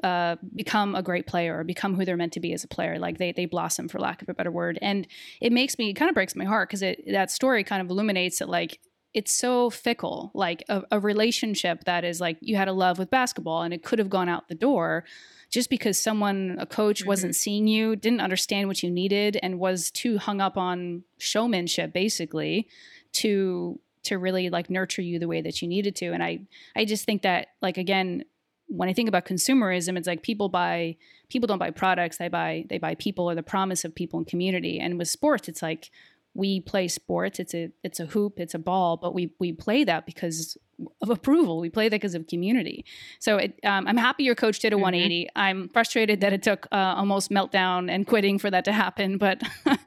uh, 0.01 0.37
become 0.55 0.95
a 0.95 1.03
great 1.03 1.27
player 1.27 1.59
or 1.59 1.63
become 1.63 1.93
who 1.95 2.05
they're 2.05 2.17
meant 2.17 2.33
to 2.33 2.39
be 2.39 2.53
as 2.53 2.63
a 2.63 2.67
player. 2.67 2.97
Like 2.97 3.17
they 3.17 3.31
they 3.31 3.45
blossom, 3.45 3.89
for 3.89 3.99
lack 3.99 4.21
of 4.21 4.29
a 4.29 4.33
better 4.33 4.51
word. 4.51 4.79
And 4.81 5.07
it 5.41 5.51
makes 5.51 5.77
me 5.77 5.89
it 5.89 5.93
kind 5.93 6.09
of 6.09 6.15
breaks 6.15 6.35
my 6.35 6.45
heart 6.45 6.69
because 6.69 6.81
it 6.81 7.03
that 7.11 7.29
story 7.29 7.63
kind 7.63 7.81
of 7.81 7.89
illuminates 7.89 8.39
that 8.39 8.49
like 8.49 8.79
it's 9.13 9.33
so 9.33 9.69
fickle. 9.69 10.31
Like 10.33 10.63
a, 10.69 10.83
a 10.91 10.99
relationship 10.99 11.83
that 11.85 12.03
is 12.03 12.19
like 12.19 12.37
you 12.41 12.55
had 12.55 12.67
a 12.67 12.73
love 12.73 12.97
with 12.97 13.09
basketball 13.09 13.61
and 13.61 13.73
it 13.73 13.83
could 13.83 13.99
have 13.99 14.09
gone 14.09 14.29
out 14.29 14.47
the 14.47 14.55
door 14.55 15.03
just 15.49 15.69
because 15.69 15.99
someone 15.99 16.57
a 16.59 16.65
coach 16.65 17.01
mm-hmm. 17.01 17.09
wasn't 17.09 17.35
seeing 17.35 17.67
you 17.67 17.95
didn't 17.95 18.21
understand 18.21 18.67
what 18.67 18.81
you 18.81 18.89
needed 18.89 19.37
and 19.43 19.59
was 19.59 19.91
too 19.91 20.17
hung 20.17 20.41
up 20.41 20.57
on 20.57 21.03
showmanship 21.19 21.93
basically 21.93 22.67
to 23.13 23.79
to 24.03 24.17
really 24.17 24.49
like 24.49 24.69
nurture 24.69 25.01
you 25.01 25.19
the 25.19 25.27
way 25.27 25.41
that 25.41 25.61
you 25.61 25.67
needed 25.67 25.95
to 25.95 26.07
and 26.07 26.23
i 26.23 26.39
i 26.75 26.83
just 26.83 27.05
think 27.05 27.21
that 27.21 27.49
like 27.61 27.77
again 27.77 28.23
when 28.67 28.89
I 28.89 28.93
think 28.93 29.07
about 29.07 29.25
consumerism, 29.25 29.97
it's 29.97 30.07
like 30.07 30.23
people 30.23 30.49
buy 30.49 30.95
people 31.29 31.47
don't 31.47 31.59
buy 31.59 31.71
products, 31.71 32.17
they 32.17 32.27
buy 32.27 32.65
they 32.69 32.77
buy 32.79 32.95
people 32.95 33.29
or 33.29 33.35
the 33.35 33.43
promise 33.43 33.85
of 33.85 33.93
people 33.93 34.17
and 34.17 34.27
community. 34.27 34.79
And 34.79 34.97
with 34.97 35.07
sports, 35.07 35.47
it's 35.47 35.61
like 35.61 35.91
we 36.33 36.59
play 36.59 36.87
sports. 36.87 37.39
It's 37.39 37.53
a 37.53 37.69
it's 37.83 37.99
a 37.99 38.05
hoop, 38.05 38.39
it's 38.39 38.53
a 38.53 38.59
ball, 38.59 38.97
but 38.97 39.13
we 39.13 39.33
we 39.39 39.53
play 39.53 39.83
that 39.83 40.05
because 40.05 40.57
of 41.01 41.09
approval. 41.09 41.59
We 41.59 41.69
play 41.69 41.89
that 41.89 41.95
because 41.95 42.15
of 42.15 42.27
community. 42.27 42.85
So 43.19 43.37
it, 43.37 43.59
um, 43.63 43.87
I'm 43.87 43.97
happy 43.97 44.23
your 44.23 44.35
coach 44.35 44.59
did 44.59 44.73
a 44.73 44.77
180. 44.77 45.25
Mm-hmm. 45.25 45.39
I'm 45.39 45.69
frustrated 45.69 46.21
that 46.21 46.33
it 46.33 46.41
took 46.41 46.67
uh, 46.71 46.95
almost 46.97 47.29
meltdown 47.29 47.91
and 47.91 48.07
quitting 48.07 48.39
for 48.39 48.49
that 48.49 48.65
to 48.65 48.73
happen. 48.73 49.17
But 49.17 49.41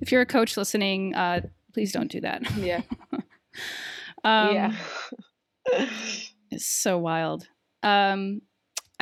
if 0.00 0.12
you're 0.12 0.20
a 0.20 0.26
coach 0.26 0.56
listening, 0.56 1.14
uh, 1.14 1.42
please 1.72 1.92
don't 1.92 2.10
do 2.10 2.20
that. 2.20 2.42
Yeah. 2.56 2.82
um, 4.24 4.54
yeah. 4.54 4.74
it's 6.50 6.66
so 6.66 6.98
wild. 6.98 7.48
Um, 7.82 8.42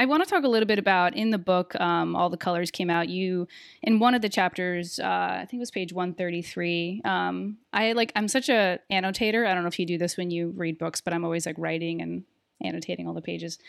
I 0.03 0.05
want 0.05 0.25
to 0.25 0.29
talk 0.29 0.43
a 0.43 0.49
little 0.49 0.67
bit 0.67 0.81
about 0.81 1.15
in 1.15 1.31
the 1.31 1.38
book. 1.38 1.81
Um, 1.81 2.17
all 2.17 2.29
the 2.29 2.37
colors 2.37 2.73
came 2.73 2.91
out. 2.91 3.09
You 3.09 3.47
in 3.83 4.01
one 4.01 4.15
of 4.15 4.21
the 4.21 4.29
chapters, 4.29 4.99
uh, 4.99 5.05
I 5.05 5.47
think 5.49 5.55
it 5.55 5.59
was 5.61 5.71
page 5.71 5.93
one 5.93 6.12
thirty 6.12 6.43
three. 6.43 7.01
Um, 7.05 7.59
I 7.73 7.93
like. 7.93 8.11
I'm 8.17 8.27
such 8.27 8.49
a 8.49 8.81
annotator. 8.91 9.47
I 9.47 9.55
don't 9.55 9.62
know 9.62 9.69
if 9.69 9.79
you 9.79 9.87
do 9.87 9.99
this 9.99 10.17
when 10.17 10.33
you 10.33 10.49
read 10.57 10.77
books, 10.77 11.01
but 11.01 11.15
I'm 11.15 11.25
always 11.25 11.47
like 11.47 11.55
writing 11.57 12.03
and 12.03 12.25
annotating 12.65 13.07
all 13.07 13.15
the 13.15 13.23
pages. 13.23 13.61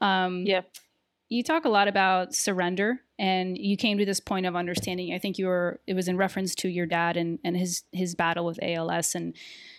Um, 0.00 0.42
yeah. 0.44 0.62
You 1.28 1.44
talk 1.44 1.64
a 1.64 1.68
lot 1.68 1.86
about 1.86 2.34
surrender, 2.34 3.00
and 3.16 3.56
you 3.56 3.76
came 3.76 3.98
to 3.98 4.04
this 4.04 4.18
point 4.18 4.46
of 4.46 4.56
understanding. 4.56 5.14
I 5.14 5.20
think 5.20 5.38
you 5.38 5.46
were. 5.46 5.78
It 5.86 5.94
was 5.94 6.08
in 6.08 6.16
reference 6.16 6.56
to 6.56 6.68
your 6.68 6.86
dad 6.86 7.16
and 7.16 7.38
and 7.44 7.56
his 7.56 7.84
his 7.92 8.16
battle 8.16 8.44
with 8.44 8.58
ALS 8.60 9.14
and 9.14 9.36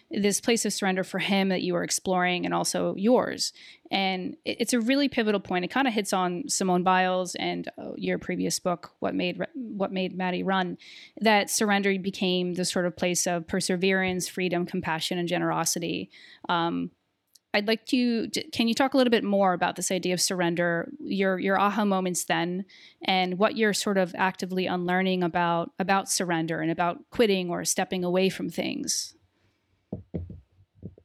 this 0.10 0.40
place 0.40 0.66
of 0.66 0.74
surrender 0.74 1.04
for 1.04 1.20
him 1.20 1.50
that 1.50 1.62
you 1.62 1.76
are 1.76 1.84
exploring 1.84 2.46
and 2.46 2.54
also 2.54 2.96
yours. 2.96 3.52
And 3.92 4.38
it's 4.46 4.74
a 4.74 4.80
really 4.80 5.10
pivotal 5.10 5.40
point. 5.40 5.66
It 5.66 5.70
kind 5.70 5.88
of 5.88 5.94
hits 5.94 6.14
on 6.14 6.48
Simone 6.48 6.84
Biles 6.84 7.36
and 7.36 7.70
uh, 7.78 7.92
your 7.96 8.18
previous 8.18 8.60
book, 8.60 8.92
What 9.00 9.16
Made 9.16 9.42
What 9.54 9.92
Made 9.92 10.18
Maddy 10.18 10.44
Run, 10.44 10.78
that 11.20 11.50
surrender 11.50 11.98
became 12.00 12.54
the 12.54 12.66
sort 12.66 12.86
of 12.86 12.96
place 12.96 13.28
of 13.28 13.48
perseverance, 13.48 14.28
freedom, 14.28 14.66
compassion, 14.66 15.18
and 15.18 15.28
generosity. 15.28 16.10
Um, 16.48 16.92
I'd 17.54 17.68
like 17.68 17.86
to. 17.88 18.30
Can 18.52 18.68
you 18.68 18.76
talk 18.76 18.94
a 18.94 18.98
little 18.98 19.12
bit 19.12 19.24
more 19.24 19.54
about 19.54 19.78
this 19.78 19.90
idea 19.90 20.14
of 20.14 20.22
surrender, 20.22 20.92
your 21.00 21.40
your 21.40 21.60
aha 21.60 21.86
moments 21.86 22.26
then, 22.26 22.66
and 23.04 23.40
what 23.40 23.58
you're 23.58 23.74
sort 23.74 23.98
of 23.98 24.14
actively 24.18 24.68
unlearning 24.68 25.24
about 25.24 25.72
about 25.80 26.10
surrender 26.10 26.62
and 26.62 26.70
about 26.70 27.10
quitting 27.10 27.50
or 27.50 27.66
stepping 27.66 28.04
away 28.04 28.30
from 28.30 28.50
things? 28.50 29.16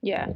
Yeah. 0.02 0.28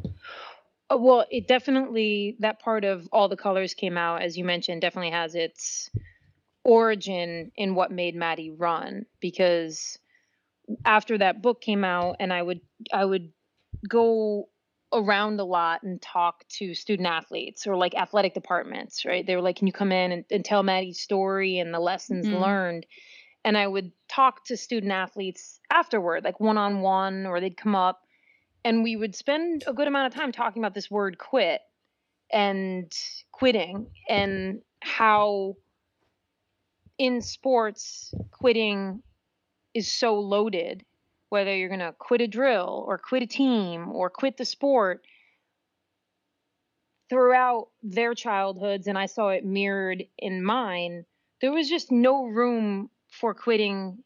Uh, 0.89 0.97
well, 0.99 1.27
it 1.31 1.49
definitely 1.49 2.37
that 2.41 2.61
part 2.61 2.85
of 2.85 3.09
all 3.13 3.29
the 3.29 3.37
colors 3.37 3.75
came 3.75 3.99
out, 3.99 4.23
as 4.23 4.39
you 4.39 4.45
mentioned, 4.45 4.81
definitely 4.81 5.11
has 5.11 5.35
its 5.35 5.91
origin 6.65 7.51
in 7.57 7.75
what 7.75 7.91
made 7.91 8.15
Maddy 8.15 8.51
run. 8.51 9.07
Because 9.21 9.99
after 10.85 11.19
that 11.19 11.43
book 11.43 11.61
came 11.61 11.85
out, 11.85 12.17
and 12.21 12.33
I 12.33 12.43
would 12.43 12.61
I 12.93 13.05
would 13.05 13.33
go 13.89 14.49
around 14.93 15.41
a 15.41 15.45
lot 15.45 15.83
and 15.83 16.01
talk 16.01 16.47
to 16.49 16.73
student 16.73 17.09
athletes 17.09 17.67
or 17.67 17.77
like 17.77 17.97
athletic 17.97 18.35
departments, 18.35 19.05
right? 19.05 19.27
They 19.27 19.35
were 19.35 19.43
like, 19.43 19.57
"Can 19.57 19.67
you 19.67 19.73
come 19.73 19.91
in 19.91 20.13
and, 20.13 20.25
and 20.31 20.45
tell 20.45 20.63
Maddy's 20.63 21.01
story 21.01 21.59
and 21.59 21.75
the 21.75 21.81
lessons 21.81 22.27
mm-hmm. 22.27 22.37
learned?" 22.37 22.87
And 23.45 23.59
I 23.59 23.67
would 23.67 23.93
talk 24.09 24.45
to 24.47 24.57
student 24.57 24.93
athletes 24.93 25.61
afterward, 25.71 26.25
like 26.25 26.41
one 26.41 26.59
on 26.59 26.81
one, 26.81 27.27
or 27.27 27.41
they'd 27.41 27.57
come 27.57 27.75
up 27.75 28.06
and 28.67 28.83
we 28.83 28.97
would 28.97 29.15
spend 29.15 29.63
a 29.69 29.73
good 29.73 29.87
amount 29.87 30.13
of 30.13 30.19
time 30.21 30.33
talking 30.33 30.61
about 30.61 30.75
this 30.75 30.91
word 30.91 31.19
quit 31.19 31.61
and 32.33 32.93
quitting 33.31 33.87
and 34.09 34.61
how 34.81 35.55
in 36.99 37.23
sports 37.23 38.13
quitting 38.33 39.01
is 39.73 39.87
so 39.87 40.19
loaded 40.19 40.85
whether 41.29 41.55
you're 41.55 41.69
going 41.69 41.79
to 41.79 41.95
quit 41.97 42.21
a 42.21 42.27
drill 42.27 42.85
or 42.89 42.99
quit 42.99 43.23
a 43.23 43.27
team 43.27 43.89
or 43.93 44.11
quit 44.11 44.37
the 44.37 44.45
sport 44.45 45.05
throughout 47.09 47.69
their 47.85 48.15
childhoods 48.15 48.89
and 48.89 48.99
I 48.99 49.07
saw 49.07 49.29
it 49.29 49.45
mirrored 49.45 50.05
in 50.19 50.43
mine 50.43 51.05
there 51.41 51.53
was 51.53 51.69
just 51.69 51.93
no 51.93 52.25
room 52.25 52.91
for 53.13 53.33
quitting 53.33 54.03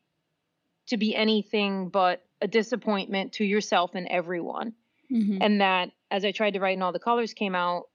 to 0.89 0.99
be 0.99 1.17
anything 1.17 1.89
but 1.89 2.23
a 2.41 2.49
disappointment 2.49 3.33
to 3.35 3.45
yourself 3.45 3.95
and 3.95 4.07
everyone. 4.09 4.75
Mm-hmm. 5.13 5.39
And 5.41 5.61
that, 5.61 5.91
as 6.11 6.25
I 6.25 6.33
tried 6.33 6.53
to 6.53 6.61
write 6.61 6.75
and 6.75 6.83
all 6.83 6.93
the 6.93 6.99
colors 6.99 7.35
came 7.35 7.55
out, 7.55 7.89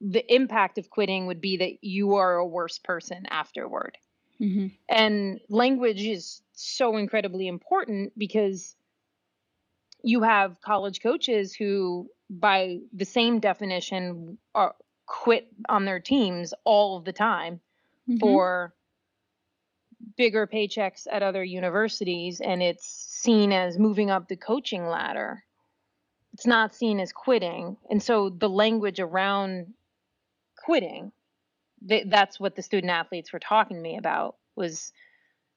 the 0.00 0.34
impact 0.34 0.78
of 0.78 0.90
quitting 0.90 1.26
would 1.26 1.40
be 1.40 1.58
that 1.58 1.84
you 1.84 2.14
are 2.14 2.36
a 2.36 2.46
worse 2.46 2.78
person 2.78 3.26
afterward. 3.30 3.96
Mm-hmm. 4.40 4.68
And 4.88 5.40
language 5.48 6.02
is 6.02 6.42
so 6.52 6.96
incredibly 6.96 7.46
important 7.46 8.12
because 8.18 8.74
you 10.02 10.22
have 10.22 10.60
college 10.60 11.00
coaches 11.00 11.54
who, 11.54 12.08
by 12.28 12.80
the 12.92 13.04
same 13.04 13.38
definition, 13.38 14.38
are 14.54 14.74
quit 15.06 15.46
on 15.68 15.84
their 15.84 16.00
teams 16.00 16.54
all 16.64 16.96
of 16.96 17.04
the 17.04 17.12
time 17.12 17.60
mm-hmm. 18.08 18.18
for 18.18 18.74
bigger 20.16 20.46
paychecks 20.46 21.06
at 21.10 21.22
other 21.22 21.44
universities 21.44 22.40
and 22.40 22.62
it's 22.62 22.86
seen 22.86 23.52
as 23.52 23.78
moving 23.78 24.10
up 24.10 24.28
the 24.28 24.36
coaching 24.36 24.86
ladder. 24.86 25.42
It's 26.32 26.46
not 26.46 26.74
seen 26.74 27.00
as 27.00 27.12
quitting. 27.12 27.76
And 27.90 28.02
so 28.02 28.30
the 28.30 28.48
language 28.48 29.00
around 29.00 29.74
quitting, 30.64 31.12
th- 31.86 32.06
that's 32.08 32.40
what 32.40 32.56
the 32.56 32.62
student 32.62 32.90
athletes 32.90 33.32
were 33.32 33.38
talking 33.38 33.76
to 33.76 33.82
me 33.82 33.96
about 33.96 34.36
was 34.56 34.92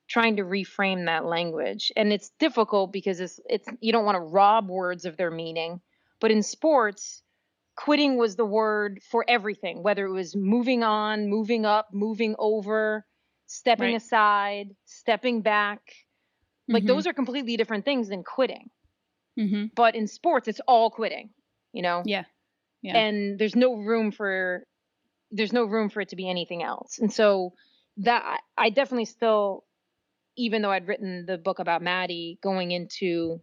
trying 0.08 0.36
to 0.38 0.44
reframe 0.44 1.06
that 1.06 1.26
language. 1.26 1.92
And 1.96 2.14
it's 2.14 2.32
difficult 2.40 2.92
because 2.92 3.20
it's 3.20 3.40
it's 3.50 3.68
you 3.80 3.92
don't 3.92 4.06
want 4.06 4.16
to 4.16 4.20
rob 4.22 4.70
words 4.70 5.06
of 5.06 5.18
their 5.18 5.32
meaning, 5.32 5.82
but 6.20 6.32
in 6.32 6.44
sports 6.44 7.22
quitting 7.76 8.18
was 8.18 8.36
the 8.36 8.46
word 8.46 9.02
for 9.04 9.26
everything, 9.28 9.84
whether 9.84 10.06
it 10.06 10.12
was 10.12 10.36
moving 10.36 10.84
on, 10.84 11.28
moving 11.28 11.66
up, 11.66 11.90
moving 11.92 12.36
over, 12.40 13.06
stepping 13.48 13.94
right. 13.94 14.02
aside, 14.02 14.76
stepping 14.86 15.42
back. 15.42 15.82
Like 16.68 16.84
mm-hmm. 16.84 16.88
those 16.88 17.08
are 17.08 17.14
completely 17.14 17.58
different 17.58 17.86
things 17.86 18.10
than 18.10 18.24
quitting. 18.24 18.70
Mm-hmm. 19.40 19.66
But 19.76 19.96
in 19.96 20.08
sports, 20.08 20.48
it's 20.48 20.62
all 20.68 20.90
quitting, 20.90 21.30
you 21.74 21.82
know? 21.82 22.04
Yeah. 22.06 22.24
Yeah. 22.82 22.98
And 22.98 23.40
there's 23.40 23.56
no 23.56 23.76
room 23.76 24.12
for 24.12 24.64
there's 25.32 25.52
no 25.52 25.66
room 25.66 25.90
for 25.90 26.02
it 26.02 26.10
to 26.10 26.16
be 26.16 26.30
anything 26.30 26.64
else. 26.64 27.00
And 27.00 27.12
so 27.12 27.54
that 27.98 28.42
I 28.58 28.70
definitely 28.70 29.06
still 29.06 29.66
even 30.38 30.62
though 30.62 30.72
I'd 30.72 30.88
written 30.88 31.26
the 31.26 31.38
book 31.38 31.60
about 31.60 31.82
Maddy 31.82 32.38
going 32.44 32.72
into 32.72 33.42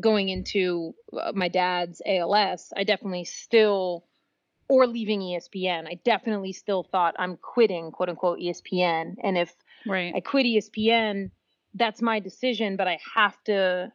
going 0.00 0.28
into 0.28 0.94
uh, 1.12 1.32
my 1.34 1.48
dad's 1.48 2.00
ALS, 2.06 2.72
I 2.76 2.84
definitely 2.84 3.24
still 3.24 4.06
or 4.72 4.86
leaving 4.86 5.20
ESPN. 5.20 5.86
I 5.86 6.00
definitely 6.02 6.54
still 6.54 6.82
thought 6.82 7.14
I'm 7.18 7.36
quitting, 7.36 7.92
quote 7.92 8.08
unquote, 8.08 8.38
ESPN. 8.38 9.16
And 9.22 9.36
if 9.36 9.54
right. 9.86 10.14
I 10.16 10.20
quit 10.20 10.46
ESPN, 10.46 11.30
that's 11.74 12.00
my 12.00 12.20
decision, 12.20 12.78
but 12.78 12.88
I 12.88 12.98
have 13.14 13.36
to 13.44 13.92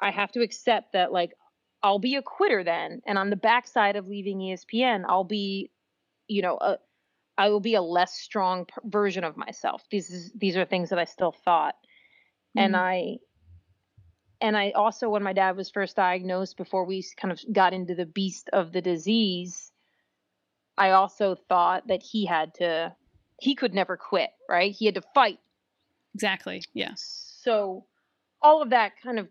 I 0.00 0.10
have 0.10 0.32
to 0.32 0.40
accept 0.40 0.94
that 0.94 1.12
like 1.12 1.34
I'll 1.84 2.00
be 2.00 2.16
a 2.16 2.22
quitter 2.22 2.64
then. 2.64 3.00
And 3.06 3.16
on 3.16 3.30
the 3.30 3.36
backside 3.36 3.94
of 3.94 4.08
leaving 4.08 4.40
ESPN, 4.40 5.04
I'll 5.08 5.22
be, 5.22 5.70
you 6.26 6.42
know, 6.42 6.58
a 6.60 6.78
I 7.38 7.50
will 7.50 7.60
be 7.60 7.76
a 7.76 7.82
less 7.82 8.12
strong 8.14 8.64
p- 8.64 8.74
version 8.84 9.22
of 9.22 9.36
myself. 9.36 9.84
These 9.88 10.10
is, 10.10 10.32
these 10.32 10.56
are 10.56 10.64
things 10.64 10.90
that 10.90 10.98
I 10.98 11.04
still 11.04 11.34
thought. 11.44 11.76
Mm-hmm. 11.76 12.58
And 12.58 12.76
I 12.76 13.18
and 14.40 14.56
I 14.56 14.72
also 14.72 15.08
when 15.08 15.22
my 15.22 15.32
dad 15.32 15.56
was 15.56 15.70
first 15.70 15.94
diagnosed 15.94 16.56
before 16.56 16.86
we 16.86 17.04
kind 17.16 17.30
of 17.30 17.40
got 17.52 17.72
into 17.72 17.94
the 17.94 18.04
beast 18.04 18.50
of 18.52 18.72
the 18.72 18.82
disease, 18.82 19.71
I 20.82 20.90
also 20.90 21.36
thought 21.48 21.86
that 21.86 22.02
he 22.02 22.26
had 22.26 22.54
to, 22.54 22.92
he 23.38 23.54
could 23.54 23.72
never 23.72 23.96
quit, 23.96 24.30
right? 24.48 24.72
He 24.72 24.86
had 24.86 24.96
to 24.96 25.02
fight. 25.14 25.38
Exactly. 26.16 26.60
Yeah. 26.74 26.90
So 26.96 27.84
all 28.42 28.62
of 28.62 28.70
that 28.70 29.00
kind 29.00 29.20
of 29.20 29.28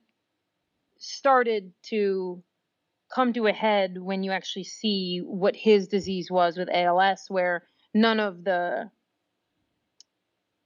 started 0.97 1.74
to 1.88 2.41
come 3.14 3.34
to 3.34 3.47
a 3.47 3.52
head 3.52 3.97
when 3.97 4.24
you 4.24 4.32
actually 4.32 4.64
see 4.64 5.20
what 5.26 5.58
his 5.58 5.89
disease 5.89 6.32
was 6.32 6.56
with 6.56 6.70
ALS 6.72 7.26
where 7.28 7.64
none 7.93 8.22
of 8.22 8.45
the 8.45 8.89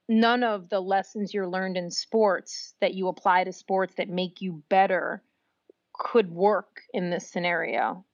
none 0.07 0.43
of 0.43 0.69
the 0.69 0.79
lessons 0.79 1.33
you're 1.33 1.47
learned 1.47 1.77
in 1.77 1.89
sports 1.89 2.75
that 2.79 2.93
you 2.93 3.07
apply 3.07 3.43
to 3.43 3.51
sports 3.51 3.95
that 3.97 4.07
make 4.07 4.39
you 4.39 4.61
better 4.69 5.23
could 5.93 6.29
work 6.29 6.81
in 6.93 7.09
this 7.09 7.27
scenario. 7.27 8.05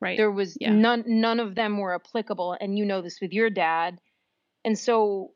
Right. 0.00 0.16
There 0.16 0.30
was 0.30 0.56
Yeah. 0.60 0.72
none 0.72 1.04
none 1.06 1.40
of 1.40 1.54
them 1.54 1.78
were 1.78 1.94
applicable 1.94 2.56
and 2.60 2.78
you 2.78 2.84
know 2.84 3.02
this 3.02 3.20
with 3.20 3.32
your 3.32 3.50
dad. 3.50 4.00
And 4.64 4.78
so 4.78 5.32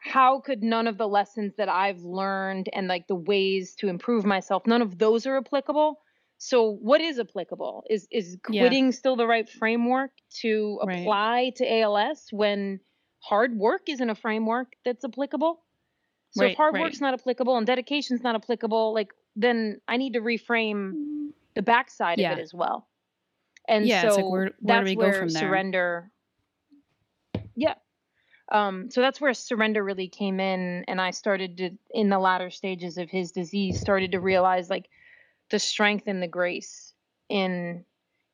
how 0.00 0.40
could 0.40 0.62
none 0.62 0.86
of 0.86 0.96
the 0.96 1.08
lessons 1.08 1.54
that 1.56 1.68
I've 1.68 2.00
learned 2.02 2.68
and 2.72 2.88
like 2.88 3.06
the 3.08 3.14
ways 3.16 3.74
to 3.76 3.88
improve 3.88 4.24
myself 4.24 4.66
none 4.66 4.82
of 4.82 4.98
those 4.98 5.26
are 5.26 5.36
applicable? 5.36 6.00
So 6.38 6.70
what 6.70 7.00
is 7.00 7.18
applicable? 7.18 7.84
Is 7.90 8.06
is 8.10 8.36
Yeah. 8.48 8.62
quitting 8.62 8.92
still 8.92 9.16
the 9.16 9.26
right 9.26 9.48
framework 9.48 10.12
to 10.42 10.78
Right. 10.84 11.00
apply 11.00 11.50
to 11.56 11.64
ALS 11.80 12.28
when 12.32 12.80
hard 13.20 13.56
work 13.58 13.88
isn't 13.88 14.10
a 14.10 14.14
framework 14.14 14.74
that's 14.84 15.04
applicable? 15.04 15.64
So 16.30 16.42
Right, 16.42 16.52
if 16.52 16.56
hard 16.56 16.74
right. 16.74 16.82
work's 16.82 17.00
not 17.00 17.14
applicable 17.14 17.56
and 17.56 17.66
dedication's 17.66 18.22
not 18.22 18.34
applicable, 18.34 18.92
like 18.92 19.12
then 19.34 19.80
I 19.88 19.96
need 19.96 20.12
to 20.12 20.20
reframe 20.20 20.92
mm-hmm. 20.92 21.28
the 21.54 21.62
backside 21.62 22.18
Yeah. 22.18 22.32
of 22.32 22.38
it 22.38 22.42
as 22.42 22.52
well. 22.54 22.86
And 23.68 23.86
Yeah, 23.86 24.00
so 24.02 24.08
it's 24.08 24.16
like, 24.16 24.24
where- 24.24 24.40
where 24.40 24.50
do 24.50 24.54
that's 24.66 24.84
we 24.86 24.94
go 24.94 25.00
where 25.02 25.12
from 25.12 25.28
there? 25.28 25.42
surrender. 25.42 26.10
Yeah. 27.54 27.74
Um, 28.50 28.90
so 28.90 29.02
that's 29.02 29.20
where 29.20 29.34
surrender 29.34 29.84
really 29.84 30.08
came 30.08 30.40
in, 30.40 30.84
and 30.88 31.00
I 31.00 31.10
started 31.10 31.58
to, 31.58 31.70
in 31.90 32.08
the 32.08 32.18
latter 32.18 32.48
stages 32.50 32.96
of 32.96 33.10
his 33.10 33.30
disease, 33.30 33.78
started 33.78 34.12
to 34.12 34.20
realize 34.20 34.70
like 34.70 34.88
the 35.50 35.58
strength 35.58 36.04
and 36.06 36.22
the 36.22 36.28
grace 36.28 36.94
in 37.28 37.84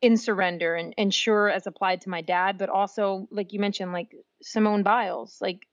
in 0.00 0.16
surrender, 0.16 0.74
and 0.76 0.94
and 0.98 1.12
sure 1.12 1.48
as 1.48 1.66
applied 1.66 2.02
to 2.02 2.10
my 2.10 2.20
dad, 2.20 2.58
but 2.58 2.68
also 2.68 3.26
like 3.32 3.52
you 3.52 3.58
mentioned, 3.58 3.92
like 3.92 4.14
Simone 4.42 4.82
Biles, 4.84 5.40
like 5.40 5.66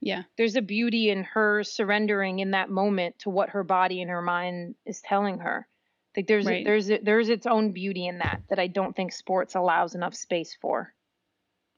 Yeah. 0.00 0.24
there's 0.36 0.56
a 0.56 0.62
beauty 0.62 1.10
in 1.10 1.22
her 1.24 1.62
surrendering 1.62 2.40
in 2.40 2.50
that 2.52 2.70
moment 2.70 3.20
to 3.20 3.30
what 3.30 3.50
her 3.50 3.62
body 3.62 4.00
and 4.02 4.10
her 4.10 4.22
mind 4.22 4.74
is 4.86 5.00
telling 5.02 5.38
her. 5.38 5.68
Like 6.16 6.26
there's 6.26 6.46
Right. 6.46 6.64
there's 6.64 6.90
there's 7.02 7.28
its 7.28 7.46
own 7.46 7.72
beauty 7.72 8.06
in 8.06 8.18
that 8.18 8.42
that 8.48 8.58
I 8.58 8.66
don't 8.66 8.94
think 8.94 9.12
sports 9.12 9.54
allows 9.54 9.94
enough 9.94 10.14
space 10.14 10.56
for. 10.60 10.94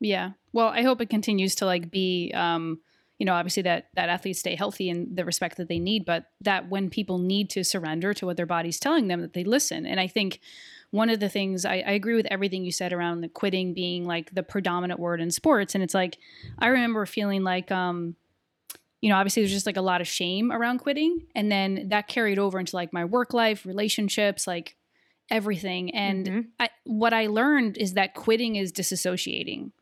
Yeah. 0.00 0.32
Well, 0.52 0.68
I 0.68 0.82
hope 0.82 1.00
it 1.00 1.08
continues 1.10 1.54
to 1.56 1.66
like 1.66 1.90
be 1.90 2.32
um 2.34 2.80
you 3.18 3.24
know, 3.24 3.32
obviously 3.32 3.62
that 3.62 3.86
that 3.94 4.10
athletes 4.10 4.40
stay 4.40 4.54
healthy 4.54 4.90
and 4.90 5.16
the 5.16 5.24
respect 5.24 5.56
that 5.56 5.68
they 5.68 5.78
need, 5.78 6.04
but 6.04 6.26
that 6.42 6.68
when 6.68 6.90
people 6.90 7.18
need 7.18 7.48
to 7.50 7.64
surrender 7.64 8.12
to 8.12 8.26
what 8.26 8.36
their 8.36 8.44
body's 8.44 8.78
telling 8.78 9.08
them 9.08 9.22
that 9.22 9.32
they 9.32 9.42
listen. 9.44 9.86
And 9.86 9.98
I 9.98 10.06
think 10.06 10.40
one 10.90 11.08
of 11.08 11.18
the 11.18 11.30
things 11.30 11.64
I, 11.64 11.76
I 11.76 11.92
agree 11.92 12.14
with 12.14 12.26
everything 12.30 12.64
you 12.64 12.72
said 12.72 12.92
around 12.92 13.22
the 13.22 13.28
quitting 13.28 13.72
being 13.72 14.04
like 14.04 14.34
the 14.34 14.42
predominant 14.42 15.00
word 15.00 15.22
in 15.22 15.30
sports. 15.30 15.74
And 15.74 15.82
it's 15.82 15.94
like 15.94 16.18
I 16.58 16.66
remember 16.66 17.06
feeling 17.06 17.42
like 17.42 17.70
um 17.72 18.16
you 19.00 19.10
know, 19.10 19.16
obviously 19.16 19.42
there's 19.42 19.52
just 19.52 19.66
like 19.66 19.76
a 19.76 19.82
lot 19.82 20.00
of 20.00 20.08
shame 20.08 20.50
around 20.50 20.78
quitting. 20.78 21.26
And 21.34 21.52
then 21.52 21.88
that 21.90 22.08
carried 22.08 22.38
over 22.38 22.58
into 22.58 22.74
like 22.76 22.92
my 22.92 23.04
work 23.04 23.34
life, 23.34 23.66
relationships, 23.66 24.46
like 24.46 24.76
everything. 25.30 25.94
And 25.94 26.26
Mhm. 26.26 26.46
I, 26.58 26.70
what 26.84 27.12
I 27.12 27.26
learned 27.26 27.76
is 27.78 27.94
that 27.94 28.14
quitting 28.14 28.56
is 28.56 28.72
disassociating 28.72 29.72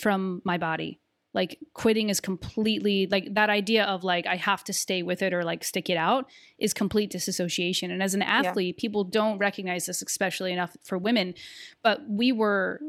from 0.00 0.42
my 0.44 0.58
body. 0.58 1.00
Like 1.32 1.58
quitting 1.74 2.08
is 2.08 2.18
completely 2.20 3.06
like 3.08 3.34
that 3.34 3.50
idea 3.50 3.84
of 3.84 4.02
like 4.02 4.26
I 4.26 4.34
have 4.36 4.64
to 4.64 4.72
stay 4.72 5.02
with 5.02 5.22
it 5.22 5.32
or 5.32 5.44
like 5.44 5.62
stick 5.62 5.88
it 5.88 5.96
out 5.96 6.28
is 6.58 6.74
complete 6.74 7.10
disassociation. 7.10 7.90
And 7.92 8.02
as 8.02 8.14
an 8.14 8.22
athlete, 8.22 8.76
people 8.78 9.04
don't 9.04 9.38
recognize 9.38 9.86
this, 9.86 10.02
especially 10.02 10.52
enough 10.52 10.76
for 10.82 10.98
women. 10.98 11.34
But 11.82 12.00
we 12.08 12.32
were, 12.32 12.80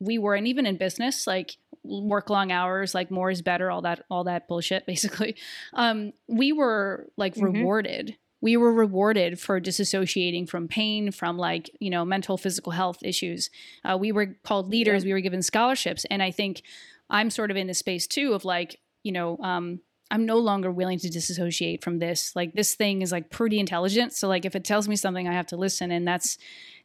we 0.00 0.18
were, 0.18 0.34
and 0.34 0.48
even 0.48 0.66
in 0.66 0.76
business, 0.76 1.26
like 1.28 1.58
work 1.86 2.30
long 2.30 2.52
hours, 2.52 2.94
like 2.94 3.10
more 3.10 3.30
is 3.30 3.42
better, 3.42 3.70
all 3.70 3.82
that, 3.82 4.04
all 4.10 4.24
that 4.24 4.48
bullshit, 4.48 4.86
basically. 4.92 5.36
Um, 5.72 6.12
we 6.28 6.52
were 6.52 7.08
like 7.16 7.34
Mhm. 7.34 7.54
rewarded. 7.54 8.16
We 8.42 8.56
were 8.56 8.72
rewarded 8.72 9.40
for 9.40 9.60
disassociating 9.60 10.48
from 10.48 10.68
pain 10.68 11.10
from 11.10 11.38
like 11.38 11.70
you 11.80 11.90
know 11.90 12.04
mental 12.04 12.36
physical 12.36 12.72
health 12.72 12.98
issues. 13.02 13.50
Uh, 13.84 13.96
we 13.98 14.12
were 14.12 14.36
called 14.44 14.68
leaders. 14.68 15.04
We 15.04 15.12
were 15.12 15.20
given 15.20 15.42
scholarships. 15.42 16.04
And 16.10 16.22
i 16.22 16.30
think 16.30 16.62
i'm 17.08 17.30
sort 17.30 17.50
of 17.52 17.56
in 17.56 17.66
the 17.68 17.74
space 17.74 18.06
too 18.06 18.34
of 18.34 18.44
like 18.44 18.80
you 19.04 19.12
know 19.12 19.38
um, 19.38 19.80
i'm 20.10 20.26
no 20.26 20.38
longer 20.38 20.70
willing 20.72 20.98
to 20.98 21.08
disassociate 21.08 21.82
from 21.82 21.98
this. 21.98 22.36
Like 22.36 22.52
this 22.54 22.74
thing 22.74 23.00
is 23.02 23.10
like 23.10 23.30
pretty 23.30 23.58
intelligent. 23.58 24.12
So 24.12 24.28
like 24.28 24.44
if 24.44 24.54
it 24.54 24.64
tells 24.64 24.86
me 24.86 24.96
something 24.96 25.26
i 25.26 25.32
have 25.32 25.46
to 25.48 25.56
listen. 25.56 25.90
And 25.90 26.06
that's 26.06 26.36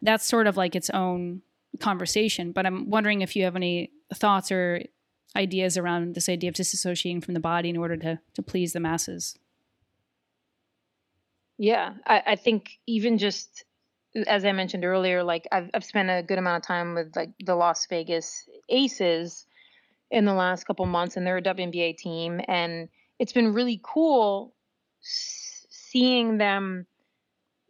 that's 0.02 0.26
sort 0.26 0.48
of 0.48 0.56
like 0.58 0.76
its 0.76 0.90
own 0.92 1.42
conversation. 1.80 2.52
But 2.54 2.66
i'm 2.66 2.90
wondering 2.90 3.22
if 3.22 3.36
you 3.36 3.44
have 3.44 3.56
any 3.56 3.92
thoughts 4.16 4.52
or 4.52 4.84
ideas 5.36 5.78
around 5.78 6.16
this 6.16 6.28
idea 6.28 6.50
of 6.50 6.56
disassociating 6.56 7.24
from 7.24 7.34
the 7.34 7.40
body 7.40 7.70
in 7.70 7.78
order 7.78 7.98
to 7.98 8.20
to 8.34 8.42
please 8.42 8.74
the 8.74 8.80
masses? 8.80 9.38
Yeah, 11.58 11.94
I, 12.06 12.24
I 12.28 12.36
think 12.36 12.80
even 12.88 13.18
just 13.18 13.66
as 14.28 14.44
I 14.44 14.52
mentioned 14.52 14.84
earlier, 14.84 15.24
like 15.24 15.48
I've 15.52 15.70
I've 15.74 15.86
spent 15.86 16.10
a 16.10 16.24
good 16.24 16.38
amount 16.38 16.64
of 16.64 16.68
time 16.68 16.96
with 16.96 17.16
like 17.16 17.32
the 17.40 17.56
Las 17.56 17.86
Vegas 17.88 18.48
Aces 18.70 19.46
in 20.10 20.26
the 20.26 20.34
last 20.34 20.66
couple 20.66 20.86
months, 20.86 21.16
and 21.16 21.26
they're 21.26 21.38
a 21.38 21.42
WNBA 21.42 21.98
team, 21.98 22.42
and 22.48 22.90
it's 23.20 23.34
been 23.34 23.54
really 23.54 23.80
cool 23.84 24.54
seeing 25.02 26.38
them 26.38 26.86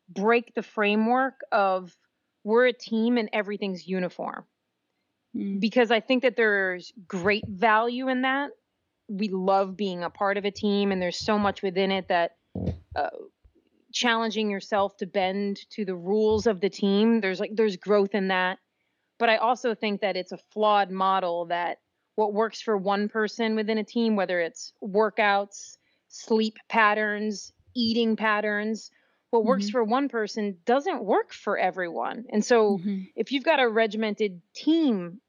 break 0.09 0.53
the 0.55 0.63
framework 0.63 1.41
of 1.51 1.95
we're 2.43 2.67
a 2.67 2.73
team 2.73 3.17
and 3.17 3.29
everything's 3.31 3.87
uniform 3.87 4.45
Mm. 5.35 5.61
because 5.61 5.91
I 5.91 6.01
think 6.01 6.23
that 6.23 6.35
there's 6.35 6.91
great 7.07 7.47
value 7.47 8.09
in 8.09 8.23
that. 8.23 8.51
We 9.07 9.29
love 9.29 9.77
being 9.77 10.03
a 10.03 10.09
part 10.09 10.37
of 10.37 10.43
a 10.43 10.51
team, 10.51 10.91
and 10.91 11.01
there's 11.01 11.19
so 11.19 11.37
much 11.37 11.61
within 11.61 11.91
it 11.91 12.09
that 12.09 12.35
uh, 12.95 13.09
challenging 13.93 14.49
yourself 14.49 14.97
to 14.97 15.05
bend 15.05 15.59
to 15.71 15.85
the 15.85 15.95
rules 15.95 16.47
of 16.47 16.59
the 16.59 16.69
team. 16.69 17.21
There's 17.21 17.39
like 17.39 17.51
there's 17.55 17.77
growth 17.77 18.13
in 18.13 18.27
that, 18.27 18.59
but 19.19 19.29
I 19.29 19.37
also 19.37 19.73
think 19.73 20.01
that 20.01 20.17
it's 20.17 20.33
a 20.33 20.39
flawed 20.51 20.91
model 20.91 21.45
that 21.45 21.77
what 22.15 22.33
works 22.33 22.61
for 22.61 22.77
one 22.77 23.07
person 23.07 23.55
within 23.55 23.77
a 23.77 23.83
team, 23.85 24.17
whether 24.17 24.41
it's 24.41 24.73
workouts, 24.83 25.77
sleep 26.09 26.57
patterns, 26.67 27.53
eating 27.73 28.17
patterns, 28.17 28.91
what 29.31 29.45
works 29.45 29.67
Mhm. 29.67 29.71
for 29.71 29.83
one 29.83 30.09
person 30.09 30.57
doesn't 30.65 31.03
work 31.03 31.33
for 31.33 31.57
everyone. 31.57 32.25
And 32.29 32.45
so 32.45 32.77
Mhm. 32.77 33.07
if 33.15 33.31
you've 33.31 33.43
got 33.43 33.59
a 33.59 33.67
regimented 33.67 34.41
team 34.53 35.21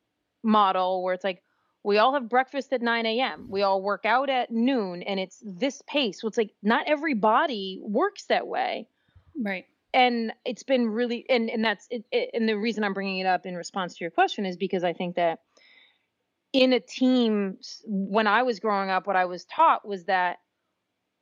model 0.42 1.02
where 1.02 1.14
it's 1.14 1.24
like 1.24 1.42
we 1.84 1.98
all 1.98 2.14
have 2.14 2.28
breakfast 2.28 2.72
at 2.72 2.82
9 2.82 3.06
a.m 3.06 3.46
we 3.48 3.62
all 3.62 3.82
work 3.82 4.04
out 4.04 4.28
at 4.28 4.50
noon 4.50 5.02
and 5.02 5.20
it's 5.20 5.42
this 5.44 5.82
pace 5.86 6.20
so 6.20 6.28
it's 6.28 6.36
like 6.38 6.52
not 6.62 6.86
every 6.88 7.14
body 7.14 7.80
works 7.82 8.26
that 8.26 8.46
way 8.46 8.88
right 9.40 9.66
and 9.94 10.32
it's 10.44 10.64
been 10.64 10.88
really 10.88 11.24
and 11.28 11.50
and 11.50 11.64
that's 11.64 11.86
it, 11.90 12.04
it, 12.10 12.30
and 12.34 12.48
the 12.48 12.58
reason 12.58 12.84
i'm 12.84 12.94
bringing 12.94 13.18
it 13.18 13.26
up 13.26 13.46
in 13.46 13.56
response 13.56 13.96
to 13.96 14.04
your 14.04 14.10
question 14.10 14.46
is 14.46 14.56
because 14.56 14.84
i 14.84 14.92
think 14.92 15.16
that 15.16 15.40
in 16.52 16.72
a 16.72 16.80
team 16.80 17.58
when 17.86 18.26
i 18.26 18.42
was 18.42 18.60
growing 18.60 18.90
up 18.90 19.06
what 19.06 19.16
i 19.16 19.24
was 19.24 19.44
taught 19.44 19.86
was 19.86 20.04
that 20.06 20.38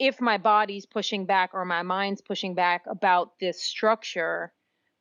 if 0.01 0.21
my 0.21 0.39
body's 0.39 0.87
pushing 0.87 1.27
back 1.27 1.51
or 1.53 1.65
my 1.65 1.83
mind's 1.83 2.23
pushing 2.23 2.55
back 2.55 2.83
about 2.89 3.39
this 3.39 3.63
structure 3.63 4.53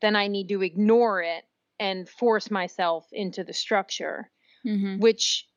then 0.02 0.16
i 0.16 0.28
need 0.28 0.50
to 0.50 0.62
ignore 0.62 1.22
it 1.22 1.44
and 1.80 2.08
force 2.08 2.52
myself 2.52 3.08
into 3.12 3.44
the 3.44 3.54
structure 3.54 4.30
mm-hmm. 4.68 5.00
which 5.00 5.48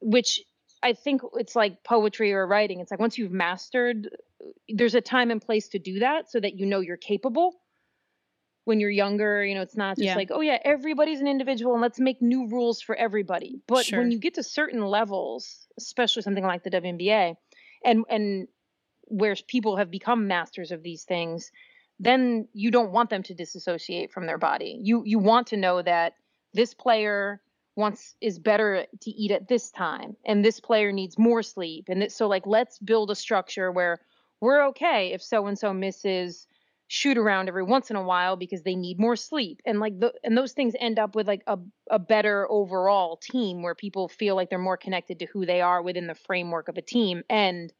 which 0.00 0.40
i 0.82 0.92
think 0.92 1.22
it's 1.34 1.56
like 1.56 1.82
poetry 1.84 2.32
or 2.32 2.46
writing 2.46 2.80
it's 2.80 2.90
like 2.90 3.00
once 3.00 3.16
you've 3.16 3.32
mastered 3.32 4.10
there's 4.68 4.94
a 4.94 5.00
time 5.00 5.30
and 5.30 5.40
place 5.40 5.68
to 5.68 5.78
do 5.78 6.00
that 6.00 6.30
so 6.30 6.40
that 6.40 6.58
you 6.58 6.66
know 6.66 6.80
you're 6.80 6.96
capable 6.96 7.54
when 8.64 8.80
you're 8.80 8.90
younger 8.90 9.44
you 9.44 9.54
know 9.54 9.62
it's 9.62 9.76
not 9.76 9.96
just 9.96 10.06
Yeah. 10.06 10.16
like 10.16 10.30
oh 10.32 10.40
yeah 10.40 10.58
everybody's 10.64 11.20
an 11.20 11.28
individual 11.28 11.72
and 11.74 11.82
let's 11.82 12.00
make 12.00 12.20
new 12.20 12.48
rules 12.48 12.80
for 12.80 12.94
everybody 12.96 13.60
but 13.66 13.86
Sure. 13.86 14.00
when 14.00 14.10
you 14.10 14.18
get 14.18 14.34
to 14.34 14.42
certain 14.42 14.82
levels 14.84 15.66
especially 15.78 16.22
something 16.22 16.44
like 16.44 16.62
the 16.62 16.70
WNBA 16.70 17.36
and 17.84 18.04
and 18.08 18.48
where 19.08 19.36
people 19.46 19.76
have 19.76 19.90
become 19.90 20.26
masters 20.26 20.72
of 20.72 20.82
these 20.82 21.04
things 21.04 21.50
then 22.00 22.48
you 22.52 22.70
don't 22.70 22.92
want 22.92 23.10
them 23.10 23.22
to 23.22 23.34
disassociate 23.34 24.12
from 24.12 24.26
their 24.26 24.38
body. 24.38 24.78
You 24.82 25.02
you 25.04 25.18
want 25.18 25.46
to 25.48 25.56
know 25.56 25.82
that 25.82 26.14
this 26.52 26.74
player 26.74 27.40
wants 27.76 28.14
is 28.20 28.38
better 28.38 28.86
to 29.00 29.10
eat 29.10 29.30
at 29.32 29.48
this 29.48 29.70
time 29.70 30.16
and 30.24 30.44
this 30.44 30.60
player 30.60 30.92
needs 30.92 31.18
more 31.18 31.42
sleep 31.42 31.86
and 31.88 32.10
so 32.12 32.28
like 32.28 32.46
let's 32.46 32.78
build 32.78 33.10
a 33.10 33.16
structure 33.16 33.72
where 33.72 33.98
we're 34.40 34.64
okay 34.68 35.12
if 35.12 35.20
so 35.20 35.48
and 35.48 35.58
so 35.58 35.74
misses 35.74 36.46
shoot 36.94 37.18
around 37.18 37.48
every 37.48 37.64
once 37.64 37.90
in 37.90 37.96
a 37.96 38.02
while 38.02 38.36
because 38.36 38.62
they 38.62 38.76
need 38.76 39.00
more 39.00 39.16
sleep 39.16 39.60
and 39.66 39.80
like 39.80 39.98
the 39.98 40.12
and 40.22 40.38
those 40.38 40.52
things 40.52 40.74
end 40.78 40.96
up 40.96 41.16
with 41.16 41.26
like 41.26 41.42
a, 41.48 41.58
a 41.90 41.98
better 41.98 42.46
overall 42.48 43.16
team 43.16 43.62
where 43.64 43.74
people 43.74 44.06
feel 44.06 44.36
like 44.36 44.48
they're 44.48 44.60
more 44.60 44.76
connected 44.76 45.18
to 45.18 45.26
who 45.26 45.44
they 45.44 45.60
are 45.60 45.82
within 45.82 46.06
the 46.06 46.14
framework 46.14 46.68
of 46.68 46.78
a 46.78 46.82
team 46.82 47.24
and 47.28 47.72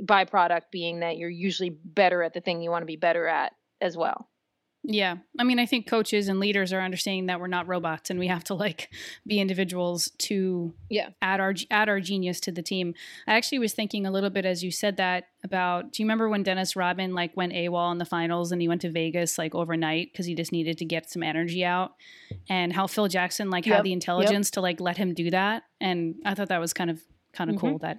byproduct 0.00 0.70
being 0.70 1.00
that 1.00 1.16
you're 1.16 1.28
usually 1.28 1.70
better 1.70 2.22
at 2.22 2.32
the 2.32 2.40
thing 2.40 2.62
you 2.62 2.70
want 2.70 2.82
to 2.82 2.86
be 2.86 2.94
better 2.94 3.26
at 3.26 3.54
as 3.80 3.96
well. 3.96 4.27
Yeah. 4.90 5.16
I 5.38 5.44
mean, 5.44 5.58
I 5.58 5.66
think 5.66 5.86
coaches 5.86 6.28
and 6.28 6.40
leaders 6.40 6.72
are 6.72 6.80
understanding 6.80 7.26
that 7.26 7.40
we're 7.40 7.46
not 7.46 7.68
robots 7.68 8.08
and 8.08 8.18
we 8.18 8.26
have 8.28 8.42
to 8.44 8.54
like 8.54 8.90
be 9.26 9.38
individuals 9.38 10.10
to 10.18 10.72
yeah. 10.88 11.10
add 11.20 11.40
our 11.40 11.54
add 11.70 11.90
our 11.90 12.00
genius 12.00 12.40
to 12.40 12.52
the 12.52 12.62
team. 12.62 12.94
I 13.26 13.34
actually 13.34 13.58
was 13.58 13.74
thinking 13.74 14.06
a 14.06 14.10
little 14.10 14.30
bit 14.30 14.46
as 14.46 14.64
you 14.64 14.70
said 14.70 14.96
that 14.96 15.24
about 15.44 15.92
do 15.92 16.02
you 16.02 16.06
remember 16.06 16.30
when 16.30 16.42
Dennis 16.42 16.74
Rodman 16.74 17.12
like 17.12 17.36
went 17.36 17.52
AWOL 17.52 17.92
in 17.92 17.98
the 17.98 18.06
finals 18.06 18.50
and 18.50 18.62
he 18.62 18.68
went 18.68 18.80
to 18.80 18.90
Vegas 18.90 19.36
like 19.36 19.54
overnight 19.54 20.10
because 20.10 20.24
he 20.24 20.34
just 20.34 20.52
needed 20.52 20.78
to 20.78 20.86
get 20.86 21.10
some 21.10 21.22
energy 21.22 21.66
out 21.66 21.92
and 22.48 22.72
how 22.72 22.86
Phil 22.86 23.08
Jackson 23.08 23.50
like 23.50 23.66
yep. 23.66 23.76
had 23.76 23.84
the 23.84 23.92
intelligence 23.92 24.48
yep. 24.48 24.52
to 24.54 24.60
like 24.62 24.80
let 24.80 24.96
him 24.96 25.12
do 25.12 25.30
that 25.30 25.64
and 25.82 26.14
I 26.24 26.32
thought 26.32 26.48
that 26.48 26.60
was 26.60 26.72
kind 26.72 26.88
of 26.88 27.02
kind 27.34 27.50
of 27.50 27.56
mm-hmm. 27.56 27.66
cool 27.66 27.78
that 27.80 27.98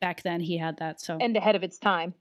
back 0.00 0.24
then 0.24 0.40
he 0.40 0.58
had 0.58 0.78
that 0.78 1.00
so 1.00 1.18
and 1.20 1.36
ahead 1.36 1.54
of 1.54 1.62
its 1.62 1.78
time. 1.78 2.14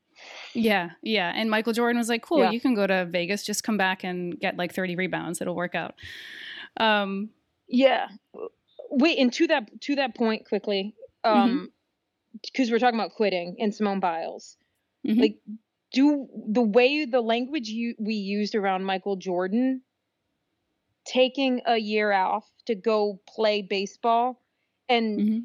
Yeah, 0.54 0.92
yeah. 1.02 1.32
And 1.36 1.50
Michael 1.50 1.74
Jordan 1.74 1.98
was 1.98 2.10
like, 2.10 2.24
"Cool, 2.24 2.40
yeah. 2.40 2.52
you 2.52 2.60
can 2.60 2.74
go 2.74 2.88
to 2.88 3.06
Vegas, 3.06 3.46
just 3.46 3.64
come 3.64 3.78
back 3.78 4.04
and 4.04 4.40
get 4.40 4.58
like 4.58 4.74
30 4.74 4.96
rebounds. 4.96 5.42
It'll 5.42 5.56
work 5.56 5.76
out." 5.76 5.96
Um, 6.78 7.30
yeah. 7.68 8.08
Wait, 8.90 9.20
and 9.20 9.32
to 9.34 9.48
that 9.48 9.82
to 9.82 9.96
that 9.96 10.16
point 10.16 10.48
quickly, 10.48 10.96
um, 11.24 11.72
because 12.42 12.68
mm-hmm. 12.68 12.74
we're 12.74 12.80
talking 12.80 13.00
about 13.00 13.14
quitting 13.14 13.58
and 13.60 13.74
Simone 13.74 14.00
Biles, 14.00 14.58
mm-hmm. 15.06 15.20
like, 15.20 15.38
do 15.92 16.28
the 16.48 16.62
way 16.62 17.06
the 17.06 17.22
language 17.22 17.70
you 17.70 17.96
we 18.00 18.16
used 18.16 18.56
around 18.56 18.84
Michael 18.84 19.16
Jordan, 19.16 19.82
taking 21.06 21.62
a 21.66 21.78
year 21.78 22.12
off 22.12 22.50
to 22.66 22.76
go 22.76 23.20
play 23.28 23.62
baseball 23.62 24.42
and 24.88 25.20
mm-hmm. 25.20 25.40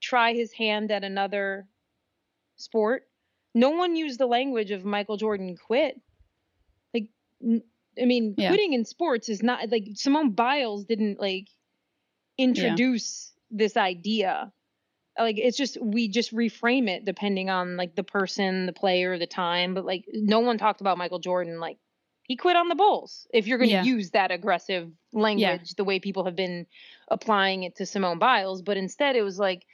try 0.00 0.32
his 0.32 0.52
hand 0.52 0.90
at 0.90 1.04
another 1.04 1.66
sport 2.56 3.04
no 3.54 3.70
one 3.70 3.96
used 3.96 4.18
the 4.18 4.26
language 4.26 4.70
of 4.70 4.84
Michael 4.84 5.16
Jordan 5.16 5.56
quit. 5.56 6.00
Like, 6.94 7.08
I 7.42 8.04
mean, 8.04 8.34
yeah. 8.36 8.48
quitting 8.48 8.72
in 8.72 8.84
sports 8.84 9.28
is 9.28 9.42
not 9.42 9.70
like 9.70 9.84
Simone 9.94 10.32
Biles 10.32 10.84
didn't 10.84 11.20
like 11.20 11.48
introduce 12.36 13.32
yeah. 13.34 13.58
this 13.58 13.76
idea. 13.76 14.52
Like, 15.18 15.38
it's 15.38 15.56
just, 15.56 15.76
we 15.82 16.08
just 16.08 16.32
reframe 16.32 16.88
it 16.88 17.04
depending 17.04 17.50
on 17.50 17.76
like 17.76 17.96
the 17.96 18.04
person, 18.04 18.66
the 18.66 18.72
player, 18.72 19.18
the 19.18 19.26
time. 19.26 19.74
But 19.74 19.84
like, 19.84 20.04
no 20.12 20.40
one 20.40 20.58
talked 20.58 20.80
about 20.80 20.98
Michael 20.98 21.18
Jordan 21.18 21.58
like, 21.58 21.78
he 22.22 22.36
quit 22.36 22.56
on 22.56 22.68
the 22.68 22.74
Bulls. 22.74 23.26
If 23.32 23.46
you're 23.46 23.58
going 23.58 23.70
to 23.70 23.76
yeah. 23.76 23.82
use 23.82 24.10
that 24.10 24.30
aggressive 24.30 24.90
language, 25.12 25.74
the 25.74 25.84
way 25.84 25.98
people 25.98 26.26
have 26.26 26.36
been 26.36 26.66
applying 27.10 27.62
it 27.62 27.76
to 27.76 27.86
Simone 27.86 28.18
Biles, 28.18 28.60
but 28.60 28.76
instead 28.76 29.16
it 29.16 29.22
was 29.22 29.38
like, 29.38 29.64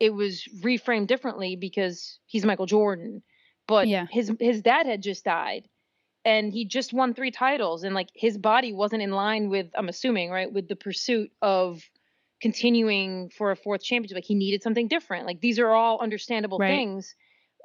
it 0.00 0.10
was 0.10 0.44
reframed 0.62 1.06
differently 1.06 1.56
because 1.56 2.18
he's 2.26 2.44
Michael 2.44 2.66
Jordan. 2.66 3.22
But 3.66 3.88
yeah. 3.88 4.06
his 4.10 4.32
his 4.40 4.62
dad 4.62 4.86
had 4.86 5.02
just 5.02 5.24
died 5.24 5.68
and 6.24 6.52
he 6.52 6.64
just 6.64 6.92
won 6.92 7.14
three 7.14 7.30
titles 7.30 7.84
and 7.84 7.94
like 7.94 8.08
his 8.14 8.38
body 8.38 8.72
wasn't 8.72 9.02
in 9.02 9.10
line 9.10 9.48
with 9.48 9.66
I'm 9.76 9.88
assuming, 9.88 10.30
right, 10.30 10.52
with 10.52 10.68
the 10.68 10.76
pursuit 10.76 11.30
of 11.42 11.82
continuing 12.40 13.30
for 13.30 13.50
a 13.50 13.56
fourth 13.56 13.82
championship. 13.82 14.16
Like 14.16 14.24
he 14.24 14.34
needed 14.34 14.62
something 14.62 14.88
different. 14.88 15.26
Like 15.26 15.40
these 15.40 15.58
are 15.58 15.70
all 15.70 16.00
understandable 16.00 16.58
right. 16.58 16.68
things. 16.68 17.14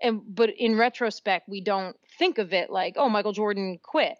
And 0.01 0.21
but 0.27 0.51
in 0.57 0.77
retrospect, 0.77 1.49
we 1.49 1.61
don't 1.61 1.95
think 2.17 2.37
of 2.37 2.53
it 2.53 2.69
like, 2.69 2.95
oh, 2.97 3.09
Michael 3.09 3.33
Jordan 3.33 3.79
quit. 3.81 4.15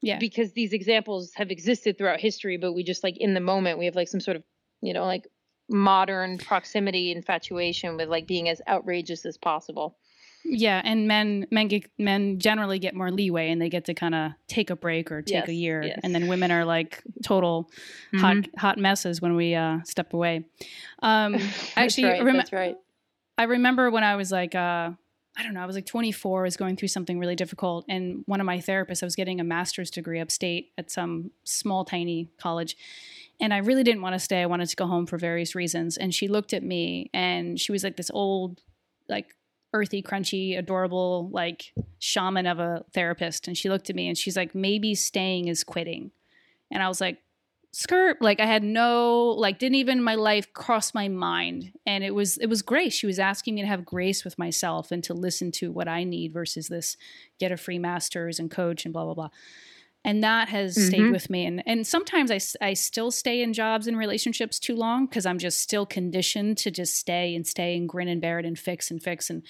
Yeah. 0.00 0.18
Because 0.18 0.52
these 0.52 0.72
examples 0.72 1.32
have 1.34 1.50
existed 1.50 1.98
throughout 1.98 2.20
history, 2.20 2.56
but 2.56 2.72
we 2.72 2.84
just 2.84 3.02
like 3.02 3.16
in 3.18 3.34
the 3.34 3.40
moment 3.40 3.78
we 3.78 3.86
have 3.86 3.96
like 3.96 4.08
some 4.08 4.20
sort 4.20 4.36
of, 4.36 4.44
you 4.80 4.92
know, 4.92 5.04
like 5.04 5.26
modern 5.68 6.38
proximity 6.38 7.12
infatuation 7.12 7.96
with 7.96 8.08
like 8.08 8.26
being 8.26 8.48
as 8.48 8.60
outrageous 8.68 9.26
as 9.26 9.36
possible. 9.36 9.96
Yeah, 10.44 10.80
and 10.82 11.06
men 11.06 11.46
men 11.50 11.68
get 11.68 11.90
men 11.98 12.38
generally 12.38 12.78
get 12.78 12.94
more 12.94 13.10
leeway 13.10 13.50
and 13.50 13.60
they 13.60 13.68
get 13.68 13.84
to 13.86 13.94
kind 13.94 14.14
of 14.14 14.32
take 14.46 14.70
a 14.70 14.76
break 14.76 15.10
or 15.12 15.20
take 15.20 15.34
yes, 15.34 15.48
a 15.48 15.52
year, 15.52 15.82
yes. 15.82 16.00
and 16.02 16.14
then 16.14 16.28
women 16.28 16.50
are 16.50 16.64
like 16.64 17.02
total 17.22 17.70
mm-hmm. 18.14 18.18
hot 18.18 18.36
hot 18.56 18.78
messes 18.78 19.20
when 19.20 19.36
we 19.36 19.54
uh, 19.54 19.80
step 19.84 20.14
away. 20.14 20.44
Um, 21.02 21.34
actually, 21.76 22.04
that's 22.04 22.20
right, 22.20 22.24
rem- 22.24 22.36
that's 22.36 22.52
right. 22.52 22.76
I 23.36 23.44
remember 23.44 23.90
when 23.90 24.04
I 24.04 24.16
was 24.16 24.32
like. 24.32 24.54
Uh, 24.54 24.92
I 25.36 25.44
don't 25.44 25.54
know, 25.54 25.62
I 25.62 25.66
was 25.66 25.76
like 25.76 25.86
24, 25.86 26.40
I 26.40 26.42
was 26.42 26.56
going 26.56 26.74
through 26.74 26.88
something 26.88 27.20
really 27.20 27.36
difficult. 27.36 27.84
And 27.88 28.24
one 28.26 28.40
of 28.40 28.44
my 28.44 28.58
therapists, 28.58 29.04
I 29.04 29.06
was 29.06 29.14
getting 29.14 29.38
a 29.38 29.44
master's 29.44 29.88
degree 29.88 30.18
upstate 30.18 30.72
at 30.76 30.90
some 30.90 31.30
small, 31.44 31.84
tiny 31.84 32.28
college. 32.40 32.76
And 33.40 33.54
I 33.54 33.58
really 33.58 33.84
didn't 33.84 34.02
want 34.02 34.14
to 34.14 34.18
stay. 34.18 34.42
I 34.42 34.46
wanted 34.46 34.68
to 34.68 34.76
go 34.76 34.86
home 34.86 35.06
for 35.06 35.16
various 35.16 35.54
reasons. 35.54 35.96
And 35.96 36.12
she 36.14 36.28
looked 36.28 36.52
at 36.52 36.62
me 36.62 37.10
and 37.14 37.58
she 37.58 37.70
was 37.70 37.84
like 37.84 37.96
this 37.96 38.10
old, 38.12 38.62
like 39.08 39.34
earthy, 39.72 40.02
crunchy, 40.02 40.58
adorable, 40.58 41.28
like 41.30 41.72
shaman 41.98 42.46
of 42.46 42.58
a 42.58 42.84
therapist. 42.92 43.46
And 43.46 43.56
she 43.56 43.68
looked 43.68 43.90
at 43.90 43.96
me 43.96 44.08
and 44.08 44.18
she's 44.18 44.36
like, 44.36 44.54
maybe 44.54 44.94
staying 44.94 45.48
is 45.48 45.62
quitting. 45.62 46.10
And 46.70 46.82
I 46.82 46.88
was 46.88 47.00
like, 47.00 47.18
skirt 47.70 48.20
like 48.22 48.40
i 48.40 48.46
had 48.46 48.62
no 48.62 49.26
like 49.36 49.58
didn't 49.58 49.74
even 49.74 50.02
my 50.02 50.14
life 50.14 50.52
cross 50.54 50.94
my 50.94 51.06
mind 51.06 51.70
and 51.84 52.02
it 52.02 52.14
was 52.14 52.38
it 52.38 52.46
was 52.46 52.62
grace 52.62 52.94
she 52.94 53.06
was 53.06 53.18
asking 53.18 53.54
me 53.54 53.60
to 53.60 53.66
have 53.66 53.84
grace 53.84 54.24
with 54.24 54.38
myself 54.38 54.90
and 54.90 55.04
to 55.04 55.12
listen 55.12 55.52
to 55.52 55.70
what 55.70 55.86
i 55.86 56.02
need 56.02 56.32
versus 56.32 56.68
this 56.68 56.96
get 57.38 57.52
a 57.52 57.58
free 57.58 57.78
masters 57.78 58.38
and 58.38 58.50
coach 58.50 58.86
and 58.86 58.94
blah 58.94 59.04
blah 59.04 59.14
blah 59.14 59.28
and 60.08 60.24
that 60.24 60.48
has 60.48 60.74
mm-hmm. 60.74 60.86
stayed 60.86 61.12
with 61.12 61.28
me. 61.28 61.44
And 61.44 61.62
and 61.66 61.86
sometimes 61.86 62.30
I, 62.30 62.40
I 62.66 62.72
still 62.72 63.10
stay 63.10 63.42
in 63.42 63.52
jobs 63.52 63.86
and 63.86 63.98
relationships 63.98 64.58
too 64.58 64.74
long 64.74 65.04
because 65.04 65.26
i'm 65.26 65.38
just 65.38 65.60
still 65.60 65.84
conditioned 65.84 66.56
to 66.58 66.70
just 66.70 66.96
stay 66.96 67.34
and 67.34 67.46
stay 67.46 67.76
and 67.76 67.86
grin 67.86 68.08
and 68.08 68.18
bear 68.18 68.38
it 68.38 68.46
and 68.46 68.58
fix 68.58 68.90
and 68.90 69.02
fix. 69.02 69.28
And 69.28 69.42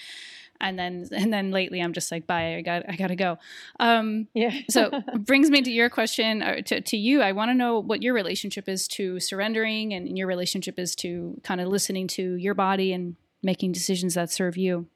and 0.59 0.77
then 0.77 1.07
and 1.13 1.31
then 1.31 1.51
lately 1.51 1.79
i'm 1.79 1.93
just 1.93 2.11
like 2.11 2.27
bye 2.27 2.57
i 2.57 2.61
got 2.61 2.83
i 2.89 2.97
gotta 2.97 3.15
go. 3.15 3.37
Um 3.79 4.27
yeah. 4.33 4.51
so 4.69 4.91
brings 5.19 5.49
me 5.49 5.61
to 5.61 5.71
your 5.71 5.89
question 5.89 6.43
uh, 6.43 6.61
to, 6.63 6.81
to 6.81 6.97
you. 6.97 7.21
I 7.21 7.31
want 7.31 7.51
to 7.51 7.55
know 7.55 7.79
what 7.79 8.03
your 8.03 8.13
relationship 8.13 8.67
is 8.67 8.85
to 8.89 9.21
surrendering 9.21 9.93
and 9.93 10.17
your 10.17 10.27
relationship 10.27 10.77
is 10.77 10.93
to 10.97 11.39
kind 11.41 11.61
of 11.61 11.69
listening 11.69 12.07
to 12.09 12.35
your 12.35 12.53
body 12.53 12.91
and 12.91 13.15
making 13.41 13.71
decisions 13.71 14.15
that 14.15 14.29
serve 14.29 14.57
you. 14.57 14.87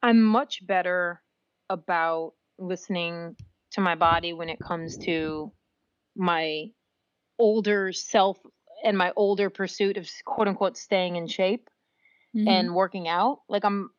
I'm 0.00 0.22
much 0.22 0.64
better 0.64 1.22
about 1.68 2.34
listening 2.58 3.36
to 3.72 3.80
my 3.80 3.94
body 3.94 4.32
when 4.32 4.48
it 4.48 4.58
comes 4.58 4.96
to 4.98 5.52
my 6.16 6.66
older 7.38 7.92
self 7.92 8.38
and 8.84 8.96
my 8.96 9.12
older 9.16 9.50
pursuit 9.50 9.96
of 9.96 10.08
quote 10.24 10.48
unquote 10.48 10.76
staying 10.76 11.16
in 11.16 11.26
shape 11.26 11.68
mm-hmm. 12.36 12.48
and 12.48 12.74
working 12.74 13.08
out. 13.08 13.40
Like 13.48 13.64
I'm 13.64 13.90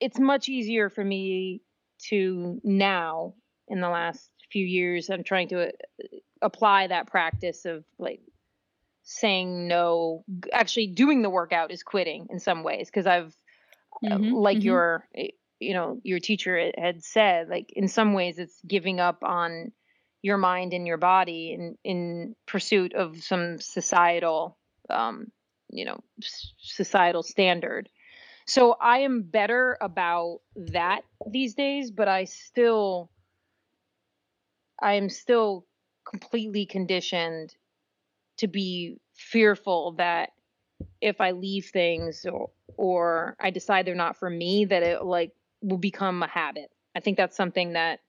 it's 0.00 0.18
much 0.18 0.48
easier 0.48 0.90
for 0.90 1.04
me 1.04 1.62
to 2.08 2.60
now 2.62 3.34
in 3.68 3.80
the 3.80 3.88
last 3.88 4.30
few 4.50 4.64
years 4.64 5.08
I'm 5.10 5.24
trying 5.24 5.48
to 5.48 5.68
uh, 5.68 5.70
apply 6.42 6.88
that 6.88 7.06
practice 7.06 7.64
of 7.64 7.84
like 7.98 8.20
saying 9.02 9.68
no 9.68 10.24
actually 10.52 10.88
doing 10.88 11.22
the 11.22 11.30
workout 11.30 11.70
is 11.70 11.82
quitting 11.82 12.26
in 12.30 12.40
some 12.40 12.62
ways 12.62 12.88
because 12.88 13.06
I've 13.06 13.34
uh, 14.04 14.16
mm-hmm. 14.16 14.34
like 14.34 14.58
mm-hmm. 14.58 14.66
your 14.66 15.08
eh, 15.14 15.28
you 15.60 15.74
know 15.74 16.00
your 16.02 16.18
teacher 16.18 16.70
had 16.76 17.02
said 17.02 17.48
like 17.48 17.72
in 17.72 17.88
some 17.88 18.12
ways 18.12 18.38
it's 18.38 18.60
giving 18.66 19.00
up 19.00 19.22
on 19.22 19.72
your 20.22 20.38
mind 20.38 20.72
and 20.72 20.86
your 20.86 20.96
body 20.96 21.52
in 21.52 21.76
in 21.84 22.34
pursuit 22.46 22.94
of 22.94 23.22
some 23.22 23.60
societal 23.60 24.56
um 24.90 25.26
you 25.70 25.84
know 25.84 26.00
societal 26.58 27.22
standard. 27.22 27.88
So 28.46 28.76
i 28.80 28.98
am 28.98 29.22
better 29.22 29.76
about 29.80 30.40
that 30.56 31.02
these 31.30 31.54
days 31.54 31.90
but 31.90 32.08
i 32.08 32.24
still 32.24 33.10
i 34.82 34.94
am 34.94 35.08
still 35.08 35.66
completely 36.08 36.66
conditioned 36.66 37.54
to 38.36 38.46
be 38.46 38.98
fearful 39.14 39.92
that 39.92 40.30
if 41.00 41.20
i 41.20 41.30
leave 41.30 41.70
things 41.72 42.26
or 42.30 42.50
or 42.76 43.36
i 43.40 43.50
decide 43.50 43.86
they're 43.86 43.94
not 43.94 44.18
for 44.18 44.28
me 44.28 44.66
that 44.66 44.82
it 44.82 45.04
like 45.04 45.32
will 45.64 45.78
become 45.78 46.22
a 46.22 46.28
habit. 46.28 46.70
I 46.94 47.00
think 47.00 47.16
that's 47.16 47.36
something 47.36 47.72
that 47.72 48.00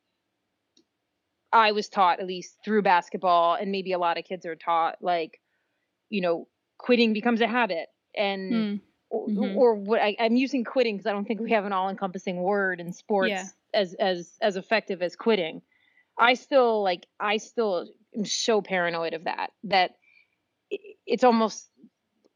I 1.52 1.72
was 1.72 1.88
taught 1.88 2.20
at 2.20 2.28
least 2.28 2.58
through 2.64 2.82
basketball 2.82 3.56
and 3.56 3.72
maybe 3.72 3.94
a 3.94 3.98
lot 3.98 4.18
of 4.18 4.26
kids 4.26 4.46
are 4.46 4.56
taught 4.56 4.98
like 5.02 5.40
you 6.10 6.22
know 6.22 6.48
quitting 6.78 7.14
becomes 7.14 7.40
a 7.40 7.48
habit 7.48 7.88
and 8.16 8.52
mm. 8.52 8.82
mm-hmm. 9.12 9.58
or, 9.58 9.72
or, 9.72 9.76
what 9.76 10.02
I, 10.02 10.16
am 10.20 10.36
using 10.36 10.66
quitting 10.66 10.98
because 10.98 11.08
I 11.08 11.14
don't 11.14 11.26
think 11.26 11.40
we 11.40 11.52
have 11.52 11.66
an 11.66 11.72
all-encompassing 11.72 12.38
word 12.42 12.80
in 12.82 12.92
sports 12.92 13.30
yeah. 13.30 13.46
as 13.74 13.94
as 13.96 14.32
as 14.42 14.58
effective 14.58 15.02
as 15.02 15.16
quitting. 15.16 15.62
I 16.20 16.34
still 16.34 16.84
like 16.84 17.08
I 17.20 17.38
still 17.38 17.88
am 18.16 18.26
so 18.26 18.62
paranoid 18.62 19.14
of 19.14 19.24
that 19.24 19.52
that 19.64 19.92
it's 20.70 21.24
almost 21.24 21.70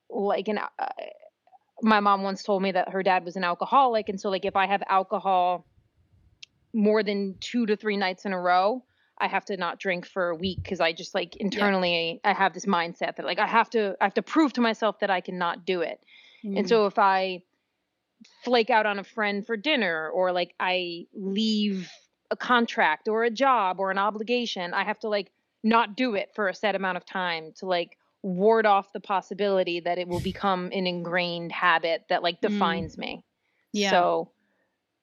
like 0.10 0.48
an 0.48 0.60
uh, 0.60 0.86
my 1.82 2.00
mom 2.00 2.24
once 2.24 2.44
told 2.44 2.62
me 2.62 2.72
that 2.72 2.90
her 2.90 3.04
dad 3.04 3.24
was 3.26 3.36
an 3.36 3.44
alcoholic 3.44 4.10
and 4.10 4.20
so 4.20 4.30
like 4.30 4.46
if 4.46 4.56
i 4.56 4.66
have 4.66 4.84
alcohol 4.88 5.66
more 6.74 7.04
than 7.04 7.36
two 7.40 7.66
to 7.66 7.76
three 7.76 7.98
nights 7.98 8.26
in 8.26 8.34
a 8.34 8.40
row 8.40 8.84
i 9.18 9.28
have 9.28 9.46
to 9.46 9.58
not 9.58 9.80
drink 9.80 10.06
for 10.06 10.30
a 10.30 10.36
week 10.36 10.62
because 10.62 10.80
i 10.80 10.92
just 10.92 11.16
like 11.16 11.36
internally 11.38 12.20
yeah. 12.24 12.32
i 12.32 12.34
have 12.34 12.54
this 12.54 12.66
mindset 12.66 13.16
that 13.16 13.26
like 13.26 13.40
i 13.40 13.48
have 13.48 13.70
to 13.70 13.96
i 14.02 14.04
have 14.04 14.14
to 14.14 14.22
prove 14.22 14.54
to 14.54 14.62
myself 14.62 15.00
that 15.00 15.10
i 15.10 15.22
cannot 15.22 15.66
do 15.66 15.82
it 15.82 16.00
mm-hmm. 16.44 16.58
and 16.58 16.70
so 16.70 16.86
if 16.86 17.00
i 17.00 17.42
flake 18.44 18.70
out 18.70 18.86
on 18.86 19.00
a 19.00 19.04
friend 19.04 19.46
for 19.46 19.58
dinner 19.58 20.10
or 20.10 20.32
like 20.32 20.54
I 20.60 21.06
leave 21.14 21.90
a 22.32 22.36
contract 22.36 23.08
or 23.08 23.24
a 23.24 23.30
job 23.30 23.80
or 23.80 23.92
an 23.92 23.98
obligation, 23.98 24.74
I 24.74 24.84
have 24.84 25.00
to 25.00 25.10
like 25.10 25.32
not 25.64 25.96
do 25.96 26.16
it 26.16 26.30
for 26.36 26.48
a 26.48 26.54
set 26.54 26.76
amount 26.76 26.98
of 26.98 27.06
time 27.06 27.54
to 27.58 27.66
like 27.66 27.98
ward 28.22 28.66
off 28.66 28.92
the 28.94 29.00
possibility 29.00 29.80
that 29.80 29.98
it 29.98 30.08
will 30.08 30.20
become 30.20 30.66
an 30.74 30.86
ingrained 30.88 31.52
habit 31.52 32.04
that 32.10 32.22
like 32.24 32.38
Mm. 32.42 32.50
defines 32.50 32.98
me. 32.98 33.24
Yeah. 33.74 33.92
So 33.92 34.32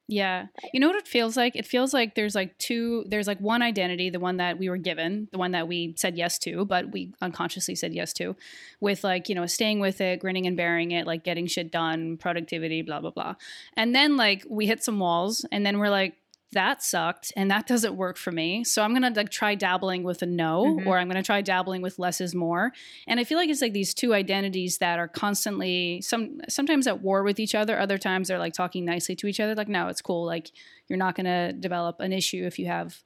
Yeah. 0.08 0.46
You 0.72 0.78
know 0.78 0.86
what 0.86 0.94
it 0.96 1.08
feels 1.08 1.36
like? 1.36 1.56
It 1.56 1.66
feels 1.66 1.92
like 1.92 2.14
there's 2.14 2.36
like 2.36 2.56
two, 2.58 3.04
there's 3.08 3.26
like 3.26 3.40
one 3.40 3.60
identity, 3.60 4.08
the 4.08 4.20
one 4.20 4.36
that 4.36 4.56
we 4.56 4.68
were 4.68 4.76
given, 4.76 5.26
the 5.32 5.38
one 5.38 5.50
that 5.50 5.66
we 5.66 5.94
said 5.96 6.16
yes 6.16 6.38
to, 6.40 6.64
but 6.64 6.92
we 6.92 7.12
unconsciously 7.20 7.74
said 7.74 7.92
yes 7.92 8.12
to, 8.12 8.36
with 8.78 9.02
like, 9.02 9.28
you 9.28 9.34
know, 9.34 9.46
staying 9.46 9.80
with 9.80 10.00
it, 10.00 10.20
grinning 10.20 10.46
and 10.46 10.56
bearing 10.56 10.92
it, 10.92 11.08
like 11.08 11.24
getting 11.24 11.48
shit 11.48 11.72
done, 11.72 12.18
productivity, 12.18 12.82
blah, 12.82 13.00
blah, 13.00 13.10
blah. 13.10 13.34
And 13.76 13.96
then 13.96 14.16
like 14.16 14.44
we 14.48 14.66
hit 14.66 14.84
some 14.84 15.00
walls 15.00 15.44
and 15.50 15.66
then 15.66 15.78
we're 15.80 15.90
like, 15.90 16.14
that 16.52 16.82
sucked 16.82 17.32
and 17.36 17.50
that 17.50 17.66
doesn't 17.66 17.96
work 17.96 18.16
for 18.16 18.30
me. 18.32 18.62
So 18.64 18.82
I'm 18.82 18.92
gonna 18.92 19.12
like 19.14 19.30
try 19.30 19.54
dabbling 19.54 20.04
with 20.04 20.22
a 20.22 20.26
no, 20.26 20.64
Mhm. 20.78 20.86
or 20.86 20.96
I'm 20.98 21.08
gonna 21.08 21.22
try 21.22 21.42
dabbling 21.42 21.82
with 21.82 21.98
less 21.98 22.20
is 22.20 22.34
more. 22.34 22.72
And 23.06 23.18
I 23.18 23.24
feel 23.24 23.36
like 23.36 23.50
it's 23.50 23.60
like 23.60 23.72
these 23.72 23.92
two 23.92 24.14
identities 24.14 24.78
that 24.78 24.98
are 24.98 25.08
constantly 25.08 26.00
some 26.02 26.40
sometimes 26.48 26.86
at 26.86 27.02
war 27.02 27.22
with 27.24 27.40
each 27.40 27.54
other. 27.54 27.78
Other 27.78 27.98
times 27.98 28.28
they're 28.28 28.38
like 28.38 28.52
talking 28.54 28.84
nicely 28.84 29.16
to 29.16 29.26
each 29.26 29.40
other. 29.40 29.54
Like, 29.54 29.68
no, 29.68 29.88
it's 29.88 30.00
cool. 30.00 30.24
Like 30.24 30.50
you're 30.88 30.98
not 30.98 31.14
gonna 31.16 31.52
develop 31.52 32.00
an 32.00 32.12
issue 32.12 32.44
if 32.46 32.58
you 32.58 32.66
have. 32.66 33.02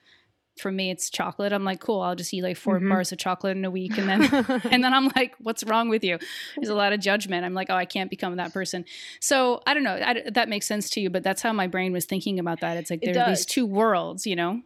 For 0.60 0.70
me, 0.70 0.90
it's 0.90 1.10
chocolate. 1.10 1.52
I'm 1.52 1.64
like, 1.64 1.80
cool. 1.80 2.00
I'll 2.00 2.14
just 2.14 2.32
eat 2.32 2.42
like 2.42 2.56
4 2.56 2.78
Mhm. 2.78 2.88
bars 2.88 3.12
of 3.12 3.18
chocolate 3.18 3.56
in 3.56 3.64
a 3.64 3.70
week, 3.70 3.96
and 3.98 4.08
then 4.08 4.20
and 4.70 4.84
then 4.84 4.92
I'm 4.94 5.10
like, 5.16 5.34
what's 5.40 5.64
wrong 5.64 5.88
with 5.88 6.04
you? 6.04 6.18
There's 6.56 6.68
a 6.68 6.74
lot 6.74 6.92
of 6.92 7.00
judgment. 7.00 7.44
I'm 7.44 7.54
like, 7.54 7.70
oh, 7.70 7.74
I 7.76 7.84
can't 7.86 8.10
become 8.10 8.36
that 8.36 8.52
person. 8.52 8.84
So 9.20 9.62
I 9.66 9.74
don't 9.74 9.82
know. 9.82 9.94
I, 9.94 10.22
that 10.30 10.48
makes 10.48 10.66
sense 10.66 10.90
to 10.90 11.00
you, 11.00 11.10
but 11.10 11.22
that's 11.22 11.42
how 11.42 11.52
my 11.52 11.66
brain 11.66 11.92
was 11.92 12.04
thinking 12.04 12.38
about 12.38 12.60
that. 12.60 12.76
It's 12.76 12.90
like 12.90 13.02
It 13.02 13.12
there's 13.14 13.26
these 13.26 13.46
two 13.46 13.66
worlds, 13.66 14.26
you 14.26 14.36
know? 14.36 14.62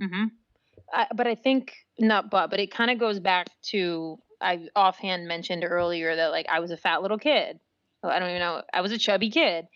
hmm 0.00 0.24
I, 0.92 1.06
but 1.14 1.26
I 1.26 1.34
think 1.34 1.74
not 1.98 2.30
but, 2.30 2.50
but 2.50 2.60
it 2.60 2.72
kind 2.72 2.90
of 2.90 2.98
goes 2.98 3.20
back 3.20 3.46
to 3.70 4.18
I 4.40 4.66
offhand 4.76 5.26
mentioned 5.26 5.64
earlier 5.64 6.14
that 6.16 6.30
like 6.30 6.46
I 6.48 6.60
was 6.60 6.70
a 6.70 6.76
fat 6.76 7.02
little 7.02 7.18
kid. 7.18 7.60
I 8.02 8.18
don't 8.18 8.28
even 8.28 8.40
know. 8.40 8.62
I 8.72 8.82
was 8.82 8.92
a 8.92 8.98
chubby 8.98 9.30
kid, 9.30 9.66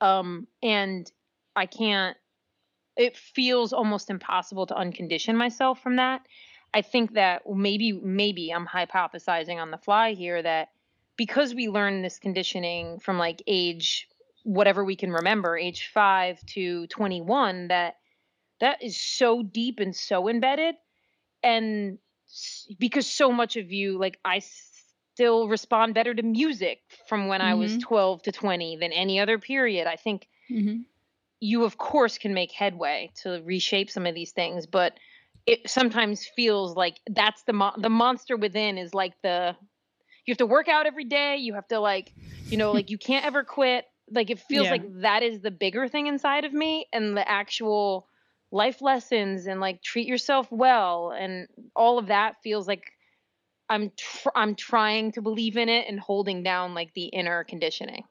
um, 0.00 0.46
and 0.62 1.10
I 1.56 1.66
can't. 1.66 2.16
It 2.96 3.16
feels 3.16 3.72
almost 3.72 4.10
impossible 4.10 4.66
to 4.66 4.74
uncondition 4.74 5.34
myself 5.36 5.82
from 5.82 5.96
that. 5.96 6.22
I 6.72 6.82
think 6.82 7.14
that 7.14 7.42
maybe 7.48 7.92
maybe 7.92 8.50
I'm 8.50 8.66
hypothesizing 8.66 9.60
on 9.60 9.70
the 9.70 9.78
fly 9.78 10.12
here 10.12 10.42
that 10.42 10.68
because 11.16 11.54
we 11.54 11.68
learn 11.68 12.02
this 12.02 12.18
conditioning 12.18 12.98
from 12.98 13.18
like 13.18 13.42
age 13.46 14.08
whatever 14.42 14.84
we 14.84 14.96
can 14.96 15.10
remember, 15.10 15.56
age 15.56 15.90
5 15.92 16.44
to 16.46 16.86
21 16.88 17.68
that 17.68 17.96
that 18.60 18.82
is 18.82 19.00
so 19.00 19.42
deep 19.42 19.80
and 19.80 19.94
so 19.94 20.28
embedded 20.28 20.74
and 21.42 21.98
because 22.78 23.06
so 23.06 23.30
much 23.32 23.56
of 23.56 23.70
you 23.72 23.98
like 23.98 24.18
I 24.24 24.42
still 25.14 25.48
respond 25.48 25.94
better 25.94 26.12
to 26.14 26.22
music 26.22 26.80
from 27.06 27.28
when 27.28 27.40
i 27.40 27.54
was 27.54 27.72
Mhm. 27.76 27.82
12 27.82 28.22
to 28.24 28.32
20 28.32 28.76
than 28.76 28.90
any 28.92 29.20
other 29.20 29.38
period 29.38 29.86
i 29.86 29.96
think 29.96 30.28
Mm-hmm. 30.50 30.82
You 31.44 31.64
of 31.64 31.76
course 31.76 32.16
can 32.16 32.32
make 32.32 32.50
headway 32.52 33.10
to 33.14 33.42
reshape 33.44 33.90
some 33.90 34.06
of 34.06 34.14
these 34.14 34.32
things 34.32 34.66
but 34.66 34.94
it 35.46 35.68
sometimes 35.68 36.26
feels 36.26 36.74
like 36.74 36.98
that's 37.08 37.42
the 37.42 37.52
mo- 37.52 37.74
the 37.76 37.90
monster 37.90 38.36
within 38.36 38.78
is 38.78 38.94
like 38.94 39.12
the 39.22 39.54
you 40.24 40.32
have 40.32 40.38
to 40.38 40.46
work 40.46 40.68
out 40.68 40.86
every 40.86 41.04
day 41.04 41.36
you 41.36 41.52
have 41.54 41.68
to 41.68 41.78
like 41.80 42.12
you 42.50 42.56
know 42.56 42.72
like 42.72 42.90
you 42.90 42.96
can't 42.96 43.26
ever 43.26 43.44
quit 43.44 43.84
like 44.10 44.30
it 44.30 44.38
feels 44.40 44.66
Yeah. 44.66 44.72
like 44.72 45.00
that 45.02 45.22
is 45.22 45.40
the 45.40 45.50
bigger 45.50 45.86
thing 45.86 46.06
inside 46.06 46.44
of 46.44 46.52
me 46.52 46.86
and 46.92 47.16
the 47.16 47.28
actual 47.28 48.08
life 48.50 48.80
lessons 48.80 49.46
and 49.46 49.60
like 49.60 49.82
treat 49.82 50.06
yourself 50.06 50.50
well 50.50 51.10
and 51.10 51.48
all 51.76 51.98
of 51.98 52.06
that 52.06 52.36
feels 52.42 52.66
like 52.66 52.90
i'm 53.68 53.90
tr- 53.96 54.28
i'm 54.34 54.54
trying 54.54 55.12
to 55.12 55.20
believe 55.20 55.58
in 55.58 55.68
it 55.68 55.86
and 55.88 56.00
holding 56.00 56.42
down 56.42 56.74
like 56.74 56.92
the 56.94 57.04
inner 57.04 57.44
conditioning 57.44 58.04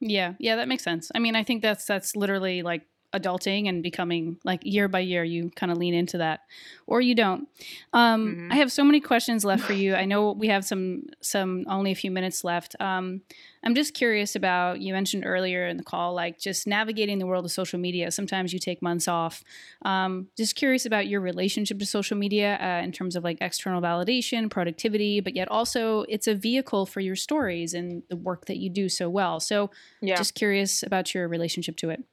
Yeah, 0.00 0.34
yeah, 0.38 0.56
that 0.56 0.68
makes 0.68 0.82
sense. 0.82 1.10
I 1.14 1.18
mean, 1.18 1.36
I 1.36 1.44
think 1.44 1.62
that's 1.62 1.84
that's 1.84 2.16
literally 2.16 2.62
like 2.62 2.86
adulting 3.12 3.68
and 3.68 3.82
becoming 3.82 4.38
like 4.44 4.60
year 4.64 4.88
by 4.88 5.00
year 5.00 5.24
you 5.24 5.50
kind 5.56 5.72
of 5.72 5.78
lean 5.78 5.94
into 5.94 6.18
that 6.18 6.40
or 6.86 7.00
you 7.00 7.14
don't. 7.14 7.48
Um 7.92 8.36
Mhm. 8.36 8.52
i 8.52 8.56
have 8.56 8.70
so 8.70 8.84
many 8.84 9.00
questions 9.00 9.44
left 9.44 9.64
for 9.64 9.72
you. 9.72 9.94
I 9.94 10.04
know 10.04 10.32
we 10.32 10.48
have 10.48 10.64
some 10.64 11.04
some 11.20 11.64
only 11.68 11.90
a 11.92 11.94
few 11.94 12.10
minutes 12.10 12.44
left. 12.44 12.76
Um 12.80 13.22
i'm 13.62 13.74
just 13.74 13.92
curious 13.94 14.36
about 14.36 14.80
you 14.80 14.92
mentioned 14.94 15.24
earlier 15.26 15.66
in 15.66 15.76
the 15.76 15.82
call 15.82 16.14
like 16.14 16.38
just 16.38 16.66
navigating 16.66 17.18
the 17.18 17.26
world 17.26 17.44
of 17.44 17.50
social 17.50 17.78
media. 17.78 18.10
Sometimes 18.10 18.52
you 18.52 18.58
take 18.58 18.80
months 18.80 19.08
off. 19.08 19.42
Um 19.82 20.28
just 20.36 20.54
curious 20.54 20.86
about 20.86 21.06
your 21.08 21.20
relationship 21.20 21.78
to 21.80 21.86
social 21.86 22.16
media 22.16 22.58
uh, 22.60 22.82
in 22.84 22.92
terms 22.92 23.16
of 23.16 23.24
like 23.24 23.38
external 23.40 23.80
validation 23.82 24.50
productivity 24.50 25.20
but 25.20 25.34
yet 25.34 25.48
also 25.48 26.02
it's 26.08 26.26
a 26.28 26.34
vehicle 26.34 26.86
for 26.86 27.00
your 27.00 27.16
stories 27.16 27.74
and 27.74 28.02
the 28.08 28.16
work 28.16 28.46
that 28.46 28.56
you 28.58 28.70
do 28.70 28.88
so 28.88 29.10
well. 29.10 29.40
So 29.40 29.70
yeah. 30.00 30.16
just 30.16 30.34
curious 30.34 30.82
about 30.82 31.14
your 31.14 31.26
relationship 31.28 31.76
to 31.78 31.90
it. 31.90 32.04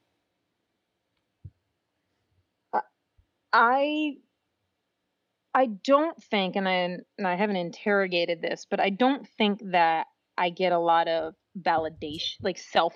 I 3.54 4.18
I 5.54 5.68
don't 5.68 6.22
think, 6.24 6.56
and 6.56 6.68
I 6.68 6.74
and 7.18 7.28
I 7.28 7.36
haven't 7.36 7.56
interrogated 7.56 8.42
this, 8.42 8.68
but 8.70 8.80
I 8.80 8.90
don't 8.92 9.28
think 9.38 9.60
that 9.72 10.08
I 10.38 10.50
get 10.52 10.72
a 10.72 10.80
lot 10.80 11.08
of 11.08 11.34
validation, 11.60 12.36
like 12.42 12.58
self 12.58 12.94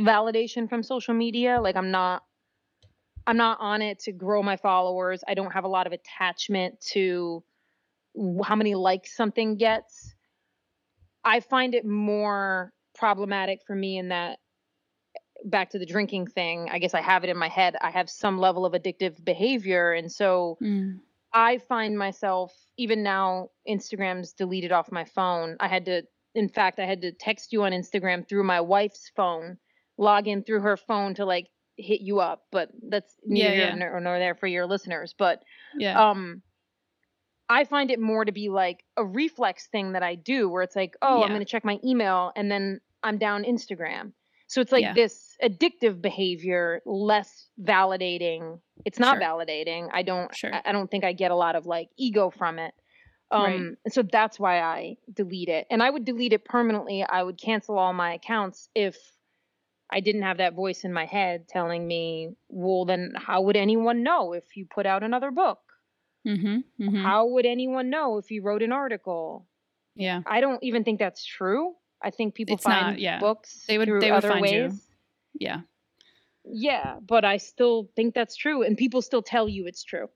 validation 0.00 0.68
from 0.68 0.82
social 0.82 1.14
media. 1.14 1.60
Like 1.60 1.76
I'm 1.76 1.90
not 1.90 2.22
I'm 3.26 3.36
not 3.36 3.58
on 3.60 3.82
it 3.82 4.00
to 4.00 4.12
grow 4.12 4.42
my 4.42 4.56
followers. 4.56 5.22
I 5.28 5.34
don't 5.34 5.52
have 5.52 5.64
a 5.64 5.68
lot 5.68 5.86
of 5.86 5.92
attachment 5.92 6.80
to 6.92 7.44
how 8.44 8.56
many 8.56 8.74
likes 8.74 9.16
something 9.16 9.56
gets. 9.56 10.14
I 11.24 11.40
find 11.40 11.74
it 11.74 11.84
more 11.86 12.72
problematic 12.94 13.60
for 13.66 13.76
me 13.76 13.98
in 13.98 14.08
that 14.08 14.38
back 15.44 15.70
to 15.70 15.78
the 15.78 15.86
drinking 15.86 16.26
thing. 16.26 16.68
I 16.70 16.78
guess 16.78 16.94
I 16.94 17.00
have 17.00 17.24
it 17.24 17.30
in 17.30 17.36
my 17.36 17.48
head. 17.48 17.76
I 17.80 17.90
have 17.90 18.08
some 18.10 18.38
level 18.38 18.64
of 18.64 18.72
addictive 18.72 19.22
behavior 19.24 19.92
and 19.92 20.10
so 20.10 20.58
I 21.32 21.58
find 21.58 21.96
myself 21.98 22.52
even 22.76 23.02
now 23.02 23.48
Instagram's 23.68 24.32
deleted 24.32 24.72
off 24.72 24.92
my 24.92 25.04
phone. 25.04 25.56
I 25.60 25.68
had 25.68 25.86
to 25.86 26.02
in 26.34 26.48
fact 26.48 26.78
I 26.78 26.86
had 26.86 27.02
to 27.02 27.12
text 27.12 27.52
you 27.52 27.62
on 27.64 27.72
Instagram 27.72 28.26
through 28.28 28.44
my 28.44 28.60
wife's 28.60 29.10
phone, 29.16 29.58
log 29.98 30.28
in 30.28 30.42
through 30.44 30.60
her 30.60 30.76
phone 30.76 31.14
to 31.14 31.24
like 31.24 31.48
hit 31.76 32.00
you 32.02 32.20
up, 32.20 32.42
but 32.52 32.70
that's 32.88 33.14
neither 33.24 33.54
Yeah, 33.54 33.68
yeah. 33.68 33.74
nor, 33.74 34.00
nor 34.00 34.18
there 34.18 34.34
for 34.34 34.46
your 34.46 34.66
listeners. 34.66 35.14
But 35.16 35.42
Yeah. 35.78 36.10
um 36.10 36.42
I 37.48 37.64
find 37.64 37.90
it 37.90 38.00
more 38.00 38.24
to 38.24 38.32
be 38.32 38.48
like 38.48 38.84
a 38.96 39.04
reflex 39.04 39.66
thing 39.66 39.92
that 39.92 40.02
I 40.02 40.14
do 40.14 40.48
where 40.48 40.62
it's 40.62 40.76
like, 40.76 40.96
oh, 41.02 41.22
I'm 41.22 41.28
going 41.30 41.40
to 41.40 41.44
check 41.44 41.64
my 41.66 41.78
email 41.84 42.32
and 42.34 42.50
then 42.50 42.80
I'm 43.02 43.18
down 43.18 43.44
Instagram. 43.44 44.12
So 44.52 44.60
it's 44.60 44.70
like 44.72 44.82
Yeah. 44.82 44.92
this 44.92 45.34
addictive 45.42 46.02
behavior, 46.02 46.82
less 46.84 47.48
validating. 47.58 48.60
It's 48.84 48.98
not 48.98 49.16
Sure. 49.16 49.20
validating. 49.20 49.88
I 49.92 50.02
don't 50.02 50.34
Sure. 50.34 50.52
I 50.52 50.72
don't 50.72 50.90
think 50.90 51.04
I 51.04 51.14
get 51.14 51.30
a 51.30 51.34
lot 51.36 51.56
of 51.56 51.64
like 51.66 51.88
ego 51.96 52.28
from 52.30 52.58
it. 52.58 52.74
Right. 53.32 53.68
Um 53.68 53.76
and 53.84 53.94
so 53.94 54.02
that's 54.02 54.38
why 54.38 54.60
I 54.60 54.98
delete 55.12 55.48
it. 55.48 55.66
And 55.70 55.82
I 55.82 55.88
would 55.88 56.04
delete 56.04 56.34
it 56.34 56.44
permanently. 56.44 57.02
I 57.02 57.22
would 57.22 57.38
cancel 57.38 57.78
all 57.78 57.94
my 57.94 58.12
accounts 58.12 58.68
if 58.74 58.96
I 59.90 60.00
didn't 60.00 60.22
have 60.22 60.36
that 60.38 60.54
voice 60.54 60.84
in 60.84 60.92
my 60.92 61.06
head 61.06 61.48
telling 61.48 61.86
me, 61.86 62.36
well, 62.48 62.84
then 62.84 63.14
how 63.16 63.40
would 63.42 63.56
anyone 63.56 64.02
know 64.02 64.32
if 64.34 64.56
you 64.56 64.66
put 64.66 64.84
out 64.86 65.02
another 65.02 65.30
book? 65.30 65.60
mm-hmm. 66.26 66.58
Mm-hmm. 66.82 67.02
How 67.02 67.26
would 67.26 67.46
anyone 67.46 67.90
know 67.90 68.18
if 68.18 68.30
you 68.30 68.42
wrote 68.42 68.62
an 68.62 68.72
article? 68.72 69.48
Yeah. 69.94 70.22
I 70.26 70.40
don't 70.40 70.62
even 70.62 70.84
think 70.84 70.98
that's 70.98 71.24
true. 71.24 71.74
I 72.04 72.10
think 72.10 72.34
people 72.34 72.54
It's 72.56 72.64
find 72.64 72.86
not, 72.88 72.98
yeah. 72.98 73.18
books 73.20 73.64
They 73.66 73.78
would- 73.78 73.86
through 73.86 74.00
they 74.00 74.10
would 74.10 74.18
other 74.24 74.28
find 74.30 74.46
you. 74.48 74.62
ways. 74.64 74.88
Yeah. 75.34 75.60
Yeah, 76.44 76.98
but 77.00 77.24
I 77.24 77.36
still 77.36 77.88
think 77.94 78.14
that's 78.14 78.34
true, 78.36 78.62
and 78.62 78.76
people 78.76 79.00
still 79.02 79.22
tell 79.22 79.48
you 79.48 79.66
it's 79.66 79.84
true. 79.84 80.08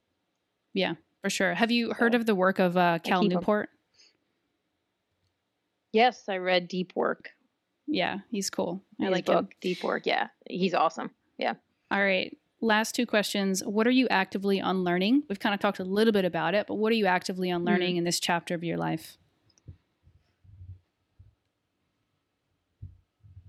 Yeah. 0.73 0.95
For 1.23 1.29
sure. 1.29 1.53
Have 1.53 1.71
you 1.71 1.93
heard 1.93 2.13
So, 2.13 2.19
of 2.19 2.25
the 2.25 2.35
work 2.35 2.59
of 2.59 2.75
uh, 2.77 2.99
Cal. 2.99 3.23
Newport? 3.23 3.69
Yes, 5.93 6.27
I 6.27 6.37
read 6.37 6.67
Deep 6.67 6.93
Work. 6.95 7.29
Yeah, 7.87 8.19
he's 8.29 8.49
cool. 8.49 8.83
I 8.99 9.05
his 9.05 9.11
like 9.11 9.25
book, 9.25 9.45
him. 9.45 9.49
Deep 9.61 9.83
Work. 9.83 10.05
Yeah, 10.05 10.27
he's 10.49 10.73
awesome. 10.73 11.11
Yeah. 11.37 11.53
All 11.89 12.03
right. 12.03 12.37
Last 12.59 12.95
two 12.95 13.05
questions. 13.05 13.63
What 13.63 13.87
are 13.87 13.91
you 13.91 14.07
actively 14.09 14.59
unlearning? 14.59 15.23
We've 15.29 15.39
kind 15.39 15.53
of 15.55 15.61
talked 15.61 15.79
a 15.79 15.83
little 15.83 16.11
bit 16.11 16.25
about 16.25 16.53
it, 16.55 16.67
but 16.67 16.75
what 16.75 16.91
are 16.91 16.95
you 16.95 17.05
actively 17.05 17.49
unlearning 17.49 17.95
Mm. 17.95 17.99
in 17.99 18.03
this 18.03 18.19
chapter 18.19 18.53
of 18.55 18.63
your 18.63 18.77
life? 18.77 19.17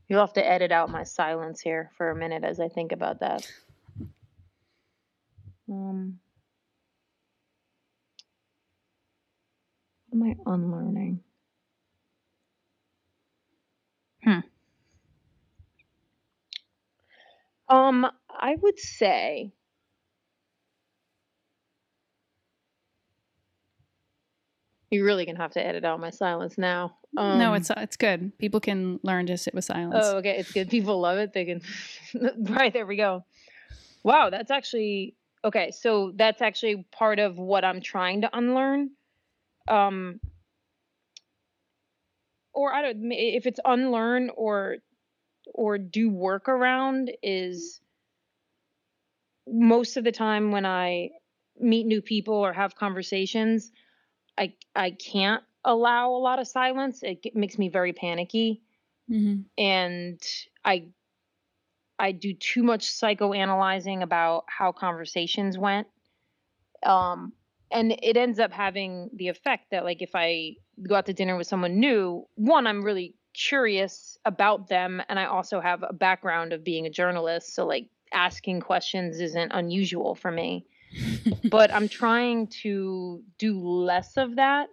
You'll 0.09 0.21
have 0.21 0.33
to 0.35 0.47
edit 0.47 0.73
out 0.73 0.91
my 0.91 1.05
silence 1.05 1.61
here 1.61 1.91
for 1.97 2.11
a 2.11 2.17
minute 2.17 2.43
as 2.43 2.61
I 2.61 2.69
think 2.69 2.93
about 2.93 3.21
that. 3.21 3.47
Um, 5.69 6.19
what 10.09 10.27
am 10.27 10.37
I 10.47 10.53
unlearning? 10.55 11.21
Hmm. 14.25 14.41
Um, 17.69 18.07
I 18.31 18.57
would 18.63 18.79
say 18.79 19.53
you're 24.91 25.05
really 25.05 25.27
gonna 25.27 25.39
have 25.39 25.53
to 25.53 25.65
edit 25.65 25.85
out 25.85 26.01
my 26.01 26.11
silence 26.11 26.57
now. 26.59 26.97
Um, 27.17 27.39
no, 27.39 27.55
it's 27.55 27.71
it's 27.77 27.97
good. 27.97 28.37
People 28.39 28.61
can 28.61 29.01
learn 29.03 29.27
to 29.27 29.37
sit 29.37 29.55
with 29.55 29.65
silence. 29.65 30.05
Oh, 30.07 30.17
okay, 30.19 30.39
it's 30.39 30.53
good. 30.53 30.71
People 30.71 31.01
love 31.01 31.19
it. 31.19 31.33
They 31.33 31.45
can. 31.45 31.63
right 32.55 32.73
there 32.73 32.87
we 32.87 32.97
go. 32.97 33.25
Wow, 34.03 34.31
that's 34.31 34.51
actually 34.51 35.15
okay. 35.45 35.71
So 35.71 36.13
that's 36.15 36.43
actually 36.43 36.87
part 36.93 37.19
of 37.19 37.39
what 37.39 37.65
I'm 37.65 37.81
trying 37.81 38.23
to 38.23 38.37
unlearn. 38.37 38.91
Um, 39.67 40.21
or 42.55 42.73
I 42.73 42.83
don't 42.83 43.13
if 43.13 43.47
it's 43.47 43.61
unlearn 43.65 44.31
or 44.35 44.77
or 45.55 45.79
do 45.79 46.11
work 46.11 46.49
around 46.49 47.11
is 47.23 47.81
most 49.47 49.97
of 49.97 50.05
the 50.05 50.13
time 50.13 50.51
when 50.51 50.67
I 50.67 51.11
meet 51.59 51.87
new 51.87 52.03
people 52.03 52.35
or 52.35 52.53
have 52.53 52.75
conversations, 52.75 53.73
I 54.39 54.55
I 54.75 54.93
can't 54.93 55.43
allow 55.65 56.11
a 56.13 56.23
lot 56.23 56.39
of 56.39 56.49
silence. 56.49 57.03
It 57.03 57.35
makes 57.35 57.59
me 57.59 57.69
very 57.69 57.93
panicky, 57.93 58.63
Mm-hmm. 59.11 59.43
and 59.57 60.21
I 60.65 60.89
I 61.99 62.13
do 62.13 62.33
too 62.35 62.63
much 62.63 62.87
psychoanalyzing 62.87 64.03
about 64.03 64.45
how 64.47 64.73
conversations 64.73 65.59
went. 65.59 65.89
Um, 66.85 67.33
and 67.71 67.93
it 68.03 68.17
ends 68.17 68.39
up 68.39 68.53
having 68.53 69.11
the 69.15 69.29
effect 69.29 69.71
that 69.73 69.85
like 69.85 70.01
if 70.03 70.11
I 70.15 70.57
go 70.87 70.95
out 70.95 71.07
to 71.07 71.13
dinner 71.13 71.37
with 71.37 71.47
someone 71.47 71.81
new, 71.81 72.27
one 72.37 72.67
I'm 72.67 72.83
really 72.85 73.17
curious 73.35 74.19
about 74.25 74.69
them, 74.69 75.03
and 75.09 75.19
I 75.19 75.27
also 75.27 75.61
have 75.61 75.83
a 75.83 75.93
background 75.93 76.53
of 76.53 76.65
being 76.65 76.87
a 76.87 76.91
journalist, 76.91 77.55
so 77.55 77.67
like 77.67 77.89
asking 78.13 78.61
questions 78.61 79.21
isn't 79.21 79.53
unusual 79.53 80.15
for 80.15 80.31
me 80.31 80.67
but 81.45 81.73
I'm 81.73 81.89
trying 81.89 82.49
to 82.63 83.23
do 83.39 83.61
less 83.61 84.17
of 84.17 84.37
that 84.37 84.69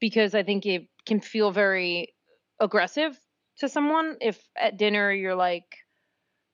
because 0.00 0.34
I 0.34 0.42
think 0.42 0.66
it 0.66 0.88
can 1.06 1.20
feel 1.20 1.50
very 1.50 2.14
aggressive 2.60 3.18
to 3.58 3.68
someone 3.68 4.16
if 4.20 4.42
at 4.56 4.76
dinner 4.76 5.12
you're 5.12 5.34
like 5.34 5.64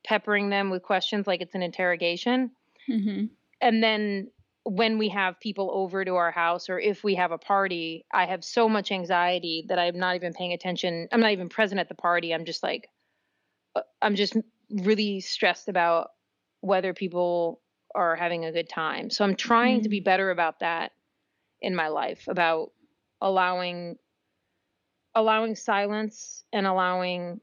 peppering 0.04 0.50
them 0.50 0.70
with 0.70 0.82
questions 0.82 1.26
like 1.26 1.40
it's 1.40 1.54
an 1.54 1.62
interrogation. 1.62 2.50
mm-hmm. 2.88 3.26
And 3.60 3.82
then 3.82 4.30
when 4.64 4.98
we 4.98 5.08
have 5.08 5.40
people 5.40 5.70
over 5.72 6.04
to 6.04 6.14
our 6.14 6.30
house 6.30 6.68
or 6.68 6.78
if 6.78 7.02
we 7.02 7.16
have 7.16 7.32
a 7.32 7.38
party, 7.38 8.04
I 8.12 8.26
have 8.26 8.44
so 8.44 8.68
much 8.68 8.92
anxiety 8.92 9.64
that 9.68 9.78
I'm 9.78 9.98
not 9.98 10.16
even 10.16 10.32
paying 10.32 10.52
attention. 10.52 11.08
I'm 11.12 11.20
not 11.20 11.32
even 11.32 11.48
present 11.48 11.80
at 11.80 11.88
the 11.88 11.94
party. 11.94 12.32
I'm 12.32 12.44
just 12.44 12.62
like, 12.62 12.88
uh, 13.74 13.82
I'm 14.00 14.14
just 14.14 14.36
really 14.70 15.20
stressed 15.20 15.68
about 15.68 16.10
whether 16.60 16.94
people 16.94 17.60
are 17.94 18.16
having 18.16 18.44
a 18.44 18.52
good 18.52 18.68
time. 18.68 19.10
So 19.10 19.24
I'm 19.24 19.36
trying 19.36 19.82
to 19.82 19.88
be 19.88 20.00
better 20.00 20.30
about 20.30 20.60
that 20.60 20.92
in 21.60 21.74
my 21.74 21.88
life 21.88 22.24
about 22.28 22.72
allowing 23.20 23.96
allowing 25.14 25.54
silence 25.54 26.44
and 26.52 26.66
allowing 26.66 27.40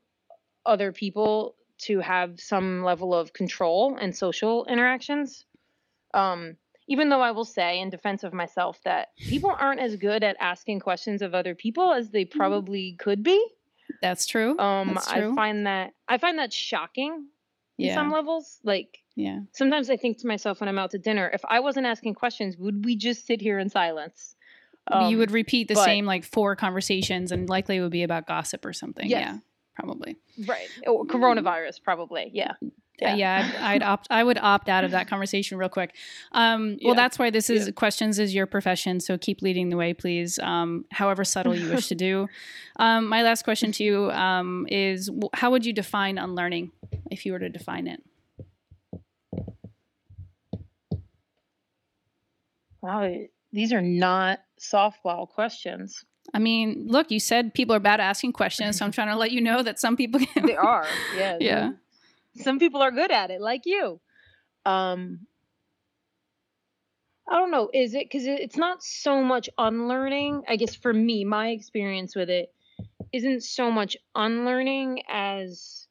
other 0.66 0.92
people 0.92 1.56
to 1.78 2.00
have 2.00 2.40
some 2.40 2.84
level 2.84 3.14
of 3.14 3.32
control 3.32 3.98
and 4.00 4.16
social 4.16 4.66
interactions. 4.66 5.46
Um, 6.14 6.58
even 6.88 7.10
though 7.10 7.22
I 7.22 7.32
will 7.32 7.46
say, 7.46 7.80
in 7.80 7.92
defense 7.92 8.24
of 8.24 8.34
myself, 8.34 8.80
that 8.84 9.10
people 9.18 9.56
aren't 9.58 9.80
as 9.80 9.96
good 9.96 10.24
at 10.24 10.36
asking 10.40 10.80
questions 10.80 11.22
of 11.22 11.36
other 11.36 11.54
people 11.54 11.94
as 11.94 12.10
they 12.10 12.26
probably 12.26 12.96
could 13.00 13.24
be. 13.24 13.48
That's 14.02 14.26
true. 14.26 14.58
Um, 14.58 14.96
That's 14.96 15.08
I 15.08 15.34
find 15.36 15.68
that 15.68 15.92
I 16.08 16.18
find 16.18 16.40
that 16.40 16.52
shocking 16.52 17.28
in 17.88 17.94
some 17.94 18.12
levels. 18.12 18.60
Like 18.64 19.00
Yeah. 19.16 19.40
sometimes 19.54 19.90
I 19.90 19.98
think 19.98 20.18
to 20.20 20.28
myself 20.28 20.60
when 20.60 20.68
I'm 20.68 20.78
out 20.80 20.92
to 20.92 20.98
dinner, 21.00 21.30
if 21.34 21.42
I 21.48 21.60
wasn't 21.62 21.86
asking 21.86 22.14
questions, 22.16 22.58
would 22.58 22.84
we 22.86 22.96
just 22.96 23.26
sit 23.26 23.42
here 23.42 23.58
in 23.60 23.70
silence? 23.70 24.36
you 24.92 24.96
Um, 24.98 25.18
would 25.18 25.30
repeat 25.32 25.68
the 25.68 25.76
but- 25.76 25.86
same 25.86 26.06
like 26.06 26.24
four 26.24 26.56
conversations 26.56 27.32
and 27.32 27.48
likely 27.48 27.78
it 27.78 27.82
would 27.82 27.92
be 27.92 28.02
about 28.04 28.26
gossip 28.26 28.66
or 28.66 28.74
something. 28.74 29.08
Yes. 29.08 29.22
Yeah. 29.34 29.38
Probably. 29.76 30.18
right 30.46 30.68
or 30.88 31.06
coronavirus 31.06 31.82
probably 31.84 32.32
yeah 32.34 32.54
Yeah, 33.02 33.16
yeah 33.16 33.52
I'd, 33.60 33.76
I'd 33.76 33.84
opt. 33.84 34.08
I 34.10 34.24
would 34.24 34.38
opt 34.38 34.70
out 34.70 34.84
of 34.84 34.92
that 34.92 35.08
conversation 35.08 35.58
real 35.58 35.70
quick. 35.70 35.96
Um, 36.32 36.78
well, 36.84 36.94
Yeah. 36.94 37.02
that's 37.02 37.18
why 37.20 37.30
this 37.30 37.50
is 37.50 37.66
Yeah. 37.68 37.72
questions 37.74 38.20
is 38.20 38.34
your 38.36 38.46
profession. 38.46 39.00
So 39.00 39.18
keep 39.18 39.42
leading 39.42 39.70
the 39.70 39.78
way, 39.78 39.94
please. 39.94 40.38
Um, 40.40 40.86
however 40.92 41.24
subtle 41.24 41.56
you 41.56 41.70
wish 41.70 41.88
to 41.88 41.96
do. 42.10 42.28
Um, 42.78 43.08
my 43.08 43.24
last 43.24 43.44
question 43.44 43.72
to 43.74 43.84
you 43.84 44.12
um, 44.12 44.66
is: 44.70 45.10
How 45.34 45.52
would 45.52 45.66
you 45.66 45.74
define 45.74 46.18
unlearning, 46.18 46.72
if 47.12 47.26
you 47.26 47.32
were 47.34 47.40
to 47.40 47.50
define 47.50 47.88
it? 47.88 48.02
wow 52.82 53.14
these 53.52 53.74
are 53.74 53.82
not 53.82 54.40
softball 54.60 55.28
questions 55.28 56.06
I 56.32 56.38
mean, 56.38 56.86
look, 56.88 57.10
you 57.10 57.20
said 57.20 57.56
people 57.56 57.74
are 57.76 57.80
bad 57.80 58.00
at 58.00 58.04
asking 58.04 58.34
questions, 58.34 58.78
so 58.78 58.86
I'm 58.86 58.92
trying 58.92 59.08
to 59.08 59.16
let 59.16 59.32
you 59.32 59.42
know 59.42 59.64
that 59.64 59.80
some 59.80 59.98
people 59.98 60.20
can. 60.20 60.46
they 60.46 60.56
are 60.56 60.86
yeah 61.18 61.38
Yeah. 61.40 61.72
Some 62.40 62.60
people 62.60 62.82
are 62.82 62.92
good 62.92 63.12
at 63.12 63.32
it 63.32 63.42
like 63.42 63.64
you. 63.66 64.00
Um 64.66 65.28
i 67.30 67.36
don't 67.38 67.52
know 67.52 67.70
is 67.74 67.94
it 67.94 68.06
because 68.06 68.26
it's 68.26 68.58
not 68.58 68.84
so 68.84 69.24
much 69.24 69.50
unlearning 69.58 70.44
i 70.48 70.56
guess 70.56 70.76
for 70.76 70.92
me 70.92 71.24
my 71.24 71.50
experience 71.50 72.16
with 72.16 72.30
it 72.30 72.52
isn't 73.14 73.44
so 73.44 73.72
much 73.72 73.96
unlearning 74.16 75.02
as 75.08 75.88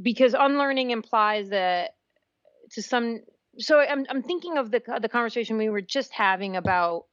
because 0.00 0.34
unlearning 0.38 0.90
implies 0.90 1.48
that 1.50 1.96
to 2.70 2.82
some 2.82 3.20
so 3.58 3.78
i'm 3.80 4.06
i'm 4.08 4.22
thinking 4.22 4.58
of 4.58 4.70
the 4.70 4.80
the 5.00 5.08
conversation 5.08 5.58
we 5.58 5.68
were 5.68 5.80
just 5.80 6.12
having 6.12 6.56
about 6.56 7.04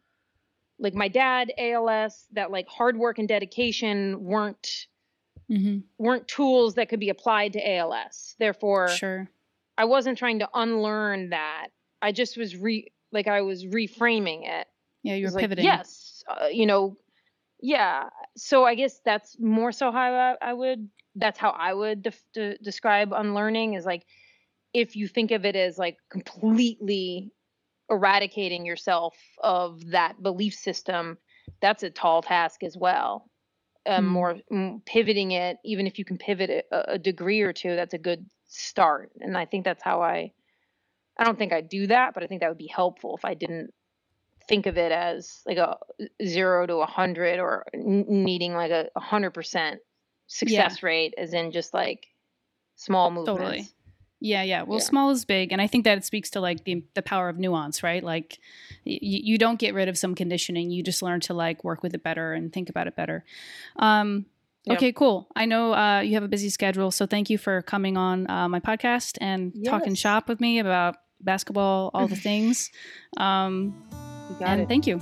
like 0.79 0.95
my 0.95 1.07
dad 1.07 1.51
ALS 1.59 2.25
that 2.33 2.49
like 2.49 2.67
hard 2.67 2.97
work 2.97 3.19
and 3.19 3.27
dedication 3.27 4.23
weren't 4.23 4.87
hmm 5.51 5.79
weren't 5.97 6.27
tools 6.27 6.75
that 6.75 6.89
could 6.89 6.99
be 6.99 7.09
applied 7.09 7.53
to 7.53 7.59
ALS. 7.75 8.35
Therefore, 8.39 8.87
Sure. 8.87 9.29
I 9.77 9.85
wasn't 9.85 10.17
trying 10.17 10.39
to 10.39 10.49
unlearn 10.53 11.29
that. 11.29 11.67
I 12.01 12.11
just 12.11 12.37
was 12.37 12.55
re 12.55 12.91
like 13.11 13.27
I 13.27 13.41
was 13.41 13.65
reframing 13.65 14.47
it. 14.47 14.67
Yeah, 15.03 15.15
you 15.15 15.23
were 15.23 15.27
was 15.27 15.35
like, 15.35 15.43
pivoting. 15.43 15.65
yes, 15.65 16.23
uh, 16.27 16.47
you 16.47 16.65
know, 16.65 16.97
yeah. 17.61 18.09
So 18.37 18.65
I 18.65 18.75
guess 18.75 18.99
that's 19.03 19.37
more 19.39 19.71
so 19.71 19.91
how 19.91 20.13
I, 20.41 20.49
I 20.49 20.53
would. 20.53 20.89
That's 21.15 21.37
how 21.37 21.49
I 21.49 21.73
would 21.73 22.03
def- 22.03 22.23
de- 22.33 22.57
describe 22.59 23.11
unlearning 23.13 23.73
is 23.73 23.85
like 23.85 24.05
if 24.73 24.95
you 24.95 25.07
think 25.07 25.31
of 25.31 25.45
it 25.45 25.55
as 25.55 25.77
like 25.77 25.97
completely 26.09 27.31
eradicating 27.89 28.65
yourself 28.65 29.17
of 29.43 29.91
that 29.91 30.21
belief 30.23 30.55
system, 30.55 31.17
that's 31.61 31.83
a 31.83 31.89
tall 31.89 32.21
task 32.21 32.63
as 32.63 32.77
well. 32.77 33.29
Um. 33.86 34.05
More 34.05 34.38
mm, 34.51 34.86
pivoting 34.86 35.32
it, 35.32 35.57
even 35.63 35.88
if 35.88 35.97
you 35.97 36.05
can 36.05 36.17
pivot 36.17 36.49
it 36.49 36.65
a, 36.71 36.93
a 36.93 36.97
degree 36.97 37.41
or 37.41 37.53
two, 37.53 37.75
that's 37.75 37.93
a 37.93 37.97
good 37.97 38.25
start. 38.47 39.11
And 39.19 39.38
I 39.38 39.45
think 39.45 39.65
that's 39.65 39.84
how 39.84 40.01
I. 40.01 40.34
I 41.17 41.23
don't 41.23 41.38
think 41.38 41.53
I 41.53 41.61
do 41.61 41.88
that, 41.88 42.13
but 42.13 42.23
I 42.23 42.27
think 42.27 42.41
that 42.41 42.49
would 42.49 42.57
be 42.57 42.71
helpful 42.73 43.15
if 43.15 43.25
I 43.25 43.34
didn't 43.34 43.73
think 44.47 44.65
of 44.65 44.77
it 44.77 44.91
as 44.91 45.41
like 45.45 45.57
a 45.57 45.77
zero 46.25 46.65
to 46.65 46.77
a 46.77 46.86
hundred 46.86 47.39
or 47.39 47.65
n- 47.73 48.05
needing 48.07 48.53
like 48.53 48.71
a 48.71 48.99
hundred 48.99 49.32
percent 49.32 49.82
success 50.27 50.82
rate, 50.84 51.13
as 51.17 51.34
in 51.34 51.51
just 51.51 51.73
like 51.73 52.07
small 52.75 53.11
movements. 53.11 53.39
Totally. 53.39 53.67
Yeah, 54.24 54.43
yeah. 54.43 54.61
Well, 54.61 54.78
Yeah. 54.80 54.84
small 54.86 55.09
is 55.09 55.26
big, 55.26 55.51
and 55.51 55.59
I 55.61 55.65
think 55.67 55.84
that 55.86 55.97
it 55.97 56.05
speaks 56.05 56.30
to 56.32 56.39
like 56.39 56.63
the 56.63 56.84
the 56.93 57.01
power 57.01 57.28
of 57.28 57.38
nuance, 57.39 57.82
right? 57.84 58.03
Like, 58.03 58.38
y- 58.86 58.99
you 59.01 59.38
don't 59.39 59.57
get 59.59 59.74
rid 59.74 59.89
of 59.89 59.97
some 59.97 60.13
conditioning; 60.15 60.69
you 60.69 60.84
just 60.84 61.01
learn 61.01 61.19
to 61.22 61.34
like 61.34 61.63
work 61.63 61.82
with 61.84 61.93
it 61.95 62.03
better 62.03 62.34
and 62.34 62.53
think 62.53 62.69
about 62.69 62.86
it 62.88 62.95
better. 62.95 63.26
Um, 63.78 64.26
Yeah. 64.65 64.74
Okay, 64.74 64.91
cool. 64.93 65.28
I 65.36 65.45
know 65.47 65.74
uh, 65.74 66.01
you 66.01 66.13
have 66.13 66.22
a 66.24 66.28
busy 66.28 66.49
schedule, 66.51 66.91
so 66.91 67.07
thank 67.07 67.32
you 67.32 67.39
for 67.39 67.63
coming 67.63 67.97
on 67.97 68.30
uh, 68.30 68.47
my 68.47 68.59
podcast 68.59 69.17
and 69.19 69.51
talking 69.65 69.95
shop 69.95 70.30
with 70.30 70.39
me 70.39 70.59
about 70.59 70.97
basketball, 71.19 71.89
all 71.95 72.07
the 72.07 72.15
things. 72.15 72.69
Um, 73.17 73.74
You 74.30 74.36
got 74.39 74.49
and 74.49 74.61
it. 74.61 74.67
thank 74.69 74.86
you. 74.86 74.99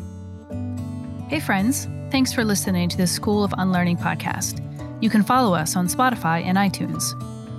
Hey, 1.28 1.42
friends. 1.42 1.88
Thanks 2.10 2.32
for 2.34 2.44
listening 2.46 2.88
to 2.90 2.98
the 2.98 3.06
School 3.06 3.44
of 3.44 3.54
Unlearning 3.58 3.98
podcast. 3.98 4.62
You 5.02 5.10
can 5.10 5.24
follow 5.24 5.54
us 5.54 5.76
on 5.76 5.88
Spotify 5.88 6.42
and 6.44 6.58
iTunes. 6.58 7.04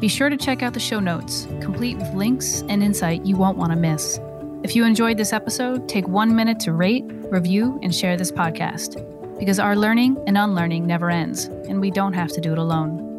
Be 0.01 0.09
sure 0.09 0.31
to 0.31 0.37
check 0.39 0.63
out 0.63 0.73
the 0.73 0.81
show 0.81 0.99
notes, 0.99 1.47
complete 1.61 1.99
with 1.99 2.15
links 2.15 2.63
and 2.71 2.83
insight 2.83 3.27
you 3.27 3.37
won't 3.37 3.59
want 3.59 3.71
to 3.73 3.77
miss. 3.77 4.19
If 4.63 4.75
you 4.75 4.87
enjoyed 4.87 5.19
this 5.19 5.35
episode, 5.35 5.91
take 5.91 6.09
one 6.09 6.35
minute 6.35 6.59
to 6.61 6.73
rate, 6.73 7.05
review, 7.31 7.79
and 7.83 7.95
share 7.95 8.17
this 8.17 8.33
podcast 8.33 9.07
because 9.39 9.59
our 9.59 9.77
learning 9.77 10.17
and 10.27 10.39
unlearning 10.39 10.87
never 10.87 11.11
ends, 11.11 11.45
and 11.69 11.81
we 11.81 11.91
don't 11.91 12.15
have 12.15 12.31
to 12.33 12.41
do 12.41 12.53
it 12.53 12.59
alone. 12.59 13.10